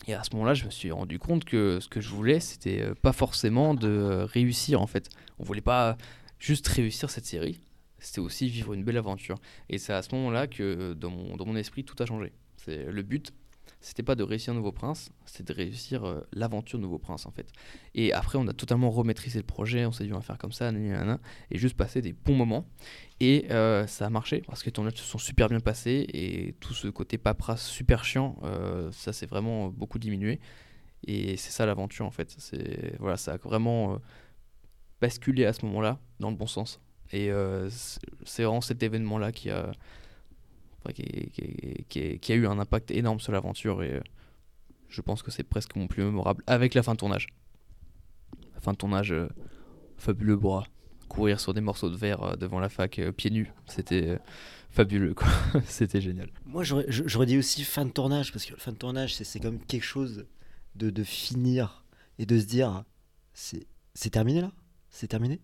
Et 0.08 0.14
à 0.14 0.24
ce 0.24 0.30
moment-là, 0.34 0.54
je 0.54 0.66
me 0.66 0.70
suis 0.70 0.91
rendu 0.91 1.18
compte 1.18 1.43
que 1.43 1.80
ce 1.80 1.88
que 1.88 2.02
je 2.02 2.10
voulais, 2.10 2.39
c'était 2.39 2.82
euh, 2.82 2.93
pas 2.93 3.14
forcément 3.14 3.74
de 3.74 4.26
réussir 4.32 4.82
en 4.82 4.88
fait. 4.88 5.10
On 5.39 5.43
voulait 5.43 5.62
pas 5.62 5.98
juste 6.39 6.68
réussir 6.68 7.10
cette 7.10 7.26
série, 7.26 7.60
c'était 7.98 8.20
aussi 8.20 8.48
vivre 8.48 8.74
une 8.74 8.84
belle 8.84 8.98
aventure. 8.98 9.39
Et 9.70 9.80
c'est 9.80 9.93
à 9.93 10.04
ce 10.04 10.14
moment-là 10.14 10.45
que 10.45 10.93
dans 10.93 11.10
mon, 11.10 11.36
dans 11.36 11.45
mon 11.45 11.56
esprit, 11.56 11.84
tout 11.84 11.95
a 12.02 12.06
changé. 12.06 12.32
C'est 12.58 12.86
le 12.86 13.02
but, 13.02 13.34
c'était 13.80 14.03
pas 14.03 14.15
de 14.15 14.23
réussir 14.23 14.53
Nouveau 14.53 14.71
Prince, 14.71 15.11
c'était 15.25 15.53
de 15.53 15.57
réussir 15.57 16.03
euh, 16.03 16.21
l'aventure 16.34 16.80
Nouveau 16.80 16.97
Prince 16.97 17.25
en 17.25 17.32
fait. 17.32 17.51
Et 17.93 18.11
après, 18.11 18.38
on 18.38 18.47
a 18.47 18.53
totalement 18.53 18.89
remaîtrisé 18.89 19.39
le 19.39 19.45
projet, 19.45 19.86
on 19.86 19.91
s'est 19.91 20.05
dit 20.05 20.13
on 20.13 20.17
va 20.17 20.21
faire 20.21 20.38
comme 20.38 20.51
ça, 20.51 20.71
nanana, 20.71 21.19
et 21.51 21.57
juste 21.57 21.78
passer 21.78 22.01
des 22.01 22.13
bons 22.13 22.36
moments. 22.36 22.67
Et 23.19 23.51
euh, 23.51 23.86
ça 23.88 24.07
a 24.07 24.09
marché 24.09 24.43
parce 24.47 24.61
que 24.61 24.67
les 24.67 24.71
tournages 24.71 24.95
se 24.95 25.03
sont 25.03 25.19
super 25.19 25.47
bien 25.49 25.59
passés 25.59 26.05
et 26.13 26.55
tout 26.59 26.73
ce 26.73 26.88
côté 26.88 27.17
paperasse 27.17 27.65
super 27.65 28.03
chiant, 28.03 28.38
euh, 28.43 28.91
ça 28.91 29.13
s'est 29.13 29.28
vraiment 29.28 29.69
beaucoup 29.69 29.99
diminué. 29.99 30.39
Et 31.05 31.38
c'est 31.38 31.51
ça 31.51 31.65
l'aventure 31.65 32.05
en 32.05 32.11
fait. 32.11 32.36
C'est 32.39 32.97
voilà, 32.99 33.17
ça 33.17 33.34
a 33.34 33.38
vraiment 33.38 33.99
basculé 34.99 35.45
à 35.45 35.53
ce 35.53 35.63
moment-là 35.65 35.99
dans 36.19 36.32
le 36.32 36.36
bon 36.36 36.47
sens. 36.47 36.82
Et 37.13 37.30
c'est 38.25 38.43
vraiment 38.43 38.61
cet 38.61 38.82
événement-là 38.82 39.32
qui 39.32 39.51
a, 39.51 39.71
qui, 40.93 42.32
a 42.32 42.36
eu 42.36 42.47
un 42.47 42.59
impact 42.59 42.91
énorme 42.91 43.19
sur 43.19 43.32
l'aventure 43.32 43.84
et 43.84 43.95
euh, 43.95 44.01
je 44.89 45.01
pense 45.01 45.21
que 45.21 45.32
c'est 45.32 45.43
presque 45.43 45.75
mon 45.75 45.88
plus 45.88 46.03
mémorable 46.03 46.43
avec 46.47 46.73
la 46.73 46.84
fin 46.84 46.93
de 46.93 46.97
tournage. 46.97 47.28
La 48.53 48.61
fin 48.61 48.71
de 48.71 48.78
tournage, 48.78 49.11
euh, 49.11 49.28
fabuleux 49.97 50.38
bras, 50.38 50.65
courir 51.09 51.39
sur 51.39 51.53
des 51.53 51.61
morceaux 51.61 51.89
de 51.89 51.97
verre 51.97 52.23
euh, 52.23 52.36
devant 52.36 52.59
la 52.59 52.69
fac 52.69 53.01
pieds 53.17 53.32
nus, 53.32 53.51
c'était 53.65 54.19
fabuleux 54.69 55.13
quoi, 55.13 55.28
c'était 55.65 56.01
génial. 56.01 56.30
Moi, 56.45 56.63
j'aurais 56.63 57.25
dit 57.25 57.38
aussi 57.38 57.63
fin 57.63 57.86
de 57.86 57.91
tournage, 57.91 58.32
parce 58.32 58.45
que 58.45 58.55
fin 58.55 58.71
de 58.71 58.78
tournage, 58.78 59.15
c'est 59.15 59.39
comme 59.39 59.59
quelque 59.59 59.86
chose 59.86 60.25
de, 60.75 60.89
de 60.89 61.03
finir 61.03 61.84
et 62.19 62.25
de 62.25 62.39
se 62.39 62.45
dire 62.45 62.84
c'est 63.34 64.09
terminé 64.09 64.41
là? 64.41 64.51
C'est 64.89 65.07
terminé? 65.07 65.41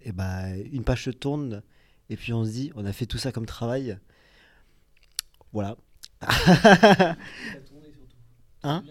Et 0.00 0.12
bah, 0.12 0.56
une 0.72 0.84
page 0.84 1.04
se 1.04 1.10
tourne, 1.10 1.62
et 2.10 2.16
puis 2.16 2.32
on 2.32 2.44
se 2.44 2.50
dit 2.50 2.72
on 2.74 2.84
a 2.84 2.92
fait 2.92 3.06
tout 3.06 3.18
ça 3.18 3.32
comme 3.32 3.46
travail. 3.46 3.98
Voilà. 5.54 5.76
Hein 8.62 8.82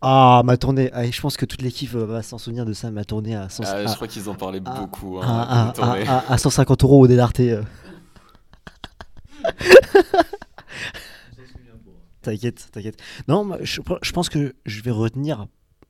Ah, 0.00 0.42
ma 0.44 0.56
tournée. 0.56 0.90
Ah, 0.92 1.04
et 1.04 1.12
je 1.12 1.20
pense 1.20 1.36
que 1.36 1.44
toute 1.46 1.62
l'équipe 1.62 1.94
euh, 1.94 2.04
va 2.06 2.22
s'en 2.22 2.38
souvenir 2.38 2.64
de 2.64 2.72
ça, 2.72 2.90
ma 2.90 3.04
tournée 3.04 3.36
à, 3.36 3.48
100 3.48 3.62
Ah, 3.66 3.86
je 3.86 3.94
crois 3.94 4.08
qu'ils 4.08 4.28
en 4.28 4.34
parlaient 4.34 4.62
ah, 4.64 4.80
beaucoup. 4.80 5.18
à, 5.18 5.24
hein, 5.26 5.72
à- 5.78 5.82
à- 5.92 6.18
à- 6.18 6.32
à 6.32 6.38
150 6.38 6.82
euros 6.82 7.00
au 7.04 7.06
dédarté. 7.06 7.52
euh. 7.52 7.62
T'inquiète, 12.22 12.68
t'inquiète. 12.70 13.00
Non, 13.26 13.50
je, 13.62 13.80
je 14.02 14.12
pense 14.12 14.28
que 14.28 14.54
je 14.64 14.80
vais 14.82 14.92
retenir 14.92 15.46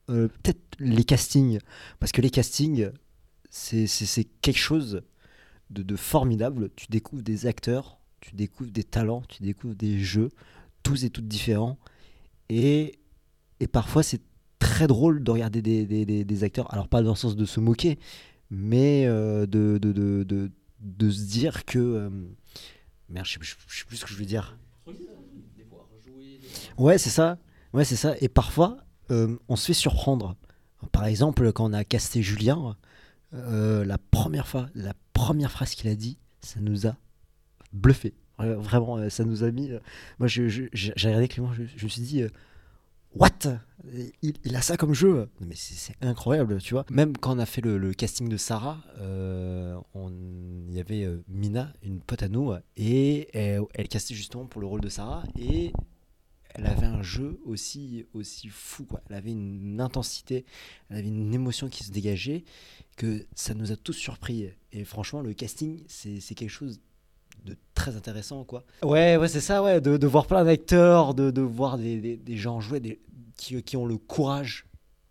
euh, 0.09 0.27
peut-être 0.27 0.59
les 0.79 1.03
castings. 1.03 1.59
Parce 1.99 2.11
que 2.11 2.21
les 2.21 2.31
castings, 2.31 2.89
c'est 3.51 3.85
c'est- 3.85 4.07
c'est 4.07 4.23
quelque 4.23 4.57
chose 4.57 5.03
de, 5.69 5.83
de 5.83 5.95
formidable. 5.95 6.71
Tu 6.75 6.87
découvres 6.89 7.21
des 7.21 7.45
acteurs, 7.45 7.99
tu 8.23 8.35
découvres 8.35 8.71
des 8.71 8.83
talents, 8.83 9.21
tu 9.27 9.43
découvres 9.43 9.75
des 9.75 9.99
jeux, 9.99 10.29
tous 10.81 11.03
et 11.03 11.09
toutes 11.09 11.27
différents. 11.27 11.77
Et, 12.49 12.99
et 13.59 13.67
parfois, 13.67 14.03
c'est 14.03 14.21
très 14.59 14.87
drôle 14.87 15.23
de 15.23 15.31
regarder 15.31 15.61
des, 15.61 15.85
des- 15.85 16.23
des- 16.23 16.43
acteurs. 16.43 16.71
Alors, 16.73 16.87
pas 16.87 17.01
dans 17.01 17.11
le 17.11 17.15
sens 17.15 17.35
de 17.35 17.45
se 17.45 17.59
moquer, 17.59 17.99
mais 18.49 19.05
euh, 19.05 19.45
de, 19.45 19.77
de, 19.77 19.91
de, 19.91 20.51
de, 20.79 21.09
se 21.11 21.23
dire 21.25 21.65
que. 21.65 21.79
euh, 21.79 22.09
merde, 23.09 23.25
je 23.25 23.33
sais, 23.33 23.39
sais 23.67 23.85
plus 23.85 23.97
ce 23.97 24.05
que 24.05 24.11
je 24.11 24.15
veux 24.17 24.25
dire. 24.25 24.57
Ouais, 26.77 26.97
c'est 26.97 27.09
ça. 27.09 27.37
Ouais, 27.73 27.85
c'est 27.85 27.95
ça. 27.95 28.15
Et 28.21 28.29
parfois, 28.29 28.77
euh, 29.11 29.37
on 29.49 29.55
se 29.55 29.67
fait 29.67 29.73
surprendre. 29.73 30.35
Par 30.91 31.05
exemple, 31.05 31.51
quand 31.53 31.69
on 31.69 31.73
a 31.73 31.83
casté 31.83 32.21
Julien, 32.21 32.75
la 33.31 33.97
première 33.97 34.47
fois, 34.47 34.69
la 34.75 34.93
première 35.13 35.51
phrase 35.51 35.73
qu'il 35.75 35.89
a 35.89 35.95
dit, 35.95 36.17
ça 36.41 36.59
nous 36.59 36.85
a 36.87 36.95
bluffé. 37.73 38.13
Vraiment, 38.37 38.97
euh, 38.97 39.09
ça 39.09 39.23
nous 39.23 39.43
a 39.43 39.51
mis. 39.51 39.71
euh, 39.71 39.79
moi, 40.19 40.27
j'ai 40.27 40.69
regardé 40.97 41.27
Clément, 41.27 41.53
je, 41.53 41.63
me 41.83 41.89
suis 41.89 42.01
dit, 42.01 42.23
euh, 42.23 42.29
what? 43.15 43.29
Il, 44.21 44.55
a 44.55 44.61
ça 44.61 44.77
comme 44.77 44.93
jeu. 44.93 45.29
Mais 45.39 45.55
c'est 45.55 45.95
incroyable, 46.01 46.59
tu 46.59 46.73
vois. 46.73 46.85
Même 46.89 47.15
quand 47.17 47.35
on 47.35 47.39
a 47.39 47.45
fait 47.45 47.61
le, 47.61 47.93
casting 47.93 48.29
de 48.29 48.37
Sarah, 48.37 48.83
on- 49.93 50.11
il 50.67 50.73
y 50.73 50.79
avait 50.79 51.07
Mina, 51.27 51.73
une 51.83 51.99
pote 51.99 52.23
à 52.23 52.29
nous, 52.29 52.53
et 52.75 53.27
elle, 53.37 53.61
elle 53.73 53.87
castait 53.87 54.15
justement 54.15 54.45
pour 54.45 54.61
le 54.61 54.67
rôle 54.67 54.81
de 54.81 54.89
Sarah, 54.89 55.23
et 55.37 55.71
elle 56.55 56.65
avait 56.65 56.85
un 56.85 57.01
jeu 57.01 57.39
aussi, 57.45 58.05
aussi 58.13 58.47
fou. 58.49 58.85
Quoi. 58.85 59.01
Elle 59.09 59.15
avait 59.15 59.31
une 59.31 59.79
intensité, 59.81 60.45
elle 60.89 60.97
avait 60.97 61.07
une 61.07 61.33
émotion 61.33 61.67
qui 61.67 61.83
se 61.83 61.91
dégageait, 61.91 62.43
que 62.95 63.25
ça 63.35 63.53
nous 63.53 63.71
a 63.71 63.75
tous 63.75 63.93
surpris. 63.93 64.49
Et 64.71 64.85
franchement, 64.85 65.21
le 65.21 65.33
casting, 65.33 65.83
c'est 65.87 66.35
quelque 66.35 66.49
chose 66.49 66.79
de 67.43 67.57
très 67.75 67.95
intéressant. 67.95 68.43
quoi. 68.43 68.63
Ouais, 68.83 69.17
ouais 69.17 69.27
c'est 69.27 69.41
ça, 69.41 69.61
ouais, 69.63 69.81
de, 69.81 69.97
de 69.97 70.07
voir 70.07 70.27
plein 70.27 70.43
d'acteurs, 70.45 71.13
de, 71.13 71.31
de 71.31 71.41
voir 71.41 71.77
des, 71.77 71.99
des- 71.99 72.17
des 72.17 72.37
gens 72.37 72.59
jouer, 72.61 72.79
des, 72.79 72.99
qui, 73.37 73.61
qui 73.63 73.77
ont 73.77 73.85
le 73.85 73.97
courage 73.97 74.65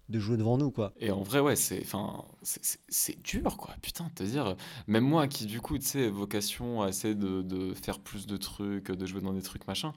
de 0.09 0.19
jouer 0.19 0.37
devant 0.37 0.59
nous. 0.59 0.71
quoi. 0.71 0.93
Et 0.99 1.11
en 1.11 1.23
vrai, 1.23 1.41
ouais, 1.41 1.57
c'est, 1.57 1.81
enfin, 1.83 2.25
c'est- 2.43 2.63
c'est 2.65 2.79
c'est 2.89 3.23
dur, 3.23 3.57
quoi. 3.57 3.75
Putain, 3.83 4.11
te 4.15 4.23
dire, 4.23 4.57
même 4.87 5.05
moi 5.05 5.27
qui, 5.29 5.47
du 5.47 5.61
coup, 5.61 5.79
tu 5.79 5.87
sais, 5.87 6.09
vocation 6.09 6.83
à 6.83 6.89
essayer 6.89 7.15
de, 7.15 7.43
de 7.43 7.73
faire 7.75 7.99
plus 7.99 8.27
de 8.27 8.37
trucs, 8.37 8.91
de 8.91 9.07
jouer 9.07 9.21
dans 9.23 9.33
des 9.33 9.43
trucs, 9.43 9.67
machin, 9.67 9.93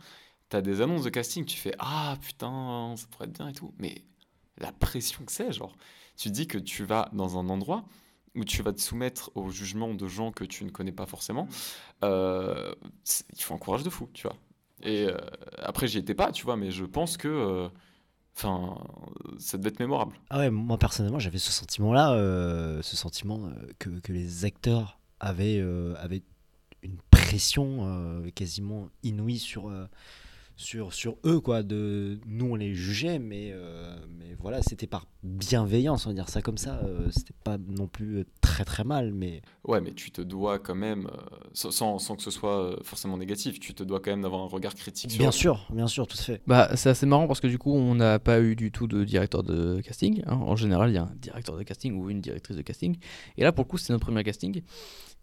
t'as 0.49 0.61
des 0.61 0.81
annonces 0.81 1.03
de 1.03 1.09
casting, 1.09 1.43
tu 1.45 1.57
fais, 1.57 1.73
ah, 1.79 2.17
putain, 2.21 2.93
ça 2.97 3.07
pourrait 3.11 3.25
être 3.25 3.33
bien 3.37 3.49
et 3.49 3.53
tout. 3.53 3.73
Mais 3.79 4.03
la 4.57 4.71
pression 4.71 5.23
que 5.25 5.31
c'est, 5.31 5.51
genre, 5.51 5.75
tu 6.17 6.29
dis 6.31 6.47
que 6.47 6.57
tu 6.57 6.85
vas 6.85 7.09
dans 7.13 7.37
un 7.37 7.49
endroit 7.49 7.83
où 8.35 8.43
tu 8.43 8.61
vas 8.61 8.73
te 8.73 8.81
soumettre 8.81 9.31
au 9.35 9.49
jugement 9.49 9.93
de 9.93 10.07
gens 10.07 10.31
que 10.31 10.43
tu 10.43 10.65
ne 10.65 10.69
connais 10.69 10.91
pas 10.91 11.05
forcément, 11.05 11.47
euh, 12.03 12.73
c'est- 13.03 13.25
il 13.33 13.41
faut 13.41 13.53
un 13.53 13.57
courage 13.57 13.83
de 13.83 13.89
fou, 13.89 14.09
tu 14.13 14.27
vois. 14.27 14.35
Et 14.81 15.05
euh, 15.07 15.17
après, 15.59 15.87
j'y 15.87 15.97
étais 15.99 16.13
pas, 16.15 16.31
tu 16.31 16.43
vois, 16.45 16.57
mais 16.57 16.71
je 16.71 16.83
pense 16.85 17.17
que, 17.17 17.27
euh, 17.27 17.69
enfin, 18.35 18.77
ça 19.39 19.57
devait 19.57 19.69
être 19.69 19.79
mémorable. 19.79 20.15
Ah 20.29 20.39
ouais, 20.39 20.49
moi 20.51 20.77
personnellement, 20.77 21.19
j'avais 21.19 21.37
ce 21.39 21.51
sentiment-là, 21.51 22.13
euh, 22.13 22.81
ce 22.81 22.95
sentiment 22.95 23.45
euh, 23.47 23.67
que, 23.79 23.89
que 24.01 24.11
les 24.13 24.45
acteurs 24.45 24.99
avaient, 25.19 25.59
euh, 25.59 25.95
avaient 25.97 26.23
une 26.83 26.97
pression 27.09 27.79
euh, 27.87 28.29
quasiment 28.31 28.89
inouïe 29.03 29.39
sur, 29.39 29.69
euh, 29.69 29.87
sur, 30.55 30.93
sur 30.93 31.17
eux. 31.25 31.39
Quoi. 31.39 31.63
De, 31.63 32.19
nous, 32.25 32.45
on 32.51 32.55
les 32.55 32.73
jugeait, 32.75 33.19
mais, 33.19 33.51
euh, 33.53 33.95
mais 34.17 34.35
voilà, 34.39 34.61
c'était 34.61 34.87
par 34.87 35.05
bienveillance, 35.23 36.05
on 36.05 36.09
va 36.09 36.13
dire 36.15 36.29
ça 36.29 36.41
comme 36.41 36.57
ça. 36.57 36.79
euh, 36.85 37.07
c'était 37.11 37.33
pas 37.43 37.57
non 37.57 37.87
plus 37.87 38.19
euh, 38.19 38.25
très 38.41 38.63
très 38.63 38.83
mal, 38.83 39.11
mais 39.13 39.41
Ouais, 39.65 39.81
mais 39.81 39.91
tu 39.93 40.11
te 40.11 40.21
dois 40.21 40.59
quand 40.59 40.75
même, 40.75 41.07
euh, 41.07 41.37
sans, 41.53 41.97
sans- 41.99 42.15
que 42.15 42.21
ce 42.21 42.31
soit 42.31 42.77
forcément 42.83 43.17
négatif, 43.17 43.59
tu 43.59 43.73
te 43.73 43.83
dois 43.83 43.99
quand 43.99 44.11
même 44.11 44.21
d'avoir 44.21 44.41
un 44.43 44.47
regard 44.47 44.75
critique 44.75 45.11
sur 45.11 45.19
bien 45.19 45.31
sûr, 45.31 45.67
bien 45.73 45.87
sûr, 45.87 46.07
tout 46.07 46.17
à 46.19 46.21
fait. 46.21 46.41
Bah, 46.47 46.69
c'est 46.75 46.89
assez 46.89 47.05
marrant 47.05 47.27
parce 47.27 47.39
que 47.41 47.47
du 47.47 47.57
coup, 47.57 47.73
on 47.73 47.95
n'a 47.95 48.19
pas 48.19 48.39
eu 48.39 48.55
du 48.55 48.71
tout 48.71 48.87
de 48.87 49.03
directeur 49.03 49.43
de 49.43 49.81
casting. 49.81 50.21
hein. 50.27 50.35
En 50.35 50.55
général, 50.55 50.89
il 50.91 50.93
y 50.93 50.97
a 50.97 51.03
un 51.03 51.15
directeur 51.19 51.57
de 51.57 51.63
casting 51.63 51.95
ou 51.97 52.09
une 52.09 52.21
directrice 52.21 52.55
de 52.55 52.61
casting. 52.61 52.97
Et 53.37 53.43
là, 53.43 53.51
pour 53.51 53.65
le 53.65 53.69
coup, 53.69 53.77
c'est 53.77 53.91
notre 53.93 54.05
premier 54.05 54.23
casting. 54.23 54.61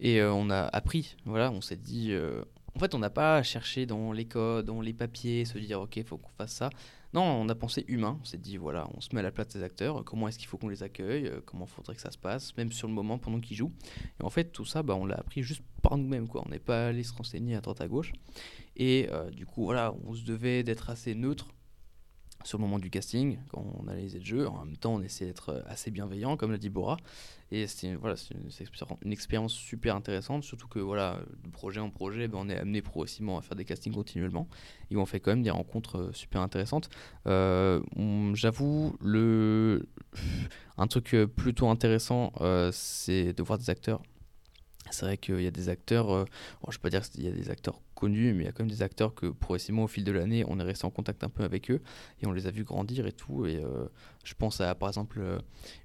Et 0.01 0.20
euh, 0.20 0.33
on 0.33 0.51
a 0.51 0.62
appris. 0.62 1.16
Voilà, 1.24 1.53
on 1.53 1.61
s'est 1.61 1.76
dit. 1.76 2.12
En 2.75 2.79
fait, 2.79 2.95
on 2.95 2.99
n'a 2.99 3.11
pas 3.11 3.43
cherché 3.43 3.85
dans 3.87 4.12
les 4.12 4.25
codes, 4.25 4.66
dans 4.66 4.81
les 4.81 4.93
papiers, 4.95 5.45
se 5.45 5.59
dire, 5.59 5.81
OK, 5.81 6.03
faut 6.05 6.16
qu'on 6.16 6.31
fasse 6.33 6.53
ça. 6.53 6.70
Non, 7.12 7.23
on 7.23 7.49
a 7.51 7.55
pensé 7.55 7.85
humain. 7.89 8.18
On 8.23 8.25
s'est 8.25 8.39
dit, 8.39 8.57
voilà, 8.57 8.89
on 8.97 9.01
se 9.03 9.14
met 9.14 9.20
à 9.20 9.23
la 9.23 9.31
place 9.31 9.49
des 9.49 9.62
acteurs. 9.62 10.03
Comment 10.05 10.29
est-ce 10.29 10.39
qu'il 10.39 10.49
faut 10.49 10.57
qu'on 10.57 10.70
les 10.70 10.83
accueille? 10.83 11.27
Euh, 11.27 11.41
Comment 11.45 11.66
faudrait 11.66 11.95
que 11.95 12.01
ça 12.01 12.11
se 12.11 12.16
passe, 12.16 12.57
même 12.57 12.73
sur 12.73 12.89
le 12.89 12.95
moment 12.95 13.18
pendant 13.18 13.41
qu'ils 13.41 13.59
jouent? 13.59 13.73
Et 14.18 14.25
en 14.25 14.31
fait, 14.31 14.45
tout 14.53 14.64
ça, 14.64 14.83
bah, 14.83 14.95
on 14.95 15.05
l'a 15.05 15.16
appris 15.16 15.43
juste 15.43 15.62
par 15.83 15.99
nous-mêmes. 15.99 16.27
On 16.35 16.49
n'est 16.49 16.59
pas 16.59 16.87
allé 16.89 17.03
se 17.03 17.12
renseigner 17.12 17.55
à 17.55 17.61
droite 17.61 17.83
à 17.83 17.89
gauche. 17.89 18.12
Et 18.77 19.09
euh, 19.11 19.31
du 19.31 19.45
coup, 19.45 19.64
voilà, 19.64 19.95
on 20.07 20.14
se 20.14 20.25
devait 20.25 20.62
d'être 20.62 20.89
assez 20.89 21.14
neutre 21.14 21.49
sur 22.45 22.59
le 22.59 22.62
moment 22.62 22.78
du 22.78 22.90
casting, 22.90 23.38
quand 23.49 23.64
on 23.78 23.88
analysait 23.88 24.18
le 24.18 24.24
jeu. 24.24 24.49
En 24.49 24.64
même 24.64 24.76
temps, 24.76 24.95
on 24.95 25.03
essayait 25.03 25.30
d'être 25.30 25.62
assez 25.66 25.90
bienveillant, 25.90 26.36
comme 26.36 26.53
l'a 26.53 26.59
dit 26.59 26.70
Bora. 26.70 26.97
Et 27.51 27.66
c'est 27.66 27.95
voilà, 27.95 28.16
une, 29.05 29.12
expérience 29.12 29.53
super 29.53 29.95
intéressante, 29.95 30.43
surtout 30.43 30.68
que 30.68 30.78
voilà, 30.78 31.20
de 31.45 31.51
projet 31.51 31.80
en 31.80 31.90
projet, 31.90 32.26
ben, 32.26 32.38
on 32.40 32.49
est 32.49 32.57
amené 32.57 32.80
progressivement 32.80 33.36
à 33.36 33.43
faire 33.43 33.57
des 33.57 33.66
castings 33.66 33.93
continuellement. 33.93 34.49
Et 34.90 34.97
on 34.97 35.05
fait 35.05 35.20
quand 35.20 35.32
même 35.32 35.43
des 35.43 35.51
rencontres 35.51 35.99
euh, 35.99 36.12
super 36.14 36.40
intéressantes. 36.40 36.88
Euh, 37.26 37.82
j'avoue, 38.34 38.97
le... 39.03 39.86
un 40.78 40.86
truc 40.86 41.14
euh, 41.14 41.26
plutôt 41.26 41.68
intéressant, 41.68 42.32
c'est 42.72 43.34
de 43.34 43.43
voir 43.43 43.59
des 43.59 43.70
acteurs 43.70 44.03
c'est 44.90 45.07
vrai 45.07 45.16
qu'il 45.16 45.40
y 45.40 45.47
a 45.47 45.51
des 45.51 45.68
acteurs, 45.70 46.09
je 46.09 46.66
ne 46.66 46.72
vais 46.72 46.78
pas 46.82 46.90
dire 46.90 47.03
qu'il 47.03 47.24
y 47.24 47.28
a 47.28 47.32
des 47.32 47.51
acteurs 47.51 47.80
mais 48.09 48.42
il 48.42 48.44
y 48.44 48.48
a 48.48 48.53
quand 48.53 48.64
même 48.64 48.70
des 48.70 48.82
acteurs 48.82 49.14
que 49.14 49.26
progressivement 49.26 49.84
au 49.84 49.88
fil 49.88 50.05
de 50.05 50.12
l'année, 50.12 50.44
on 50.48 50.59
est 50.59 50.62
resté 50.62 50.84
en 50.84 50.90
contact 50.90 51.24
un 51.24 51.28
peu 51.28 51.44
avec 51.44 51.70
eux 51.70 51.80
et 52.20 52.26
on 52.26 52.32
les 52.32 52.46
a 52.46 52.50
vus 52.50 52.64
grandir 52.64 53.07
et 53.07 53.12
tout. 53.12 53.46
Et 53.46 53.57
euh, 53.57 53.86
je 54.24 54.34
pense 54.34 54.61
à 54.61 54.74
par 54.74 54.88
exemple 54.88 55.18
euh, 55.20 55.38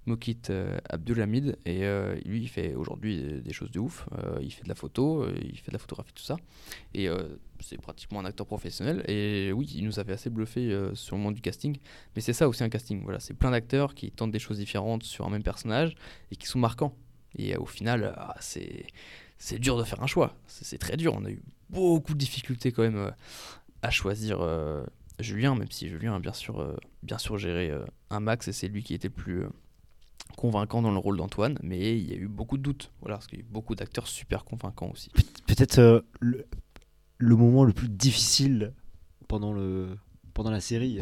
Mokit 0.05 0.37
euh, 0.49 0.77
Abdulhamid 0.89 1.57
et 1.65 1.81
lui 2.25 2.41
il 2.41 2.47
fait 2.47 2.75
aujourd'hui 2.75 3.41
des 3.41 3.53
choses 3.53 3.71
de 3.71 3.79
ouf. 3.79 4.07
il 4.41 4.51
fait 4.51 4.63
de 4.63 4.69
la 4.69 4.75
photo, 4.75 5.25
il 5.41 5.57
fait 5.57 5.71
de 5.71 5.73
la 5.73 5.79
photographie, 5.79 6.13
tout 6.13 6.23
ça. 6.23 6.37
Et 6.93 7.07
c'est 7.59 7.79
pratiquement 7.79 8.19
un 8.19 8.25
acteur 8.25 8.45
professionnel. 8.45 9.03
Et 9.07 9.51
oui, 9.51 9.71
il 9.75 9.85
nous 9.85 9.99
avait 9.99 10.13
assez 10.13 10.29
bluffé 10.29 10.91
sur 10.93 11.15
le 11.15 11.21
monde 11.21 11.35
du 11.35 11.41
casting. 11.41 11.77
Mais 12.15 12.21
c'est 12.21 12.33
ça 12.33 12.47
aussi 12.47 12.63
un 12.63 12.69
casting. 12.69 13.03
Voilà, 13.03 13.19
c'est 13.19 13.33
plein 13.33 13.51
d'acteurs 13.51 13.95
qui 13.95 14.11
tentent 14.11 14.31
des 14.31 14.39
choses 14.39 14.57
différentes 14.57 15.03
sur 15.03 15.25
un 15.25 15.29
même 15.29 15.43
personnage 15.43 15.95
et 16.31 16.35
qui 16.35 16.47
sont 16.47 16.59
marquants. 16.59 16.95
Et 17.37 17.55
au 17.57 17.65
final, 17.65 18.13
ah, 18.17 18.35
c'est 18.39 18.85
c'est 19.37 19.59
dur 19.59 19.77
de 19.77 19.83
faire 19.83 20.01
un 20.01 20.07
choix. 20.07 20.35
C'est 20.47 20.77
très 20.77 20.97
dur. 20.97 21.13
On 21.15 21.25
a 21.25 21.29
eu 21.29 21.41
beaucoup 21.69 22.13
de 22.13 22.19
difficultés 22.19 22.71
quand 22.71 22.83
même 22.83 22.97
euh, 22.97 23.11
à 23.81 23.89
choisir 23.89 24.41
euh, 24.41 24.83
Julien, 25.19 25.55
même 25.55 25.71
si 25.71 25.89
Julien 25.89 26.15
a 26.15 26.19
bien 26.19 26.33
sûr, 26.33 26.59
euh, 26.59 26.75
bien 27.03 27.17
sûr 27.17 27.37
géré 27.37 27.71
un 28.09 28.19
max 28.19 28.47
et 28.47 28.53
c'est 28.53 28.67
lui 28.67 28.83
qui 28.83 28.93
était 28.93 29.09
le 29.09 29.13
plus 29.13 29.43
convaincant 30.35 30.81
dans 30.81 30.91
le 30.91 30.97
rôle 30.97 31.17
d'Antoine. 31.17 31.57
Mais 31.61 31.97
il 31.97 32.09
y 32.09 32.13
a 32.13 32.17
eu 32.17 32.27
beaucoup 32.27 32.57
de 32.57 32.63
doutes. 32.63 32.91
Voilà, 33.01 33.15
parce 33.15 33.27
qu'il 33.27 33.39
y 33.39 33.41
a 33.41 33.45
eu 33.45 33.49
beaucoup 33.49 33.75
d'acteurs 33.75 34.07
super 34.07 34.43
convaincants 34.43 34.89
aussi. 34.91 35.09
Peut-être 35.47 36.03
le, 36.19 36.45
le, 37.17 37.35
moment 37.35 37.63
le 37.63 37.73
plus 37.73 37.89
difficile 37.89 38.73
pendant, 39.27 39.53
le, 39.53 39.97
pendant 40.33 40.51
la 40.51 40.59
série. 40.59 40.99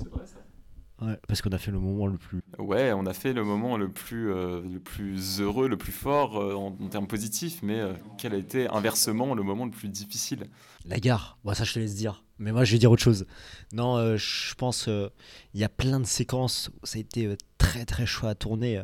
Ouais, 1.01 1.19
parce 1.27 1.41
qu'on 1.41 1.51
a 1.51 1.57
fait 1.57 1.71
le 1.71 1.79
moment 1.79 2.07
le 2.07 2.17
plus. 2.17 2.41
Ouais, 2.57 2.93
on 2.93 3.05
a 3.05 3.13
fait 3.13 3.33
le 3.33 3.43
moment 3.43 3.75
le 3.75 3.91
plus, 3.91 4.31
euh, 4.31 4.61
le 4.61 4.79
plus 4.79 5.41
heureux, 5.41 5.67
le 5.67 5.77
plus 5.77 5.91
fort 5.91 6.37
euh, 6.37 6.53
en, 6.53 6.71
termes 6.87 7.07
positifs, 7.07 7.61
mais 7.63 7.79
euh, 7.81 7.93
quel 8.17 8.33
a 8.33 8.37
été 8.37 8.69
inversement 8.69 9.35
le 9.35 9.43
moment 9.43 9.65
le 9.65 9.71
plus 9.71 9.89
difficile? 9.89 10.47
La 10.85 10.99
gare, 11.01 11.37
bon, 11.43 11.53
ça 11.53 11.65
je 11.65 11.73
te 11.73 11.79
laisse 11.79 11.95
dire. 11.95 12.23
Mais 12.37 12.53
moi 12.53 12.63
je 12.63 12.71
vais 12.71 12.77
dire 12.77 12.91
autre 12.91 13.03
chose. 13.03 13.25
Non, 13.73 14.15
je 14.15 14.55
pense 14.55 14.87
il 14.87 15.59
y 15.59 15.63
a 15.63 15.69
plein 15.69 15.99
de 15.99 16.05
séquences 16.05 16.69
où 16.81 16.85
ça 16.85 16.97
a 16.97 17.01
été 17.01 17.37
très 17.57 17.85
très 17.85 18.05
chaud 18.05 18.27
à 18.27 18.35
tourner, 18.35 18.81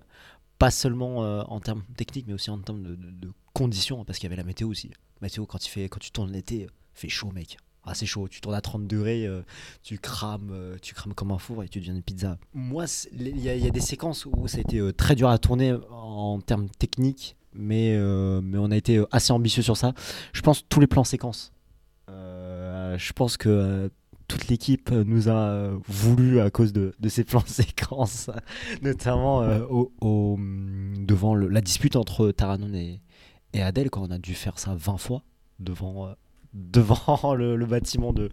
pas 0.58 0.72
seulement 0.72 1.18
en 1.52 1.60
termes 1.60 1.84
techniques, 1.98 2.28
mais 2.28 2.34
aussi 2.34 2.50
en 2.50 2.60
termes 2.60 2.84
de, 2.84 2.96
de 2.96 3.32
conditions, 3.54 4.06
parce 4.06 4.20
qu'il 4.20 4.30
y 4.30 4.34
avait 4.34 4.42
la 4.42 4.48
météo 4.48 4.70
aussi. 4.70 4.92
Météo, 5.22 5.46
quand, 5.46 5.66
il 5.66 5.70
fait, 5.70 5.90
quand 5.90 6.00
tu 6.00 6.12
tournes 6.12 6.32
l'été, 6.32 6.68
fait 6.94 7.10
chaud, 7.10 7.32
mec. 7.32 7.58
Ah, 7.84 7.96
c'est 7.96 8.06
chaud, 8.06 8.28
tu 8.28 8.42
tournes 8.42 8.56
à 8.56 8.62
30 8.62 8.86
degrés, 8.86 9.26
euh, 9.26 9.42
tu 9.82 9.98
crames 9.98 10.52
euh, 10.52 10.78
tu 10.82 10.94
crames 10.94 11.16
comme 11.16 11.32
un 11.32 11.40
four 11.40 11.64
et 11.64 11.68
tu 11.68 11.80
deviens 11.80 11.96
une 11.96 12.04
pizza. 12.04 12.38
Moi, 12.54 12.86
il 13.12 13.40
y, 13.40 13.50
a 13.50 13.70
des 13.72 13.80
séquences 13.80 14.28
où 14.28 14.48
ça 14.48 14.60
a 14.60 14.62
été 14.62 14.78
euh, 14.78 14.94
très 14.94 15.16
dur 15.16 15.30
à 15.30 15.40
tourner 15.40 15.76
en 15.90 16.40
termes 16.42 16.70
techniques, 16.70 17.36
mais, 17.54 17.98
mais 18.44 18.58
on 18.60 18.70
a 18.72 18.78
été 18.78 19.04
assez 19.12 19.34
ambitieux 19.34 19.64
sur 19.64 19.78
ça. 19.78 19.94
Je 20.32 20.42
pense 20.42 20.64
tous 20.70 20.80
les 20.80 20.88
plans 20.88 21.04
séquences. 21.04 21.54
je 22.08 23.14
pense 23.14 23.36
que 23.38 23.90
toute 24.28 24.48
l'équipe 24.48 24.92
nous 24.92 25.28
a 25.28 25.72
voulu 25.88 26.40
à 26.40 26.52
cause 26.52 26.72
de, 26.72 26.94
de 27.00 27.10
ces 27.10 27.24
plans 27.24 27.44
séquences, 27.46 28.30
notamment 28.84 29.40
au, 29.70 30.40
devant 31.00 31.36
la 31.36 31.62
dispute 31.62 31.96
entre 31.96 32.32
Taranon 32.32 32.74
et, 32.76 33.02
et 33.54 33.62
Adèle, 33.62 33.90
quand 33.90 34.04
on 34.04 34.12
a 34.12 34.20
dû 34.20 34.36
faire 34.36 34.60
ça 34.60 34.76
20 34.76 34.98
fois 34.98 35.24
devant 35.60 36.16
devant 36.54 37.36
le, 37.36 37.66
bâtiment 37.66 38.14
de, 38.14 38.30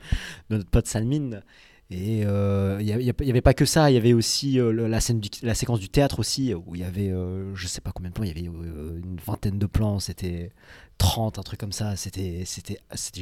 notre 0.51 0.69
pote 0.69 0.87
Salmine. 0.87 1.43
Et 1.91 2.19
il 2.19 2.27
euh, 2.27 2.83
n'y 2.83 3.31
avait 3.31 3.41
pas 3.41 3.55
que 3.55 3.64
ça, 3.64 3.91
il 3.91 3.95
y 3.95 3.97
avait 3.97 4.12
aussi 4.12 4.61
euh, 4.61 4.89
la, 4.89 5.01
scène 5.01 5.23
la 5.43 5.55
séquence 5.55 5.81
du 5.81 5.89
théâtre 5.89 6.19
aussi, 6.19 6.53
où 6.53 6.75
il 6.75 6.83
y 6.83 6.85
avait, 6.85 7.11
euh, 7.11 7.55
je 7.55 7.66
sais 7.66 7.81
pas 7.81 7.93
combien 7.93 8.11
de 8.11 8.14
plans, 8.14 8.25
il 8.25 8.29
y 8.29 8.31
avait 8.31 8.43
une 8.43 9.16
vingtaine 9.25 9.59
de 9.59 9.64
plans, 9.64 9.99
c'était 9.99 10.53
30, 10.99 11.38
un 11.38 11.42
truc 11.42 11.59
comme 11.59 11.72
ça, 11.72 11.96
c'était 11.96 12.44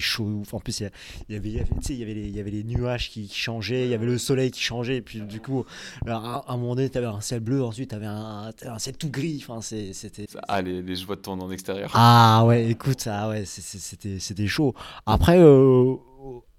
chaud. 0.01 0.43
En 0.53 0.61
plus, 0.61 0.81
il 0.81 0.91
y 1.29 1.37
avait, 1.37 1.49
il 1.49 1.55
y 1.97 2.03
avait, 2.03 2.15
les, 2.15 2.29
il 2.29 2.37
y 2.37 2.41
avait 2.41 2.51
les 2.51 2.65
nuages 2.65 3.11
qui, 3.11 3.29
changeaient, 3.29 3.85
il 3.85 3.91
y 3.91 3.95
avait 3.95 4.07
le 4.07 4.19
soleil 4.19 4.51
qui 4.51 4.61
changeait, 4.61 4.97
et 4.97 5.03
puis 5.03 5.21
du 5.21 5.41
coup, 5.41 5.65
à, 6.07 6.45
un 6.49 6.57
moment 6.57 6.75
donné, 6.75 6.91
tu 6.91 6.99
avais 6.99 7.07
un 7.07 7.21
ciel 7.21 7.41
bleu, 7.41 7.63
ensuite 7.63 7.91
tu 7.91 7.95
avais 7.95 8.07
un, 8.07 8.51
un, 8.63 8.79
ciel 8.79 8.97
tout 8.97 9.11
gris, 9.11 9.45
enfin, 9.47 9.61
c'était... 9.61 10.27
Ah, 10.49 10.63
les, 10.63 10.83
les 10.83 10.97
joies 10.97 11.17
de 11.17 11.21
tourner 11.21 11.45
en 11.45 11.51
extérieur. 11.51 11.91
Ah 11.95 12.45
ouais, 12.47 12.69
écoute, 12.71 13.07
ah 13.07 13.29
ouais, 13.29 13.45
c'était 13.45 14.47
chaud. 14.47 14.75
Après... 15.07 15.39
Euh, 15.39 15.97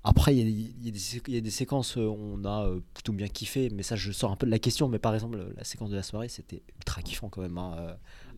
après, 0.03 0.33
il 0.37 0.47
y, 0.47 0.61
y, 0.87 1.33
y, 1.33 1.37
a 1.37 1.41
des 1.41 1.49
séquences 1.49 1.97
où 1.97 1.99
on 1.99 2.45
a 2.45 2.65
euh, 2.65 2.79
plutôt 2.93 3.11
bien 3.11 3.27
kiffé, 3.27 3.69
mais 3.73 3.83
ça, 3.83 3.97
je 3.97 4.13
sors 4.13 4.31
un 4.31 4.37
peu 4.37 4.45
de 4.45 4.51
la 4.51 4.59
question. 4.59 4.87
Mais 4.87 4.99
par 4.99 5.13
exemple, 5.13 5.37
la 5.57 5.65
séquence 5.65 5.89
de 5.89 5.97
la 5.97 6.03
soirée, 6.03 6.29
c'était 6.29 6.63
ultra 6.77 7.01
kiffant 7.01 7.27
quand 7.27 7.41
même. 7.41 7.57
Hein, 7.57 7.75
euh, 7.77 7.93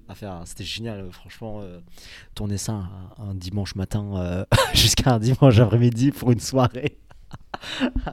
à 0.10 0.16
faire. 0.16 0.42
C'était 0.46 0.64
génial, 0.64 1.12
franchement. 1.12 1.62
Euh, 1.62 1.80
tourner 2.36 2.58
ça 2.58 2.90
un, 3.18 3.36
dimanche 3.36 3.76
matin 3.76 4.46
jusqu'à 4.74 5.14
un 5.14 5.20
dimanche 5.20 5.60
après-midi 5.60 6.12
pour 6.12 6.32
une 6.32 6.40
soirée. 6.40 6.98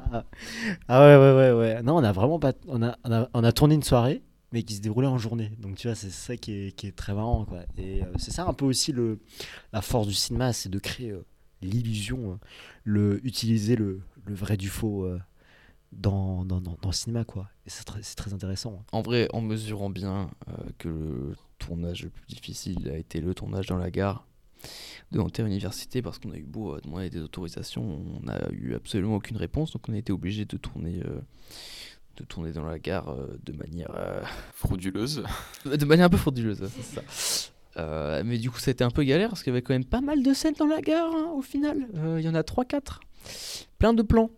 ah 0.89 1.01
ouais, 1.01 1.17
ouais, 1.17 1.33
ouais, 1.33 1.53
ouais. 1.53 1.83
Non, 1.83 1.97
on 1.97 2.05
a 2.05 2.13
vraiment 2.13 2.39
pas. 2.39 2.53
On 2.69 2.83
a, 2.83 2.97
on 3.05 3.13
a, 3.13 3.29
on 3.33 3.45
a 3.45 3.53
tourné 3.53 3.75
une 3.75 3.83
soirée, 3.83 4.23
mais 4.53 4.63
qui 4.63 4.75
se 4.75 4.81
déroulait 4.81 5.07
en 5.07 5.19
journée. 5.19 5.53
Donc 5.59 5.77
tu 5.77 5.89
vois, 5.89 5.95
c'est 5.95 6.11
ça 6.11 6.37
qui 6.37 6.53
est, 6.53 6.73
qui 6.73 6.87
est, 6.87 6.97
très 6.97 7.15
marrant. 7.15 7.45
Quoi. 7.45 7.61
Et 7.79 8.03
c'est 8.19 8.31
ça 8.31 8.47
un 8.47 8.53
peu 8.53 8.65
aussi 8.65 8.93
le, 8.93 9.21
la 9.73 9.83
force 9.83 10.07
du 10.07 10.15
cinéma, 10.15 10.53
c'est 10.53 10.69
de 10.69 10.79
créer 10.79 11.15
l'illusion, 11.63 12.33
hein. 12.33 12.39
le, 12.85 13.25
utiliser 13.27 13.77
le, 13.77 14.03
le, 14.27 14.35
vrai 14.35 14.57
du 14.57 14.69
faux 14.69 15.09
euh, 15.97 16.45
dans, 16.45 16.45
dans, 16.45 16.61
dans, 16.61 16.77
le 16.85 16.93
cinéma. 16.93 17.25
Quoi. 17.25 17.49
Et 17.67 17.71
c'est 17.71 17.85
très, 17.85 18.01
très, 18.01 18.33
intéressant. 18.33 18.83
En 18.93 19.03
vrai, 19.03 19.29
en 19.33 19.41
mesurant 19.41 19.91
bien 19.91 20.31
euh, 20.49 20.53
que 20.79 20.89
le 20.89 21.37
tournage 21.59 22.05
le 22.05 22.11
plus 22.11 22.27
difficile 22.27 22.91
a 22.91 22.97
été 22.97 23.21
le 23.21 23.35
tournage 23.35 23.67
dans 23.67 23.79
la 23.79 23.91
gare 23.91 24.27
de 25.13 25.19
Nanterre 25.19 25.47
Université, 25.47 26.03
parce 26.03 26.19
qu'on 26.19 26.33
a 26.33 26.37
eu 26.37 26.45
beau 26.45 26.75
euh, 26.75 26.81
demander 26.83 27.11
des 27.11 27.21
autorisations, 27.21 27.83
on 27.83 28.25
n'a 28.25 28.49
eu 28.51 28.75
absolument 28.75 29.17
aucune 29.17 29.37
réponse, 29.37 29.73
donc 29.73 29.89
on 29.89 29.93
a 29.93 29.99
été 29.99 30.13
obligé 30.13 30.45
de 30.45 30.57
tourner 30.57 31.03
de 32.17 32.25
tourner 32.25 32.51
dans 32.53 32.65
la 32.65 32.79
gare 32.79 33.15
de 33.45 33.53
manière 33.53 33.91
frauduleuse. 34.55 35.23
De 35.67 35.85
manière 35.85 36.07
un 36.07 36.09
peu 36.09 36.17
frauduleuse, 36.17 36.67
c'est 36.67 36.83
ça. 36.83 37.03
Euh, 37.79 38.23
mais 38.25 38.39
du 38.39 38.51
coup, 38.51 38.59
c'était 38.59 38.85
un 38.85 38.91
peu 38.91 39.03
galère 39.03 39.29
parce 39.29 39.43
qu'il 39.43 39.53
y 39.53 39.55
avait 39.55 39.63
quand 39.63 39.75
même 39.75 39.85
pas 39.85 40.01
mal 40.01 40.23
de 40.23 40.33
scènes 40.33 40.55
dans 40.59 40.67
la 40.67 40.81
gare 40.81 41.13
hein, 41.13 41.33
au 41.35 41.43
final. 41.43 41.87
Euh, 41.97 42.17
il 42.19 42.25
y 42.25 42.29
en 42.29 42.35
a 42.35 42.43
3-4. 42.43 43.01
Plein 43.79 43.93
de 43.93 44.03
plans. 44.03 44.31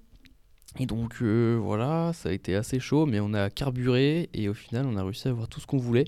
Et 0.78 0.86
donc 0.86 1.16
euh, 1.22 1.58
voilà, 1.60 2.12
ça 2.12 2.28
a 2.28 2.32
été 2.32 2.54
assez 2.54 2.78
chaud, 2.78 3.06
mais 3.06 3.20
on 3.20 3.34
a 3.34 3.50
carburé 3.50 4.28
et 4.34 4.48
au 4.48 4.54
final, 4.54 4.86
on 4.86 4.96
a 4.96 5.02
réussi 5.02 5.28
à 5.28 5.30
avoir 5.30 5.48
tout 5.48 5.60
ce 5.60 5.66
qu'on 5.66 5.78
voulait. 5.78 6.04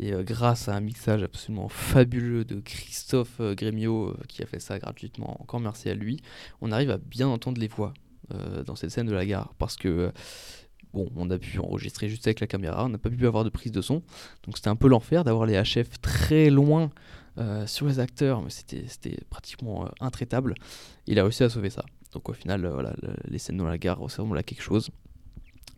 Et 0.00 0.12
grâce 0.24 0.68
à 0.68 0.74
un 0.74 0.80
mixage 0.80 1.22
absolument 1.22 1.68
fabuleux 1.68 2.44
de 2.44 2.58
Christophe 2.58 3.40
Grémio 3.40 4.16
qui 4.26 4.42
a 4.42 4.46
fait 4.46 4.58
ça 4.58 4.80
gratuitement, 4.80 5.40
encore 5.40 5.60
merci 5.60 5.88
à 5.88 5.94
lui, 5.94 6.20
on 6.60 6.72
arrive 6.72 6.90
à 6.90 6.98
bien 6.98 7.28
entendre 7.28 7.60
les 7.60 7.68
voix 7.68 7.94
dans 8.66 8.74
cette 8.74 8.90
scène 8.90 9.06
de 9.06 9.12
la 9.12 9.24
gare 9.24 9.54
parce 9.56 9.76
que 9.76 10.12
Bon, 10.94 11.10
on 11.16 11.28
a 11.30 11.38
pu 11.38 11.58
enregistrer 11.58 12.08
juste 12.08 12.24
avec 12.28 12.38
la 12.38 12.46
caméra, 12.46 12.84
on 12.84 12.88
n'a 12.88 12.98
pas 12.98 13.10
pu 13.10 13.26
avoir 13.26 13.42
de 13.42 13.50
prise 13.50 13.72
de 13.72 13.82
son. 13.82 14.02
Donc 14.44 14.56
c'était 14.56 14.68
un 14.68 14.76
peu 14.76 14.86
l'enfer 14.86 15.24
d'avoir 15.24 15.44
les 15.44 15.60
HF 15.60 16.00
très 16.00 16.50
loin 16.50 16.92
euh, 17.36 17.66
sur 17.66 17.88
les 17.88 17.98
acteurs, 17.98 18.42
mais 18.42 18.50
c'était 18.50 19.18
pratiquement 19.28 19.86
euh, 19.86 19.88
intraitable. 20.00 20.54
Il 21.08 21.18
a 21.18 21.24
réussi 21.24 21.42
à 21.42 21.50
sauver 21.50 21.70
ça. 21.70 21.84
Donc 22.14 22.28
au 22.28 22.32
final, 22.32 22.64
euh, 22.64 22.92
les 23.28 23.38
scènes 23.38 23.58
dans 23.58 23.66
la 23.66 23.78
gare 23.78 23.98
ressemblent 23.98 24.38
à 24.38 24.42
quelque 24.42 24.62
chose. 24.62 24.90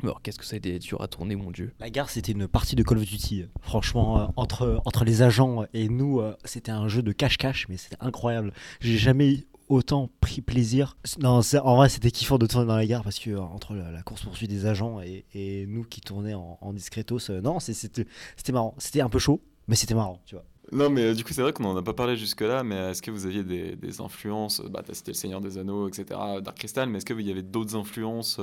Alors 0.03 0.21
qu'est-ce 0.21 0.39
que 0.39 0.45
ça 0.45 0.55
a 0.55 0.59
été 0.59 0.79
dur 0.79 1.01
à 1.01 1.09
tourner, 1.09 1.37
mon 1.37 1.51
dieu? 1.51 1.73
La 1.81 1.91
gare, 1.91 2.11
c'était 2.11 2.33
une 2.33 2.47
partie 2.47 2.77
de 2.77 2.83
Call 2.83 2.99
of 2.99 3.05
Duty. 3.05 3.47
Franchement, 3.63 4.33
entre, 4.37 4.81
entre 4.85 5.05
les 5.05 5.23
agents 5.23 5.65
et 5.73 5.89
nous, 5.89 6.21
c'était 6.45 6.71
un 6.71 6.87
jeu 6.87 7.03
de 7.03 7.13
cache-cache, 7.13 7.67
mais 7.71 7.79
c'était 7.79 7.97
incroyable. 8.01 8.53
J'ai 8.81 8.99
jamais 8.99 9.47
autant 9.69 10.11
pris 10.21 10.41
plaisir. 10.41 10.97
Non, 11.21 11.41
en 11.41 11.77
vrai, 11.77 11.89
c'était 11.89 12.11
kiffant 12.11 12.39
de 12.39 12.47
tourner 12.47 12.67
dans 12.67 12.77
la 12.77 12.87
gare 12.87 13.03
parce 13.03 13.19
que 13.19 13.31
euh, 13.31 13.41
entre 13.41 13.75
la, 13.75 14.03
course-poursuite 14.03 14.51
des 14.51 14.67
agents 14.67 15.01
et, 15.01 15.67
nous 15.69 15.85
qui 15.85 16.01
tournions 16.01 16.59
en, 16.61 16.73
discretos, 16.73 17.31
euh, 17.31 17.41
non, 17.41 17.59
c'était 17.61 18.53
marrant. 18.53 18.75
C'était 18.79 19.01
un 19.01 19.09
peu 19.09 19.19
chaud, 19.19 19.41
mais 19.69 19.77
c'était 19.77 19.95
marrant, 19.95 20.21
tu 20.27 20.35
vois. 20.35 20.45
Non, 20.73 20.91
mais 20.91 21.03
euh, 21.03 21.15
du 21.15 21.25
coup, 21.25 21.33
c'est 21.33 21.43
vrai 21.43 21.53
qu'on 21.53 21.63
n'en 21.63 21.77
a 21.77 21.83
pas 21.83 21.93
parlé 21.93 22.17
jusque-là, 22.17 22.65
mais 22.65 22.77
est-ce 22.91 23.03
que 23.03 23.11
vous 23.11 23.27
aviez 23.27 23.45
des, 23.45 24.01
influences 24.01 24.61
Bah, 24.61 24.83
as 24.89 24.95
cité 24.95 25.13
Le 25.13 25.17
Seigneur 25.17 25.41
des 25.41 25.59
Anneaux, 25.59 25.89
etc., 25.89 26.05
Dark 26.43 26.57
Crystal, 26.57 26.89
mais 26.89 26.99
est-ce 26.99 27.07
qu'il 27.07 27.21
y 27.21 27.31
avait 27.31 27.43
d'autres 27.43 27.77
influences 27.77 28.41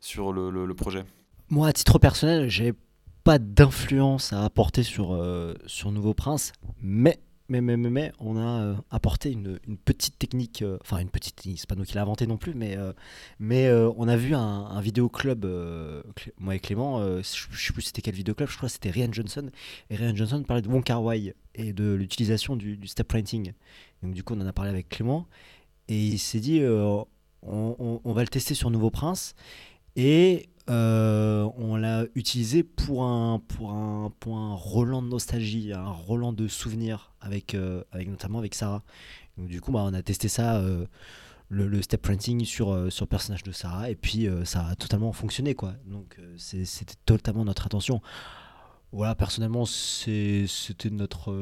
sur 0.00 0.32
le, 0.32 0.74
projet? 0.74 1.04
Moi, 1.50 1.68
à 1.68 1.72
titre 1.72 1.98
personnel, 1.98 2.48
j'ai 2.48 2.72
pas 3.24 3.38
d'influence 3.38 4.32
à 4.32 4.44
apporter 4.44 4.82
sur, 4.82 5.20
sur 5.66 5.92
Nouveau 5.92 6.14
Prince, 6.14 6.52
mais 6.80 7.20
mais, 7.48 7.60
mais, 7.60 7.76
mais, 7.76 8.12
on 8.18 8.36
a 8.36 8.60
euh, 8.62 8.74
apporté 8.90 9.32
une, 9.32 9.58
petite 9.84 10.18
technique, 10.18 10.62
euh, 10.62 10.78
enfin 10.82 10.98
une 10.98 11.08
petite 11.08 11.36
technique, 11.36 11.60
c'est 11.60 11.68
pas 11.68 11.74
nous 11.74 11.84
qui 11.84 11.94
l'a 11.94 12.02
inventé 12.02 12.26
non 12.26 12.36
plus, 12.36 12.54
mais, 12.54 12.76
euh, 12.76 12.92
mais 13.38 13.70
on 13.96 14.06
a 14.06 14.16
vu 14.16 14.34
un, 14.34 14.40
un 14.40 14.80
vidéo 14.80 15.08
club, 15.08 15.46
moi 16.38 16.54
et 16.54 16.60
Clément, 16.60 17.00
je, 17.22 17.46
je 17.50 17.66
sais 17.66 17.72
plus 17.72 17.82
c'était 17.82 18.02
quel 18.02 18.14
vidéo 18.14 18.34
club, 18.34 18.48
je 18.50 18.56
crois 18.56 18.68
que 18.68 18.74
c'était 18.74 18.90
Ryan 18.90 19.12
Johnson, 19.12 19.50
et 19.90 19.96
Ryan 19.96 20.14
Johnson 20.14 20.42
parlait 20.42 20.62
de 20.62 20.68
Wong 20.68 20.84
Wai 20.88 21.34
et 21.54 21.72
de 21.72 21.94
l'utilisation 21.94 22.56
du, 22.56 22.86
step 22.86 23.08
printing. 23.08 23.52
Donc 24.02 24.14
du 24.14 24.22
coup 24.22 24.34
on 24.34 24.40
en 24.40 24.46
a 24.46 24.52
parlé 24.52 24.70
avec 24.70 24.88
Clément, 24.88 25.26
et 25.88 25.98
il 25.98 26.18
s'est 26.18 26.40
dit 26.40 26.62
on 27.42 28.12
va 28.12 28.22
le 28.22 28.28
tester 28.28 28.54
sur 28.54 28.70
Nouveau 28.70 28.90
Prince, 28.90 29.34
et 29.96 30.48
euh, 30.70 31.48
on 31.56 31.76
l'a 31.76 32.04
utilisé 32.14 32.62
pour 32.62 33.04
un, 33.04 33.40
pour, 33.40 33.70
un, 33.70 34.54
Roland 34.54 35.02
de 35.02 35.08
nostalgie, 35.08 35.72
un 35.72 35.90
Roland 35.90 36.32
de 36.32 36.46
souvenirs, 36.46 37.12
avec, 37.20 37.54
euh, 37.54 37.82
avec 37.92 38.08
notamment 38.08 38.38
avec 38.38 38.54
Sarah. 38.54 38.82
Donc, 39.36 39.48
du 39.48 39.60
coup, 39.60 39.72
bah, 39.72 39.84
on 39.84 39.94
a 39.94 40.02
testé 40.02 40.28
ça, 40.28 40.56
euh, 40.56 40.86
le, 41.48 41.80
step 41.80 42.02
printing 42.02 42.44
sur, 42.44 42.92
sur 42.92 43.04
le 43.04 43.08
personnage 43.08 43.42
de 43.42 43.52
Sarah, 43.52 43.90
et 43.90 43.94
puis 43.94 44.28
ça 44.44 44.66
a 44.66 44.74
totalement 44.74 45.12
fonctionné. 45.12 45.54
Quoi. 45.54 45.72
Donc 45.86 46.20
c'était 46.36 46.94
totalement 47.06 47.46
notre 47.46 47.64
attention. 47.64 48.02
Voilà, 48.92 49.14
personnellement, 49.14 49.64
c'était 49.64 50.90
notre, 50.90 51.32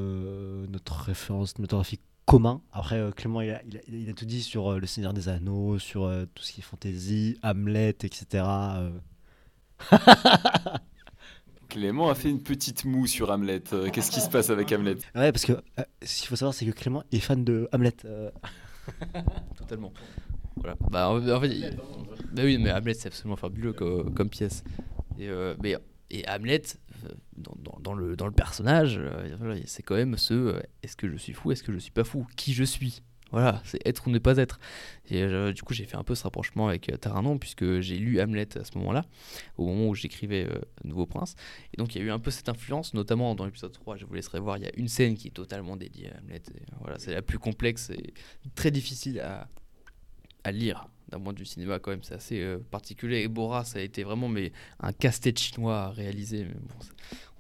notre 0.69 0.95
référence 0.95 1.55
cinématographique 1.55 2.03
commun. 2.25 2.61
Après, 2.73 3.03
Clément, 3.17 3.41
il 3.41 3.51
a, 3.51 4.13
tout 4.15 4.27
dit 4.27 4.43
sur 4.43 4.79
Le 4.79 4.87
Seigneur 4.87 5.13
des 5.13 5.29
Anneaux, 5.29 5.81
sur 5.81 6.09
tout 6.35 6.45
ce 6.45 6.53
qui 6.53 6.61
est 6.61 6.65
fantasy, 6.65 7.37
Hamlet, 7.43 7.97
etc. 8.03 8.45
Clément 11.69 12.09
a 12.11 12.15
fait 12.15 12.31
une 12.31 12.43
petite 12.43 12.85
moue 12.85 13.07
sur 13.07 13.31
Hamlet. 13.31 13.63
Euh, 13.73 13.91
Qu'est-ce 13.91 14.11
qui 14.11 14.21
se 14.21 14.29
passe 14.31 14.51
avec 14.51 14.71
Hamlet? 14.73 14.97
Ouais, 15.15 15.33
parce 15.33 15.45
que 15.45 15.53
euh, 15.53 15.83
ce 16.03 16.21
qu'il 16.21 16.29
faut 16.29 16.37
savoir, 16.37 16.55
c'est 16.55 16.65
que 16.65 16.71
Clément 16.71 17.03
est 17.13 17.19
fan 17.21 17.45
de 17.45 17.69
Hamlet. 17.73 17.93
euh. 18.05 18.31
Totalement. 19.59 19.93
Voilà. 20.57 20.77
Bah, 20.91 21.11
en 21.11 21.29
en 21.29 21.41
fait, 21.41 21.49
il- 21.49 21.77
bah 22.33 22.43
oui, 22.45 22.57
mais 22.59 22.71
Hamlet, 22.73 22.95
c'est 22.95 23.09
absolument 23.09 23.37
fabuleux 23.37 23.73
co- 23.73 24.05
comme, 24.15 24.31
pièce. 24.31 24.63
Et, 25.19 25.29
euh, 25.29 25.55
mais, 25.63 25.77
et 26.11 26.27
Hamlet, 26.29 26.63
euh, 27.05 27.09
dans, 27.37 27.55
dans- 27.59 27.79
dans 27.81 27.95
le, 27.95 28.17
dans 28.17 28.27
le 28.27 28.33
personnage, 28.33 28.99
euh, 28.99 29.35
voilà, 29.39 29.57
c'est 29.67 29.83
quand 29.83 29.97
même 29.97 30.17
ce 30.17 30.35
euh, 30.35 30.61
est-ce 30.83 30.97
que 30.97 31.11
je 31.11 31.17
suis 31.17 31.33
fou, 31.33 31.51
est-ce 31.53 31.63
que 31.65 31.73
je 31.73 31.79
suis 31.79 31.91
pas 31.91 32.05
fou, 32.05 32.27
qui 32.37 32.55
je 32.55 32.65
suis? 32.65 33.03
Voilà, 33.37 33.61
c'est 33.67 33.87
être 33.87 34.07
ou 34.07 34.11
ne 34.11 34.19
pas 34.19 34.39
être. 34.39 34.59
Et 35.11 35.23
euh, 35.23 35.53
du 35.53 35.63
coup, 35.63 35.75
j'ai 35.75 35.85
fait 35.85 35.99
un 35.99 36.05
peu 36.05 36.15
ce 36.15 36.23
rapprochement 36.23 36.69
avec 36.69 36.89
euh, 36.89 36.97
Taranon, 36.97 37.37
puisque 37.37 37.81
j'ai 37.81 37.99
lu 37.99 38.19
Hamlet 38.19 38.57
à 38.57 38.65
ce 38.65 38.79
moment-là, 38.79 39.05
au 39.59 39.67
moment 39.67 39.89
où 39.89 39.95
j'écrivais 39.95 40.47
euh, 40.47 40.59
Nouveau 40.85 41.05
Prince. 41.05 41.35
Et 41.75 41.77
donc, 41.77 41.95
il 41.95 41.99
y 41.99 42.01
a 42.01 42.07
eu 42.07 42.11
un 42.11 42.19
peu 42.19 42.31
cette 42.31 42.49
influence, 42.49 42.95
notamment 42.95 43.35
dans 43.35 43.45
l'épisode 43.45 43.73
3, 43.73 43.99
je 43.99 44.07
vous 44.07 44.15
laisserai 44.15 44.41
voir, 44.41 44.57
il 44.57 44.65
y 44.65 44.67
a 44.67 44.73
une 44.79 44.89
scène 44.89 45.19
qui 45.19 45.29
est 45.29 45.33
totalement 45.33 45.77
dédiée 45.77 46.11
à 46.13 46.19
Hamlet. 46.21 46.41
Et, 46.49 46.63
voilà, 46.81 46.99
c'est 46.99 47.13
la 47.13 47.21
plus 47.21 47.39
complexe 47.39 47.91
et 47.91 48.15
très 48.55 48.71
difficile 48.71 49.21
à, 49.21 49.49
à 50.43 50.51
lire 50.51 50.89
d'un 51.11 51.21
point 51.21 51.33
de 51.33 51.39
vue 51.39 51.45
cinéma 51.45 51.79
quand 51.79 51.91
même 51.93 52.03
c'est 52.03 52.15
assez 52.15 52.41
euh, 52.41 52.59
particulier. 52.71 53.21
Et 53.23 53.29
Bora 53.29 53.65
ça 53.65 53.79
a 53.79 53.83
été 53.83 54.03
vraiment 54.03 54.29
mais 54.29 54.53
un 54.81 54.93
casse-tête 54.93 55.39
chinois 55.39 55.79
à 55.83 55.91
réaliser 55.91 56.45
mais 56.45 56.55
bon, 56.55 56.75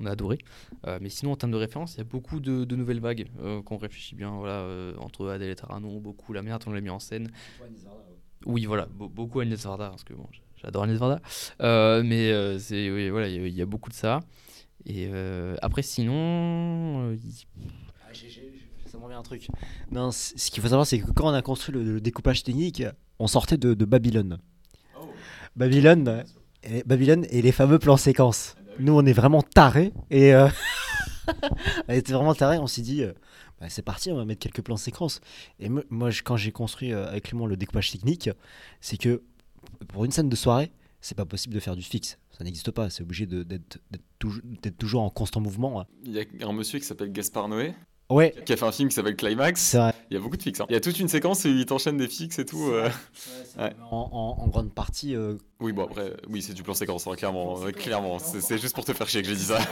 on 0.00 0.06
a 0.06 0.10
adoré. 0.12 0.38
Euh, 0.86 0.98
mais 1.00 1.08
sinon 1.08 1.32
en 1.32 1.36
termes 1.36 1.52
de 1.52 1.56
référence 1.56 1.94
il 1.94 1.98
y 1.98 2.00
a 2.02 2.04
beaucoup 2.04 2.38
de, 2.40 2.64
nouvelles 2.76 3.00
vagues 3.00 3.26
euh, 3.40 3.62
qu'on 3.62 3.76
réfléchit 3.76 4.14
bien 4.14 4.30
voilà 4.30 4.60
euh, 4.60 4.94
entre 4.98 5.28
Adèle 5.28 5.50
et 5.50 5.56
Taranon 5.56 5.98
beaucoup 5.98 6.32
la 6.32 6.42
dont 6.42 6.58
on 6.66 6.70
l'a 6.72 6.80
mis 6.80 6.90
en 6.90 6.98
scène. 7.00 7.30
Oui 8.44 8.64
voilà 8.66 8.86
be- 8.86 9.10
beaucoup 9.10 9.40
Agnès 9.40 9.62
Varda 9.64 9.88
parce 9.90 10.04
que 10.04 10.14
bon 10.14 10.26
j- 10.30 10.42
j'adore 10.62 10.84
Agnès 10.84 10.98
Varda. 10.98 11.20
Mais 12.02 12.58
c'est 12.58 12.90
oui, 12.90 13.10
voilà 13.10 13.28
il 13.28 13.48
y, 13.48 13.62
a- 13.62 13.66
beaucoup 13.66 13.90
de 13.90 13.94
ça. 13.94 14.20
Et 14.84 15.10
après 15.62 15.82
sinon 15.82 17.10
euh, 17.10 17.16
il- 17.16 17.46
Ah, 18.08 18.12
Ça 18.86 18.98
me 18.98 19.04
revient 19.04 19.16
un 19.16 19.22
truc. 19.22 19.48
Non, 19.90 20.10
ce 20.12 20.50
qu'il 20.50 20.62
faut 20.62 20.68
savoir, 20.68 20.86
c'est 20.86 21.00
que 21.00 21.10
quand 21.10 21.28
on 21.28 21.34
a 21.34 21.42
construit 21.42 21.74
le 21.74 22.00
découpage 22.00 22.42
technique, 22.44 22.82
on 23.18 23.26
sortait 23.26 23.56
de, 23.56 23.74
de 23.74 23.84
Babylone. 23.84 24.38
Babylone, 25.56 26.24
et, 26.62 26.82
Babylone 26.84 27.26
et 27.30 27.42
les 27.42 27.52
fameux 27.52 27.78
plans 27.78 27.96
séquences. 27.96 28.56
Nous, 28.78 28.92
on 28.92 29.04
est 29.06 29.12
vraiment 29.12 29.42
tarés. 29.42 29.92
Et 30.10 30.34
euh, 30.34 30.48
on 31.88 31.92
était 31.92 32.12
vraiment 32.12 32.34
tarés. 32.34 32.58
On 32.58 32.66
s'est 32.66 32.82
dit, 32.82 33.02
euh, 33.02 33.12
bah, 33.60 33.66
c'est 33.70 33.82
parti, 33.82 34.10
on 34.12 34.16
va 34.16 34.24
mettre 34.24 34.40
quelques 34.40 34.62
plans 34.62 34.76
séquences. 34.76 35.20
Et 35.58 35.68
me- 35.68 35.86
moi, 35.88 36.10
je- 36.10 36.22
quand 36.22 36.36
j'ai 36.36 36.52
construit 36.52 36.92
euh, 36.92 37.08
avec 37.08 37.24
Clément 37.24 37.46
le 37.46 37.56
découpage 37.56 37.90
technique, 37.90 38.28
c'est 38.80 38.98
que 38.98 39.22
pour 39.88 40.04
une 40.04 40.10
scène 40.10 40.28
de 40.28 40.36
soirée, 40.36 40.70
c'est 41.00 41.16
pas 41.16 41.24
possible 41.24 41.54
de 41.54 41.60
faire 41.60 41.76
du 41.76 41.82
fixe. 41.82 42.18
Ça 42.36 42.44
n'existe 42.44 42.70
pas. 42.70 42.90
C'est 42.90 43.02
obligé 43.02 43.26
toujours, 44.18 44.42
d'être 44.62 44.76
toujours 44.76 45.02
en 45.02 45.08
constant 45.10 45.40
mouvement. 45.40 45.86
Il 46.04 46.12
y 46.12 46.20
a 46.20 46.46
un 46.46 46.52
monsieur 46.52 46.78
qui 46.78 46.84
s'appelle 46.84 47.10
Gaspard 47.12 47.48
Noé, 47.48 47.74
Ouais, 48.08 48.32
qui 48.44 48.52
a 48.52 48.56
fait 48.56 48.64
un 48.64 48.70
film 48.70 48.88
qui 48.88 48.94
s'appelle 48.94 49.16
Climax. 49.16 49.74
vrai. 49.74 49.92
Il 50.10 50.14
y 50.14 50.16
a 50.16 50.20
beaucoup 50.20 50.36
de 50.36 50.42
fixes. 50.42 50.60
hein. 50.60 50.66
Il 50.68 50.74
y 50.74 50.76
a 50.76 50.80
toute 50.80 51.00
une 51.00 51.08
séquence 51.08 51.44
où 51.44 51.48
il 51.48 51.66
t'enchaîne 51.66 51.96
des 51.96 52.06
fixes 52.06 52.38
et 52.38 52.44
tout. 52.44 52.68
euh. 52.70 52.88
Ouais. 53.58 53.74
En, 53.90 54.36
en- 54.38 54.42
en 54.44 54.46
grande 54.48 54.72
partie, 54.72 55.16
euh, 55.16 55.34
Oui, 55.58 55.72
bon, 55.72 55.84
après, 55.86 56.12
oui, 56.28 56.40
c'est 56.40 56.54
du 56.54 56.62
plan 56.62 56.74
séquence, 56.74 57.06
hein, 57.08 57.16
clairement. 57.16 57.60
euh, 57.64 57.72
clairement. 57.72 58.18
C'est 58.20 58.58
juste 58.58 58.76
pour 58.76 58.84
te 58.84 58.92
faire 58.92 59.08
chier 59.08 59.22
que 59.22 59.28
j'ai 59.28 59.34
dit 59.34 59.42
ça. 59.44 59.58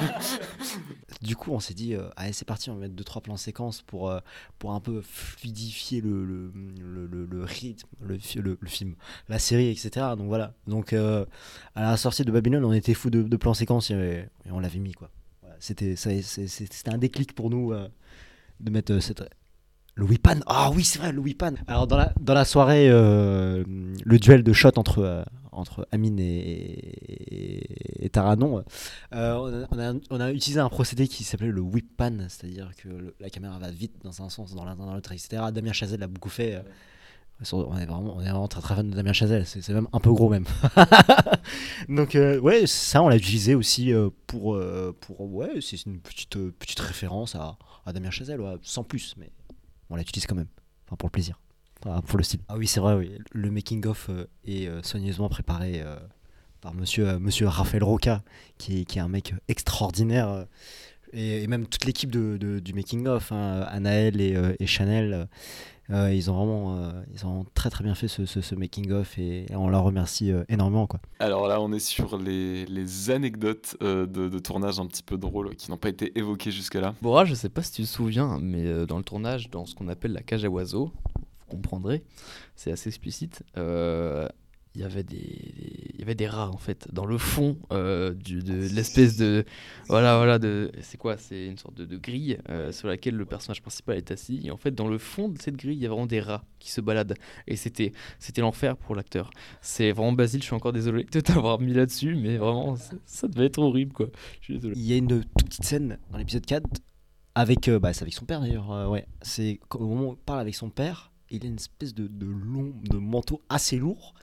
Du 1.23 1.37
coup, 1.37 1.53
on 1.53 1.61
s'est 1.61 1.75
dit, 1.75 1.95
euh, 1.95 2.09
allez, 2.17 2.33
c'est 2.33 2.45
parti, 2.45 2.69
on 2.71 2.75
va 2.75 2.81
mettre 2.81 2.95
deux 2.95 3.05
trois 3.05 3.23
plans 3.23 3.37
séquences 3.39 3.81
pour, 3.83 4.11
euh, 4.11 4.19
pour 4.59 4.73
un 4.73 4.81
peu 4.81 5.01
fluidifier 5.01 6.01
le, 6.03 6.25
le, 6.25 6.53
le, 6.81 7.07
le- 7.07 7.25
le 7.27 7.45
rythme, 7.45 7.89
le, 8.03 8.19
fi- 8.19 8.41
le, 8.41 8.59
le 8.61 8.69
film, 8.69 8.95
la 9.29 9.39
série, 9.39 9.69
etc. 9.71 9.91
Donc 10.19 10.27
voilà. 10.27 10.53
Donc 10.67 10.93
euh, 10.93 11.25
à 11.77 11.83
la 11.83 11.97
sortie 11.97 12.25
de 12.25 12.31
Babylone, 12.33 12.65
on 12.65 12.73
était 12.75 12.93
fou 12.95 13.09
de, 13.11 13.23
de 13.23 13.37
plans 13.37 13.55
séquences 13.55 13.91
et, 13.91 14.27
et 14.45 14.51
on 14.51 14.59
l'avait 14.61 14.81
mis 14.81 14.93
quoi. 14.93 15.09
Voilà, 15.41 15.57
c'était 15.61 15.95
un 16.89 16.99
déclic 16.99 17.35
pour 17.35 17.49
nous 17.49 17.73
euh, 17.73 17.89
de 18.61 18.71
mettre 18.71 18.93
euh, 18.93 19.01
cette 19.01 19.23
le 19.97 20.05
Whipan. 20.05 20.41
Ah 20.47 20.71
oui, 20.75 20.83
c'est 20.83 20.99
vrai, 20.99 21.13
le 21.13 21.21
Whipan. 21.21 21.55
Alors 21.69 21.87
dans 21.87 21.97
la 21.97 22.13
dans 22.21 22.35
la 22.35 22.45
soirée, 22.45 22.89
euh, 22.91 23.63
le 24.05 24.19
duel 24.19 24.43
de 24.43 24.53
shot 24.53 24.71
entre 24.77 24.99
euh, 25.01 25.23
entre 25.53 25.87
Amine 25.93 26.19
et, 26.19 28.05
et 28.05 28.09
Taranon. 28.11 28.65
On, 29.13 29.17
a, 29.17 29.93
on 30.11 30.21
a- 30.21 30.33
utilisé 30.33 30.59
un 30.61 30.69
procédé 30.69 31.07
qui 31.07 31.23
s'appelait 31.23 31.47
le 31.53 31.61
whip 31.61 31.97
pan, 31.97 32.13
c'est-à-dire 32.29 32.73
que 32.77 33.15
la 33.21 33.31
caméra 33.31 33.57
va 33.61 33.71
vite 33.71 33.95
dans 34.03 34.21
un 34.23 34.29
sens, 34.31 34.53
dans 34.55 34.65
l'un, 34.65 34.75
dans 34.75 34.93
l'autre, 34.93 35.13
etc. 35.13 35.45
Damien 35.53 35.73
Chazelle 35.73 36.01
l'a 36.01 36.09
beaucoup 36.09 36.29
fait. 36.29 36.61
On, 37.53 37.77
est 37.77 37.87
vraiment, 37.87 38.17
on 38.17 38.21
est 38.21 38.31
vraiment 38.31 38.49
très 38.49 38.61
très 38.61 38.75
fan 38.75 38.91
de 38.91 38.97
Damien 38.97 39.13
Chazelle, 39.13 39.47
c'est, 39.47 39.69
même 39.71 39.89
un 39.93 40.01
peu 40.01 40.13
gros 40.13 40.29
même. 40.29 40.45
Donc 41.89 42.15
euh, 42.15 42.39
ouais, 42.41 42.67
ça 42.67 43.03
on 43.03 43.09
l'a 43.09 43.17
utilisé 43.17 43.55
aussi 43.55 43.93
euh, 43.93 44.11
pour, 44.27 44.55
euh, 44.55 44.97
pour 45.01 45.21
ouais, 45.33 45.61
c'est 45.61 45.85
une 45.85 46.01
petite, 46.01 46.37
euh, 46.37 46.55
petite 46.59 46.81
référence 46.81 47.35
à, 47.35 47.59
à 47.85 47.93
Damien 47.93 48.11
Chazelle, 48.11 48.41
ouais, 48.41 48.55
sans 48.63 48.85
plus, 48.85 49.15
mais 49.19 49.31
on 49.91 49.97
l'utilise 49.97 50.27
quand 50.27 50.37
même, 50.37 50.49
enfin 50.87 50.97
pour 50.97 51.09
le 51.09 51.13
plaisir. 51.13 51.41
Pour 52.07 52.17
le 52.17 52.25
style. 52.25 52.41
Ah 52.49 52.57
oui, 52.57 52.67
c'est 52.67 52.81
vrai, 52.81 52.95
oui. 52.95 53.19
le 53.33 53.51
making-of 53.51 54.09
euh, 54.09 54.27
est 54.47 54.71
soigneusement 54.87 55.29
préparé 55.29 55.85
par 56.63 56.73
monsieur, 56.73 57.19
monsieur 57.19 57.47
Raphaël 57.47 57.85
Roca, 57.85 58.23
qui 58.57 58.87
qui 58.87 58.99
est 58.99 59.03
un 59.03 59.09
mec 59.09 59.35
extraordinaire. 59.49 60.47
Euh, 61.15 61.19
et, 61.19 61.43
et 61.43 61.47
même 61.47 61.67
toute 61.67 61.85
l'équipe 61.85 62.11
de, 62.11 62.37
de- 62.37 62.59
du 62.59 62.73
making-of, 62.75 63.33
hein, 63.33 63.65
Anaël 63.69 64.21
et, 64.21 64.35
euh, 64.37 64.55
et 64.59 64.67
Chanel, 64.67 65.29
euh, 65.91 66.13
ils, 66.15 66.31
ont 66.31 66.35
vraiment, 66.35 66.77
euh, 66.79 66.93
ils 67.13 67.27
ont 67.27 67.45
très 67.55 67.69
très 67.69 67.85
bien 67.85 67.95
fait 67.95 68.09
ce, 68.09 68.25
ce, 68.25 68.41
ce 68.41 68.55
making-of 68.55 69.19
et, 69.19 69.53
et 69.53 69.57
on 69.57 69.69
leur 69.69 69.83
remercie 69.83 70.33
euh, 70.33 70.43
énormément. 70.49 70.87
Quoi. 70.87 70.99
Alors 71.19 71.47
là, 71.47 71.61
on 71.61 71.73
est 71.73 71.79
sur 71.79 72.17
les, 72.17 72.65
les 72.67 73.11
anecdotes 73.11 73.77
euh, 73.83 74.07
de, 74.07 74.29
de 74.29 74.39
tournage 74.39 74.81
un 74.81 74.87
petit 74.87 75.03
peu 75.03 75.19
drôles 75.19 75.55
qui 75.57 75.71
n'ont 75.71 75.77
pas 75.77 75.91
été 75.91 76.17
évoquées 76.19 76.51
jusque-là. 76.51 76.95
Bora, 77.03 77.25
je 77.27 77.35
sais 77.35 77.51
pas 77.51 77.63
si 77.63 77.73
tu 77.73 77.83
te 77.83 77.87
souviens, 77.87 78.39
mais 78.41 78.65
euh, 78.65 78.87
dans 78.87 78.97
le 78.99 79.05
tournage, 79.05 79.51
dans 79.51 79.67
ce 79.67 79.75
qu'on 79.75 79.89
appelle 79.89 80.13
la 80.13 80.23
cage 80.23 80.45
à 80.45 80.49
oiseaux, 80.49 80.91
vous 81.17 81.47
comprendrez, 81.57 82.03
c'est 82.57 82.73
assez 82.73 82.89
explicite. 82.89 83.43
Il 84.75 84.81
y 84.81 84.85
avait 84.85 85.05
des, 85.05 85.17
des- 85.17 85.91
il 85.95 86.01
y 86.01 86.03
avait 86.03 86.15
des 86.17 86.27
rats 86.27 86.51
en 86.51 86.59
fait 86.59 86.89
dans 86.93 87.07
le 87.07 87.17
fond 87.17 87.57
euh, 87.73 88.13
du, 88.13 88.43
de, 88.43 88.53
de 88.69 88.75
l'espèce 88.75 89.17
de 89.17 89.45
voilà 89.89 90.17
voilà 90.17 90.39
de 90.41 90.71
c'est 90.83 90.99
quoi 90.99 91.17
c'est 91.17 91.47
une 91.47 91.57
sorte 91.57 91.75
de, 91.77 91.85
de 91.85 91.97
grille 91.97 92.39
euh, 92.51 92.73
sur 92.73 92.89
laquelle 92.89 93.15
le 93.15 93.25
personnage 93.25 93.63
principal 93.63 93.97
est 93.97 94.11
assis. 94.11 94.41
Et 94.45 94.51
en 94.51 94.57
fait 94.57 94.73
dans 94.75 94.89
le 94.89 94.99
fond 94.99 95.29
de 95.29 95.41
cette 95.41 95.57
grille 95.57 95.77
il 95.77 95.83
y 95.83 95.87
a 95.87 95.89
vraiment 95.89 96.07
des 96.07 96.21
rats 96.21 96.45
qui 96.59 96.71
se 96.73 96.81
baladent. 96.81 97.15
Et 97.47 97.57
c'était 97.57 97.93
c'était 98.19 98.41
l'enfer 98.43 98.77
pour 98.77 98.95
l'acteur. 98.97 99.31
C'est 99.63 99.93
vraiment 99.93 100.13
Basile 100.13 100.41
je 100.43 100.47
suis 100.47 100.55
encore 100.57 100.73
désolé 100.73 101.05
de 101.05 101.21
t'avoir 101.21 101.61
mis 101.61 101.73
là-dessus 101.73 102.17
mais 102.17 102.37
vraiment 102.37 102.77
ça, 103.07 103.29
devait 103.29 103.47
être 103.47 103.59
horrible 103.59 103.93
quoi. 103.93 104.09
Je 104.41 104.45
suis 104.47 104.55
désolé. 104.55 104.75
Il 104.77 104.85
y 104.85 104.93
a 104.93 104.97
une 104.97 105.07
toute 105.21 105.45
petite 105.49 105.65
scène 105.65 105.99
dans 106.11 106.19
l'épisode 106.19 106.45
4 106.47 106.67
avec, 107.37 107.67
euh, 107.69 107.79
bah, 107.81 107.93
c'est 107.93 108.03
avec 108.03 108.15
son 108.15 108.25
père 108.27 108.41
d'ailleurs. 108.41 108.91
ouais. 108.91 109.07
C'est 109.23 109.59
au 109.75 109.87
moment 109.87 110.09
où 110.09 110.11
on 110.13 110.15
parle 110.17 110.41
avec 110.41 110.55
son 110.55 110.71
père, 110.71 111.11
il 111.35 111.45
a 111.45 111.49
une 111.49 111.57
espèce 111.57 111.95
de, 111.95 112.09
long 112.27 112.73
de 112.83 112.99
manteau 112.99 113.43
assez 113.49 113.77
lourd. 113.79 114.15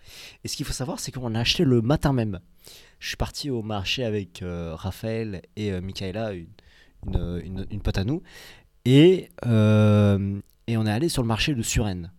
Et 0.44 0.48
ce 0.48 0.56
qu'il 0.56 0.66
faut 0.66 0.74
savoir, 0.74 1.00
c'est 1.00 1.12
qu'on 1.12 1.30
l'a 1.30 1.40
acheté 1.40 1.64
le 1.64 1.82
matin 1.82 2.14
même. 2.14 2.40
Je 3.00 3.08
suis 3.10 3.18
parti 3.18 3.50
au 3.50 3.62
marché 3.62 4.04
avec 4.04 4.42
euh, 4.42 4.76
Raphaël 4.76 5.42
et 5.56 5.72
euh, 5.72 5.82
Michaela, 5.82 6.34
une, 6.34 6.48
une, 7.44 7.66
une- 7.72 7.82
pote 7.82 7.98
à 7.98 8.04
nous, 8.04 8.22
et, 8.86 9.30
euh, 9.46 10.40
et 10.68 10.78
on 10.78 10.86
est 10.86 10.92
allé 10.92 11.10
sur 11.10 11.24
le 11.24 11.28
marché 11.28 11.56
de 11.56 11.62
Suresnes. 11.62 12.12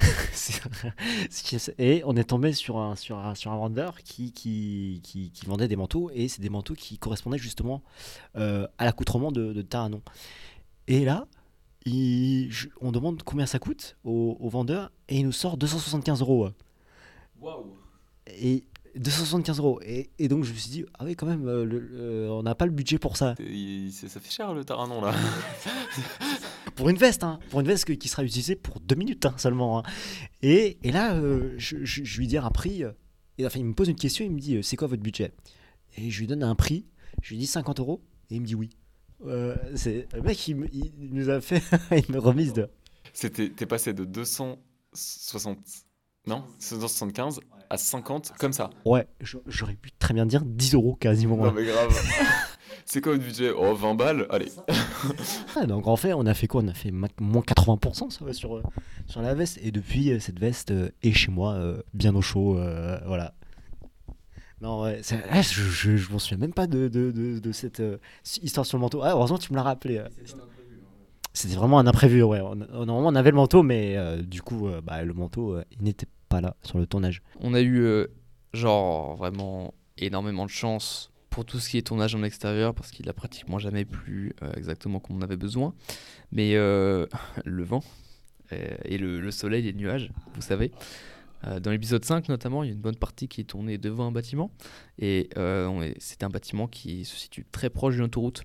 Et 1.78 2.02
on 2.04 2.14
est 2.16 2.24
tombé 2.24 2.52
sur 2.52 2.78
un, 2.78 2.94
sur 2.94 3.18
un, 3.18 3.34
sur 3.34 3.50
un 3.50 3.56
vendeur 3.56 3.98
qui, 4.04 4.32
qui, 4.32 5.00
qui, 5.02 5.46
vendait 5.46 5.66
des 5.66 5.74
manteaux, 5.74 6.08
et 6.14 6.28
c'est 6.28 6.40
des 6.40 6.50
manteaux 6.50 6.74
qui 6.74 6.98
correspondaient 6.98 7.36
justement 7.38 7.82
euh, 8.36 8.68
à 8.78 8.84
l'accoutrement 8.84 9.32
de 9.32 9.60
Taranon. 9.62 10.00
Et 10.86 11.04
là, 11.04 11.26
il- 11.88 12.50
je- 12.50 12.68
on 12.80 12.92
demande 12.92 13.22
combien 13.22 13.46
ça 13.46 13.58
coûte 13.58 13.96
au, 14.04 14.36
au 14.40 14.48
vendeur 14.48 14.90
et 15.08 15.18
il 15.18 15.24
nous 15.24 15.32
sort 15.32 15.56
275 15.56 16.20
euros. 16.20 16.50
Waouh 17.40 17.74
Et 18.26 18.64
275 18.96 19.58
euros. 19.58 19.80
Et, 19.84 20.10
et 20.18 20.28
donc 20.28 20.44
je 20.44 20.52
me 20.52 20.56
suis 20.58 20.70
dit, 20.70 20.84
ah 20.98 21.04
oui, 21.04 21.14
quand 21.16 21.26
même, 21.26 21.46
euh, 21.46 21.64
le- 21.64 21.78
le- 21.78 22.30
on 22.32 22.42
n'a 22.42 22.54
pas 22.54 22.66
le 22.66 22.72
budget 22.72 22.98
pour 22.98 23.16
ça. 23.16 23.34
Ça 23.92 24.20
fait 24.20 24.30
cher 24.30 24.52
le 24.54 24.64
terrain, 24.64 24.88
là. 25.00 25.14
Pour 26.74 26.88
une 26.90 26.96
veste, 26.96 27.24
hein, 27.24 27.40
pour 27.50 27.58
une 27.60 27.66
veste 27.66 27.96
qui 27.96 28.08
sera 28.08 28.22
utilisée 28.22 28.54
pour 28.54 28.78
deux 28.78 28.94
minutes 28.94 29.26
hein, 29.26 29.34
seulement. 29.36 29.80
hein. 29.80 29.82
Et, 30.42 30.78
et 30.84 30.92
là, 30.92 31.14
euh, 31.14 31.54
je, 31.58 31.84
je- 31.84 32.04
je 32.04 32.18
lui 32.18 32.28
dis 32.28 32.36
un 32.38 32.50
prix. 32.50 32.84
euh, 32.84 32.92
Et 33.36 33.44
enfin, 33.46 33.58
il 33.58 33.64
me 33.64 33.74
pose 33.74 33.88
une 33.88 33.96
question, 33.96 34.24
il 34.24 34.30
me 34.30 34.38
dit, 34.38 34.56
euh, 34.56 34.62
c'est 34.62 34.76
quoi 34.76 34.86
votre 34.86 35.02
budget? 35.02 35.32
Et 35.96 36.08
je 36.10 36.20
lui 36.20 36.28
donne 36.28 36.44
un 36.44 36.54
prix, 36.54 36.86
je 37.22 37.30
lui 37.30 37.38
dis 37.38 37.46
50 37.48 37.80
euros, 37.80 38.00
et 38.30 38.36
il 38.36 38.40
me 38.42 38.46
dit 38.46 38.54
oui. 38.54 38.70
Euh, 39.26 39.56
c'est 39.74 40.06
le 40.14 40.22
mec, 40.22 40.46
il, 40.48 40.56
nous 40.98 41.28
a 41.30 41.40
fait 41.40 41.62
une 42.08 42.18
remise 42.18 42.52
de. 42.52 42.68
C'était, 43.12 43.50
t'es 43.50 43.66
passé 43.66 43.92
de 43.92 44.04
260, 44.04 45.58
non 46.26 46.44
275 46.60 47.40
à 47.70 47.76
50, 47.76 48.32
comme 48.38 48.52
ça. 48.52 48.70
Ouais, 48.84 49.06
j'aurais 49.46 49.74
pu 49.74 49.90
très 49.98 50.14
bien 50.14 50.24
dire 50.26 50.42
10 50.44 50.74
euros 50.74 50.94
quasiment. 50.94 51.36
Non 51.36 51.52
mais 51.52 51.64
grave. 51.64 51.94
C'est 52.84 53.02
quoi 53.02 53.12
le 53.12 53.18
budget? 53.18 53.50
Oh, 53.50 53.74
20 53.74 53.94
balles 53.96 54.26
Allez. 54.30 54.50
Ah, 55.56 55.66
donc 55.66 55.86
en 55.86 55.96
fait, 55.96 56.12
on 56.14 56.24
a 56.26 56.34
fait 56.34 56.46
quoi? 56.46 56.62
On 56.62 56.68
a 56.68 56.74
fait 56.74 56.90
moins 56.90 57.42
80% 57.42 58.10
sur, 58.10 58.34
sur, 58.34 58.56
euh, 58.56 58.62
sur 59.06 59.20
la 59.20 59.34
veste. 59.34 59.58
Et 59.62 59.70
depuis, 59.72 60.10
euh, 60.10 60.20
cette 60.20 60.38
veste 60.38 60.72
est 61.02 61.12
chez 61.12 61.30
moi, 61.30 61.58
bien 61.94 62.14
au 62.14 62.22
chaud. 62.22 62.58
euh, 62.58 62.98
voilà. 63.06 63.34
Non, 64.60 64.82
ouais, 64.82 65.00
ah, 65.30 65.40
je, 65.42 65.62
je, 65.62 65.96
je 65.96 66.10
m'en 66.12 66.18
souviens 66.18 66.38
même 66.38 66.52
pas 66.52 66.66
de, 66.66 66.88
de, 66.88 67.12
de, 67.12 67.38
de 67.38 67.52
cette 67.52 67.78
euh, 67.80 67.98
histoire 68.42 68.66
sur 68.66 68.76
le 68.76 68.82
manteau. 68.82 69.02
Ah, 69.02 69.10
heureusement, 69.12 69.38
tu 69.38 69.52
me 69.52 69.56
l'as 69.56 69.62
rappelé. 69.62 69.98
euh. 69.98 70.08
C'était 71.32 71.54
vraiment 71.54 71.78
un 71.78 71.86
imprévu, 71.86 72.22
ouais. 72.22 72.40
On- 72.40 72.56
normalement, 72.56 73.08
on 73.08 73.14
avait 73.14 73.30
le 73.30 73.36
manteau, 73.36 73.62
mais 73.62 73.96
euh, 73.96 74.20
du 74.22 74.42
coup, 74.42 74.66
euh, 74.66 74.80
bah, 74.80 75.04
le 75.04 75.12
manteau, 75.14 75.52
euh, 75.54 75.64
il 75.70 75.84
n'était 75.84 76.08
pas 76.28 76.40
là 76.40 76.56
sur 76.62 76.78
le 76.78 76.86
tournage. 76.86 77.22
On 77.40 77.54
a 77.54 77.60
eu, 77.60 77.78
euh, 77.82 78.08
genre, 78.52 79.14
vraiment 79.14 79.74
énormément 79.96 80.44
de 80.44 80.50
chance 80.50 81.12
pour 81.30 81.44
tout 81.44 81.60
ce 81.60 81.68
qui 81.68 81.78
est 81.78 81.82
tournage 81.82 82.16
en 82.16 82.24
extérieur, 82.24 82.74
parce 82.74 82.90
qu'il 82.90 83.08
a 83.08 83.12
pratiquement 83.12 83.58
jamais 83.60 83.84
plu 83.84 84.32
euh, 84.42 84.50
exactement 84.56 84.98
comme 84.98 85.18
on 85.18 85.22
avait 85.22 85.36
besoin. 85.36 85.72
Mais 86.32 86.56
euh, 86.56 87.06
le 87.44 87.62
vent 87.62 87.84
et 88.50 88.96
le, 88.96 89.20
le 89.20 89.30
soleil, 89.30 89.62
les 89.62 89.74
nuages, 89.74 90.10
vous 90.34 90.40
savez. 90.40 90.72
Euh, 91.44 91.60
dans 91.60 91.70
l'épisode 91.70 92.04
5 92.04 92.28
notamment, 92.28 92.62
il 92.62 92.68
y 92.68 92.70
a 92.70 92.74
une 92.74 92.80
bonne 92.80 92.96
partie 92.96 93.28
qui 93.28 93.40
est 93.40 93.44
tournée 93.44 93.78
devant 93.78 94.06
un 94.06 94.12
bâtiment. 94.12 94.50
Et 94.98 95.28
euh, 95.36 95.92
c'est 95.98 96.22
un 96.22 96.28
bâtiment 96.28 96.66
qui 96.66 97.04
se 97.04 97.16
situe 97.16 97.46
très 97.50 97.70
proche 97.70 97.94
d'une 97.94 98.04
autoroute. 98.04 98.42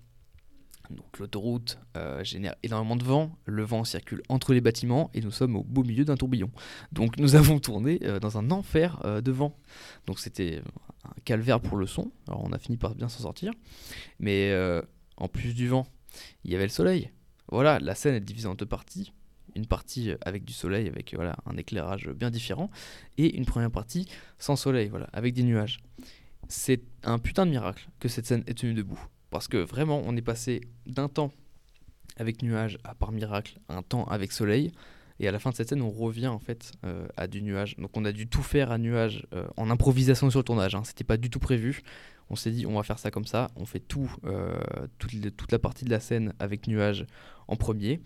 Donc 0.89 1.17
l'autoroute 1.17 1.79
euh, 1.95 2.23
génère 2.23 2.55
énormément 2.61 2.95
de 2.95 3.03
vent, 3.03 3.31
le 3.45 3.63
vent 3.63 3.83
circule 3.83 4.21
entre 4.27 4.53
les 4.53 4.61
bâtiments 4.61 5.09
et 5.13 5.21
nous 5.21 5.31
sommes 5.31 5.55
au 5.55 5.63
beau 5.63 5.83
milieu 5.83 6.05
d'un 6.05 6.17
tourbillon. 6.17 6.51
Donc 6.91 7.17
nous 7.19 7.35
avons 7.35 7.59
tourné 7.59 7.99
euh, 8.03 8.19
dans 8.19 8.37
un 8.37 8.51
enfer 8.51 8.99
de 9.21 9.31
vent. 9.31 9.57
Donc 10.05 10.19
c'était 10.19 10.61
un 11.05 11.13
calvaire 11.23 11.61
pour 11.61 11.77
le 11.77 11.87
son. 11.87 12.11
Alors 12.27 12.43
on 12.43 12.51
a 12.51 12.57
fini 12.57 12.77
par 12.77 12.95
bien 12.95 13.09
s'en 13.09 13.23
sortir. 13.23 13.53
Mais 14.19 14.53
en 15.17 15.27
plus 15.27 15.53
du 15.53 15.67
vent, 15.67 15.87
il 16.43 16.51
y 16.51 16.55
avait 16.55 16.65
le 16.65 16.69
soleil. 16.69 17.09
Voilà, 17.49 17.79
la 17.79 17.95
scène 17.95 18.15
est 18.15 18.21
divisée 18.21 18.47
en 18.47 18.55
deux 18.55 18.65
parties. 18.65 19.13
Une 19.55 19.65
partie 19.65 20.11
avec 20.21 20.45
du 20.45 20.53
soleil, 20.53 20.87
avec 20.87 21.13
euh, 21.13 21.17
voilà, 21.17 21.35
un 21.45 21.57
éclairage 21.57 22.09
bien 22.09 22.31
différent. 22.31 22.69
Et 23.17 23.35
une 23.35 23.45
première 23.45 23.71
partie 23.71 24.07
sans 24.39 24.55
soleil, 24.55 24.89
voilà, 24.89 25.07
avec 25.13 25.33
des 25.33 25.43
nuages. 25.43 25.79
C'est 26.47 26.81
un 27.03 27.19
putain 27.19 27.45
de 27.45 27.51
miracle 27.51 27.87
que 27.99 28.07
cette 28.07 28.25
scène 28.25 28.43
est 28.47 28.57
tenue 28.57 28.73
debout. 28.73 28.99
Parce 29.29 29.47
que 29.47 29.57
vraiment, 29.57 30.01
on 30.05 30.15
est 30.15 30.21
passé 30.21 30.61
d'un 30.85 31.07
temps 31.07 31.31
avec 32.17 32.41
nuages 32.41 32.77
à 32.83 32.93
par 32.93 33.11
miracle 33.11 33.59
un 33.69 33.81
temps 33.81 34.05
avec 34.05 34.31
soleil. 34.31 34.71
Et 35.19 35.27
à 35.27 35.31
la 35.31 35.39
fin 35.39 35.51
de 35.51 35.55
cette 35.55 35.69
scène, 35.69 35.81
on 35.81 35.91
revient 35.91 36.27
en 36.27 36.39
fait 36.39 36.71
euh, 36.85 37.07
à 37.17 37.27
du 37.27 37.41
nuage. 37.41 37.75
Donc 37.77 37.95
on 37.95 38.03
a 38.05 38.11
dû 38.11 38.27
tout 38.27 38.41
faire 38.41 38.71
à 38.71 38.77
nuage 38.77 39.25
euh, 39.33 39.45
en 39.57 39.69
improvisation 39.69 40.29
sur 40.29 40.39
le 40.39 40.43
tournage. 40.43 40.75
Hein. 40.75 40.83
C'était 40.83 41.03
pas 41.03 41.17
du 41.17 41.29
tout 41.29 41.39
prévu. 41.39 41.81
On 42.33 42.35
s'est 42.35 42.49
dit 42.49 42.65
on 42.65 42.73
va 42.73 42.81
faire 42.81 42.97
ça 42.97 43.11
comme 43.11 43.27
ça. 43.27 43.51
On 43.55 43.67
fait 43.67 43.79
tout, 43.79 44.11
euh, 44.25 44.59
toute, 44.97 45.51
la 45.51 45.59
partie 45.59 45.85
de 45.85 45.91
la 45.91 45.99
scène 45.99 46.33
avec 46.39 46.65
nuage 46.67 47.05
en 47.47 47.55
premier. 47.55 48.01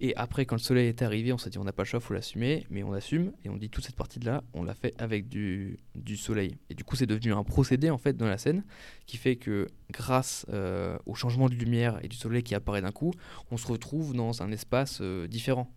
Et 0.00 0.16
après, 0.16 0.46
quand 0.46 0.56
le 0.56 0.60
soleil 0.60 0.88
est 0.88 1.00
arrivé, 1.00 1.32
on 1.32 1.38
s'est 1.38 1.48
dit 1.48 1.58
on 1.58 1.64
n'a 1.64 1.72
pas 1.72 1.84
le 1.84 1.86
choix, 1.86 2.00
faut 2.00 2.12
l'assumer. 2.12 2.66
Mais 2.70 2.82
on 2.82 2.92
assume 2.92 3.30
et 3.44 3.48
on 3.48 3.56
dit 3.56 3.70
toute 3.70 3.84
cette 3.84 3.94
partie 3.94 4.18
de 4.18 4.26
là, 4.26 4.42
on 4.52 4.64
l'a 4.64 4.74
fait 4.74 5.00
avec 5.00 5.28
du, 5.28 5.78
du 5.94 6.16
soleil. 6.16 6.56
Et 6.70 6.74
du 6.74 6.82
coup, 6.82 6.96
c'est 6.96 7.06
devenu 7.06 7.32
un 7.32 7.44
procédé 7.44 7.88
en 7.88 7.98
fait 7.98 8.16
dans 8.16 8.26
la 8.26 8.36
scène 8.36 8.64
qui 9.06 9.16
fait 9.16 9.36
que 9.36 9.68
grâce 9.92 10.44
euh, 10.48 10.98
au 11.06 11.14
changement 11.14 11.48
de 11.48 11.54
lumière 11.54 12.00
et 12.02 12.08
du 12.08 12.16
soleil 12.16 12.42
qui 12.42 12.56
apparaît 12.56 12.82
d'un 12.82 12.90
coup, 12.90 13.12
on 13.52 13.56
se 13.56 13.68
retrouve 13.68 14.12
dans 14.12 14.42
un 14.42 14.50
espace 14.50 14.98
euh, 15.02 15.28
différent. 15.28 15.70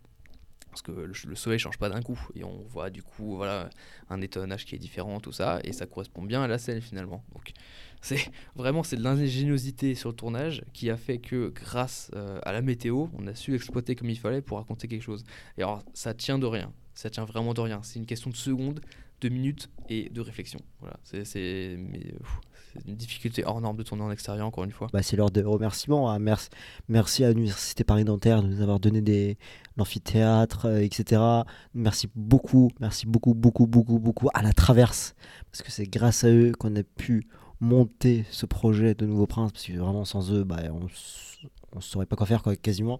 Parce 0.72 0.82
que 0.82 0.90
le, 0.90 1.12
le 1.26 1.34
soleil 1.36 1.58
change 1.58 1.76
pas 1.76 1.90
d'un 1.90 2.00
coup 2.00 2.18
et 2.34 2.44
on 2.44 2.62
voit 2.62 2.88
du 2.88 3.02
coup 3.02 3.36
voilà 3.36 3.68
un 4.08 4.22
étonnage 4.22 4.64
qui 4.64 4.74
est 4.74 4.78
différent 4.78 5.20
tout 5.20 5.30
ça 5.30 5.60
et 5.64 5.72
ça 5.72 5.84
correspond 5.84 6.22
bien 6.22 6.42
à 6.42 6.48
la 6.48 6.56
scène 6.56 6.80
finalement. 6.80 7.22
Donc 7.34 7.52
c'est 8.00 8.30
vraiment 8.56 8.82
c'est 8.82 8.96
de 8.96 9.02
l'ingéniosité 9.02 9.94
sur 9.94 10.08
le 10.08 10.16
tournage 10.16 10.64
qui 10.72 10.88
a 10.88 10.96
fait 10.96 11.18
que 11.18 11.50
grâce 11.50 12.10
euh, 12.14 12.40
à 12.42 12.52
la 12.52 12.62
météo 12.62 13.08
on 13.18 13.26
a 13.26 13.34
su 13.34 13.52
l'exploiter 13.52 13.94
comme 13.94 14.08
il 14.08 14.18
fallait 14.18 14.40
pour 14.40 14.56
raconter 14.56 14.88
quelque 14.88 15.02
chose. 15.02 15.24
Et 15.58 15.62
alors 15.62 15.82
ça 15.92 16.14
tient 16.14 16.38
de 16.38 16.46
rien, 16.46 16.72
ça 16.94 17.10
tient 17.10 17.26
vraiment 17.26 17.52
de 17.52 17.60
rien. 17.60 17.82
C'est 17.82 17.98
une 17.98 18.06
question 18.06 18.30
de 18.30 18.36
secondes, 18.36 18.80
de 19.20 19.28
minutes 19.28 19.68
et 19.90 20.08
de 20.08 20.20
réflexion. 20.22 20.60
Voilà, 20.80 20.98
c'est 21.04 21.76
mais, 21.78 22.14
c'est 22.74 22.88
une 22.88 22.96
difficulté 22.96 23.44
hors 23.44 23.60
norme 23.60 23.76
de 23.76 23.82
tourner 23.82 24.02
en 24.02 24.10
extérieur 24.10 24.46
encore 24.46 24.64
une 24.64 24.72
fois. 24.72 24.88
Bah, 24.92 25.02
c'est 25.02 25.16
l'heure 25.16 25.30
de 25.30 25.42
remerciements. 25.42 26.10
hein. 26.10 26.18
Merci, 26.88 27.24
à 27.24 27.32
l'Université 27.32 27.84
Paris-Nanterre 27.84 28.42
de 28.42 28.48
nous 28.48 28.62
avoir 28.62 28.80
donné 28.80 29.00
des 29.00 29.36
l'amphithéâtre, 29.76 30.66
euh, 30.66 30.80
etc. 30.82 31.20
Merci 31.74 32.08
beaucoup, 32.14 32.70
merci 32.80 33.06
beaucoup, 33.06 33.34
beaucoup, 33.34 33.66
beaucoup, 33.66 33.98
beaucoup 33.98 34.28
à 34.34 34.42
la 34.42 34.52
Traverse. 34.52 35.14
Parce 35.50 35.62
que 35.62 35.70
c'est 35.70 35.86
grâce 35.86 36.24
à 36.24 36.28
eux 36.28 36.52
qu'on 36.58 36.74
a 36.76 36.82
pu 36.82 37.26
monter 37.60 38.24
ce 38.30 38.46
projet 38.46 38.94
de 38.94 39.06
Nouveau 39.06 39.26
Prince. 39.26 39.52
Parce 39.52 39.66
que 39.66 39.72
vraiment, 39.72 40.04
sans 40.04 40.32
eux, 40.32 40.44
bah, 40.44 40.60
on 40.72 40.80
ne 41.76 41.80
saurait 41.80 42.06
pas 42.06 42.16
quoi 42.16 42.26
faire, 42.26 42.42
quasiment. 42.60 42.98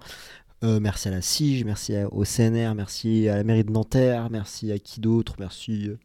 Euh, 0.65 0.79
merci 0.79 1.09
à 1.09 1.11
la 1.11 1.23
SIGE, 1.23 1.65
merci 1.65 1.95
au 2.13 2.25
CNR, 2.25 2.75
merci 2.77 3.29
à 3.29 3.37
la 3.37 3.43
mairie 3.43 3.65
de 3.65 3.73
Nanterre, 3.73 4.31
merci 4.31 4.71
à 4.71 4.79
qui 4.79 5.01
d'autre, 5.01 5.35
merci, 5.41 5.89
euh, 5.89 5.99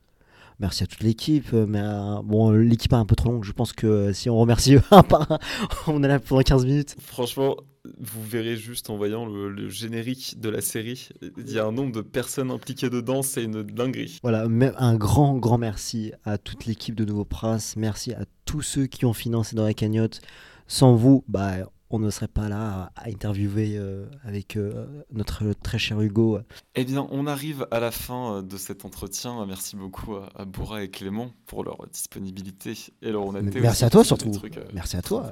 merci 0.59 0.83
à 0.83 0.87
toute 0.87 1.01
l'équipe. 1.03 1.53
euh, 1.53 1.65
Mais 1.67 1.81
euh, 1.81 2.21
bon, 2.23 2.51
l'équipe 2.51 2.91
est 2.93 2.95
un 2.95 3.05
peu 3.05 3.15
trop 3.15 3.31
longue, 3.31 3.43
je 3.43 3.51
pense 3.51 3.73
que 3.73 3.87
euh, 3.87 4.13
si 4.13 4.29
on 4.29 4.37
remercie 4.37 4.75
un 4.91 5.03
par 5.03 5.31
un, 5.31 5.39
on 5.87 6.03
est 6.03 6.07
là 6.07 6.19
pendant 6.19 6.41
15 6.41 6.65
minutes. 6.65 6.95
Franchement, 6.99 7.57
vous 7.99 8.23
verrez 8.23 8.55
juste 8.57 8.89
en 8.89 8.97
voyant 8.97 9.25
le, 9.25 9.49
le 9.49 9.69
générique 9.69 10.39
de 10.39 10.49
la 10.49 10.61
série, 10.61 11.09
il 11.37 11.49
y 11.51 11.59
a 11.59 11.65
un 11.65 11.71
nombre 11.71 11.93
de 11.93 12.01
personnes 12.01 12.51
impliquées 12.51 12.89
dedans, 12.89 13.21
c'est 13.21 13.43
une 13.43 13.63
dinguerie. 13.63 14.19
Voilà, 14.23 14.45
un 14.77 14.95
grand, 14.95 15.37
grand 15.37 15.57
merci 15.57 16.11
à 16.25 16.37
toute 16.37 16.65
l'équipe 16.65 16.95
de 16.95 17.05
Nouveau 17.05 17.25
Prince, 17.25 17.75
merci 17.77 18.13
à 18.13 18.25
tous 18.45 18.61
ceux 18.61 18.87
qui 18.87 19.05
ont 19.05 19.13
financé 19.13 19.55
dans 19.55 19.63
la 19.63 19.73
cagnotte. 19.73 20.21
Sans 20.69 20.95
vous, 20.95 21.23
bah, 21.29 21.69
on 21.89 21.99
ne 21.99 22.09
serait 22.09 22.27
pas 22.27 22.49
là 22.49 22.91
à, 22.95 23.09
interviewer 23.09 23.77
euh, 23.77 24.05
avec 24.23 24.57
euh, 24.57 25.03
notre 25.11 25.53
très 25.53 25.77
cher 25.77 25.99
Hugo. 26.01 26.39
Eh 26.75 26.83
bien, 26.83 27.07
on 27.11 27.27
arrive 27.27 27.67
à 27.71 27.79
la 27.79 27.91
fin 27.91 28.37
euh, 28.37 28.41
de 28.41 28.57
cet 28.57 28.83
entretien. 28.85 29.45
Merci 29.45 29.75
beaucoup 29.75 30.15
à, 30.15 30.45
Boura 30.45 30.83
et 30.83 30.89
Clément 30.89 31.31
pour 31.45 31.63
leur 31.63 31.77
disponibilité 31.91 32.73
et 33.01 33.11
leur 33.11 33.27
honnêteté. 33.27 33.61
Merci 33.61 33.85
à 33.85 33.89
toi, 33.89 34.03
surtout. 34.03 34.31
trucs, 34.31 34.59
Merci 34.73 34.97
à 34.97 35.01
toi. 35.01 35.31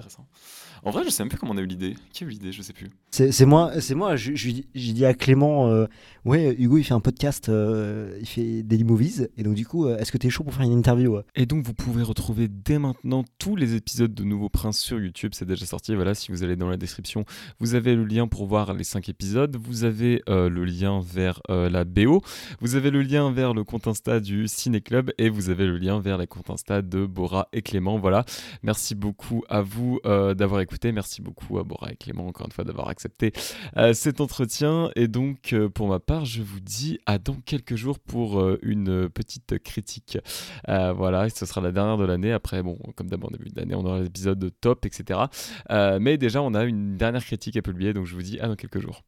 En 0.86 0.92
vrai, 0.92 1.04
je 1.04 1.10
sais 1.10 1.24
même 1.24 1.30
plus 1.30 1.38
comment 1.40 1.52
on 1.54 1.58
a 1.58 1.62
eu 1.62 1.66
l'idée. 1.66 1.96
Qui 2.14 2.24
a 2.24 2.28
eu 2.28 2.30
l'idée 2.30 2.52
Je 2.52 2.62
sais 2.62 2.72
plus. 2.74 2.90
C'est 3.12 3.32
c'est 3.32 3.46
moi, 3.46 3.72
c'est 3.82 3.96
moi. 3.96 4.16
je- 4.16 4.36
je 4.36 4.46
lui 4.46 4.54
dis- 4.54 4.68
J'ai 4.76 4.94
dit 4.94 5.06
à 5.06 5.14
Clément, 5.16 5.68
euh, 5.70 5.88
ouais, 6.26 6.56
Hugo, 6.60 6.78
il 6.78 6.84
fait 6.84 6.94
un 6.94 7.00
podcast, 7.00 7.50
euh, 7.50 8.16
il 8.20 8.28
fait 8.28 8.62
Daily 8.62 8.84
Movies, 8.84 9.30
et 9.38 9.44
donc 9.44 9.56
du 9.56 9.66
coup, 9.66 9.88
euh, 9.88 9.98
est-ce 9.98 10.12
que 10.12 10.18
tu 10.20 10.28
es 10.28 10.30
chaud 10.30 10.44
pour 10.44 10.54
faire 10.54 10.66
une 10.66 10.74
interview 10.78 11.18
Et 11.36 11.46
donc, 11.48 11.66
vous 11.66 11.74
pouvez 11.74 12.04
retrouver 12.04 12.48
dès 12.48 12.78
maintenant 12.78 13.24
tous 13.40 13.56
les 13.56 13.74
épisodes 13.76 14.14
de 14.14 14.24
Nouveau 14.24 14.48
Prince 14.50 14.78
sur 14.80 15.00
YouTube. 15.00 15.32
C'est 15.34 15.46
déjà 15.48 15.66
sorti. 15.66 15.96
Voilà, 15.96 16.14
si 16.14 16.32
vous 16.32 16.44
allez 16.44 16.56
dans 16.56 16.70
la 16.70 16.78
description, 16.78 17.26
vous 17.60 17.74
avez 17.74 17.96
le 17.96 18.04
lien 18.06 18.28
pour 18.28 18.46
voir 18.46 18.74
les 18.76 18.84
5 18.84 19.10
épisodes. 19.10 19.56
Vous 19.56 19.86
avez 19.86 20.22
euh, 20.30 20.50
le 20.50 20.66
lien 20.66 21.00
vers 21.02 21.42
euh, 21.50 21.68
la 21.70 21.84
BO. 21.84 22.22
Vous 22.62 22.76
avez 22.76 22.92
le 22.92 23.02
lien 23.02 23.32
vers 23.32 23.54
le 23.56 23.64
compte 23.64 23.88
Insta 23.88 24.20
du 24.20 24.48
Ciné 24.48 24.82
Club. 24.82 25.12
Et 25.18 25.30
vous 25.30 25.50
avez 25.50 25.66
le 25.66 25.78
lien 25.78 26.00
vers 26.00 26.18
les 26.20 26.28
comptes 26.28 26.50
Insta 26.52 26.82
de 26.84 27.06
Bora 27.08 27.48
et 27.54 27.62
Clément. 27.64 27.98
Voilà. 27.98 28.24
Merci 28.62 28.94
beaucoup 28.94 29.44
à 29.50 29.62
vous 29.62 30.00
euh, 30.06 30.36
d'avoir 30.36 30.62
écouté. 30.62 30.75
Merci 30.84 31.22
beaucoup 31.22 31.58
à 31.58 31.64
Bora 31.64 31.92
et 31.92 31.96
Clément, 31.96 32.28
encore 32.28 32.46
une 32.46 32.52
fois, 32.52 32.64
d'avoir 32.64 32.90
accepté 32.90 33.32
euh, 33.78 33.94
cet 33.94 34.22
entretien. 34.22 34.90
Et 34.96 35.08
donc, 35.08 35.54
euh, 35.54 35.70
pour 35.70 35.88
ma 35.88 36.00
part, 36.00 36.26
je 36.26 36.42
vous 36.42 36.60
dis 36.60 37.00
à 37.06 37.18
dans 37.18 37.36
quelques 37.36 37.76
jours 37.76 38.00
pour 38.00 38.40
euh, 38.40 38.60
une 38.62 39.10
petite 39.10 39.60
critique. 39.60 40.18
Voilà, 40.68 41.30
ce 41.30 41.46
sera 41.46 41.62
la 41.62 41.72
dernière 41.72 41.98
de 41.98 42.06
l'année. 42.06 42.32
Après, 42.32 42.62
bon, 42.62 42.78
comme 42.96 43.08
en 43.08 43.30
début 43.30 43.50
d'année, 43.50 43.76
on 43.76 43.86
aura 43.86 44.02
l'épisode 44.02 44.52
top, 44.62 44.86
etc. 44.86 45.20
Mais 45.70 46.18
déjà, 46.18 46.42
on 46.42 46.54
a 46.54 46.64
une 46.64 46.98
dernière 46.98 47.24
critique 47.24 47.58
à 47.58 47.62
publier, 47.62 47.94
donc 47.94 48.06
je 48.06 48.16
vous 48.16 48.22
dis 48.22 48.40
à 48.40 48.48
dans 48.48 48.56
quelques 48.56 48.80
jours. 48.80 49.04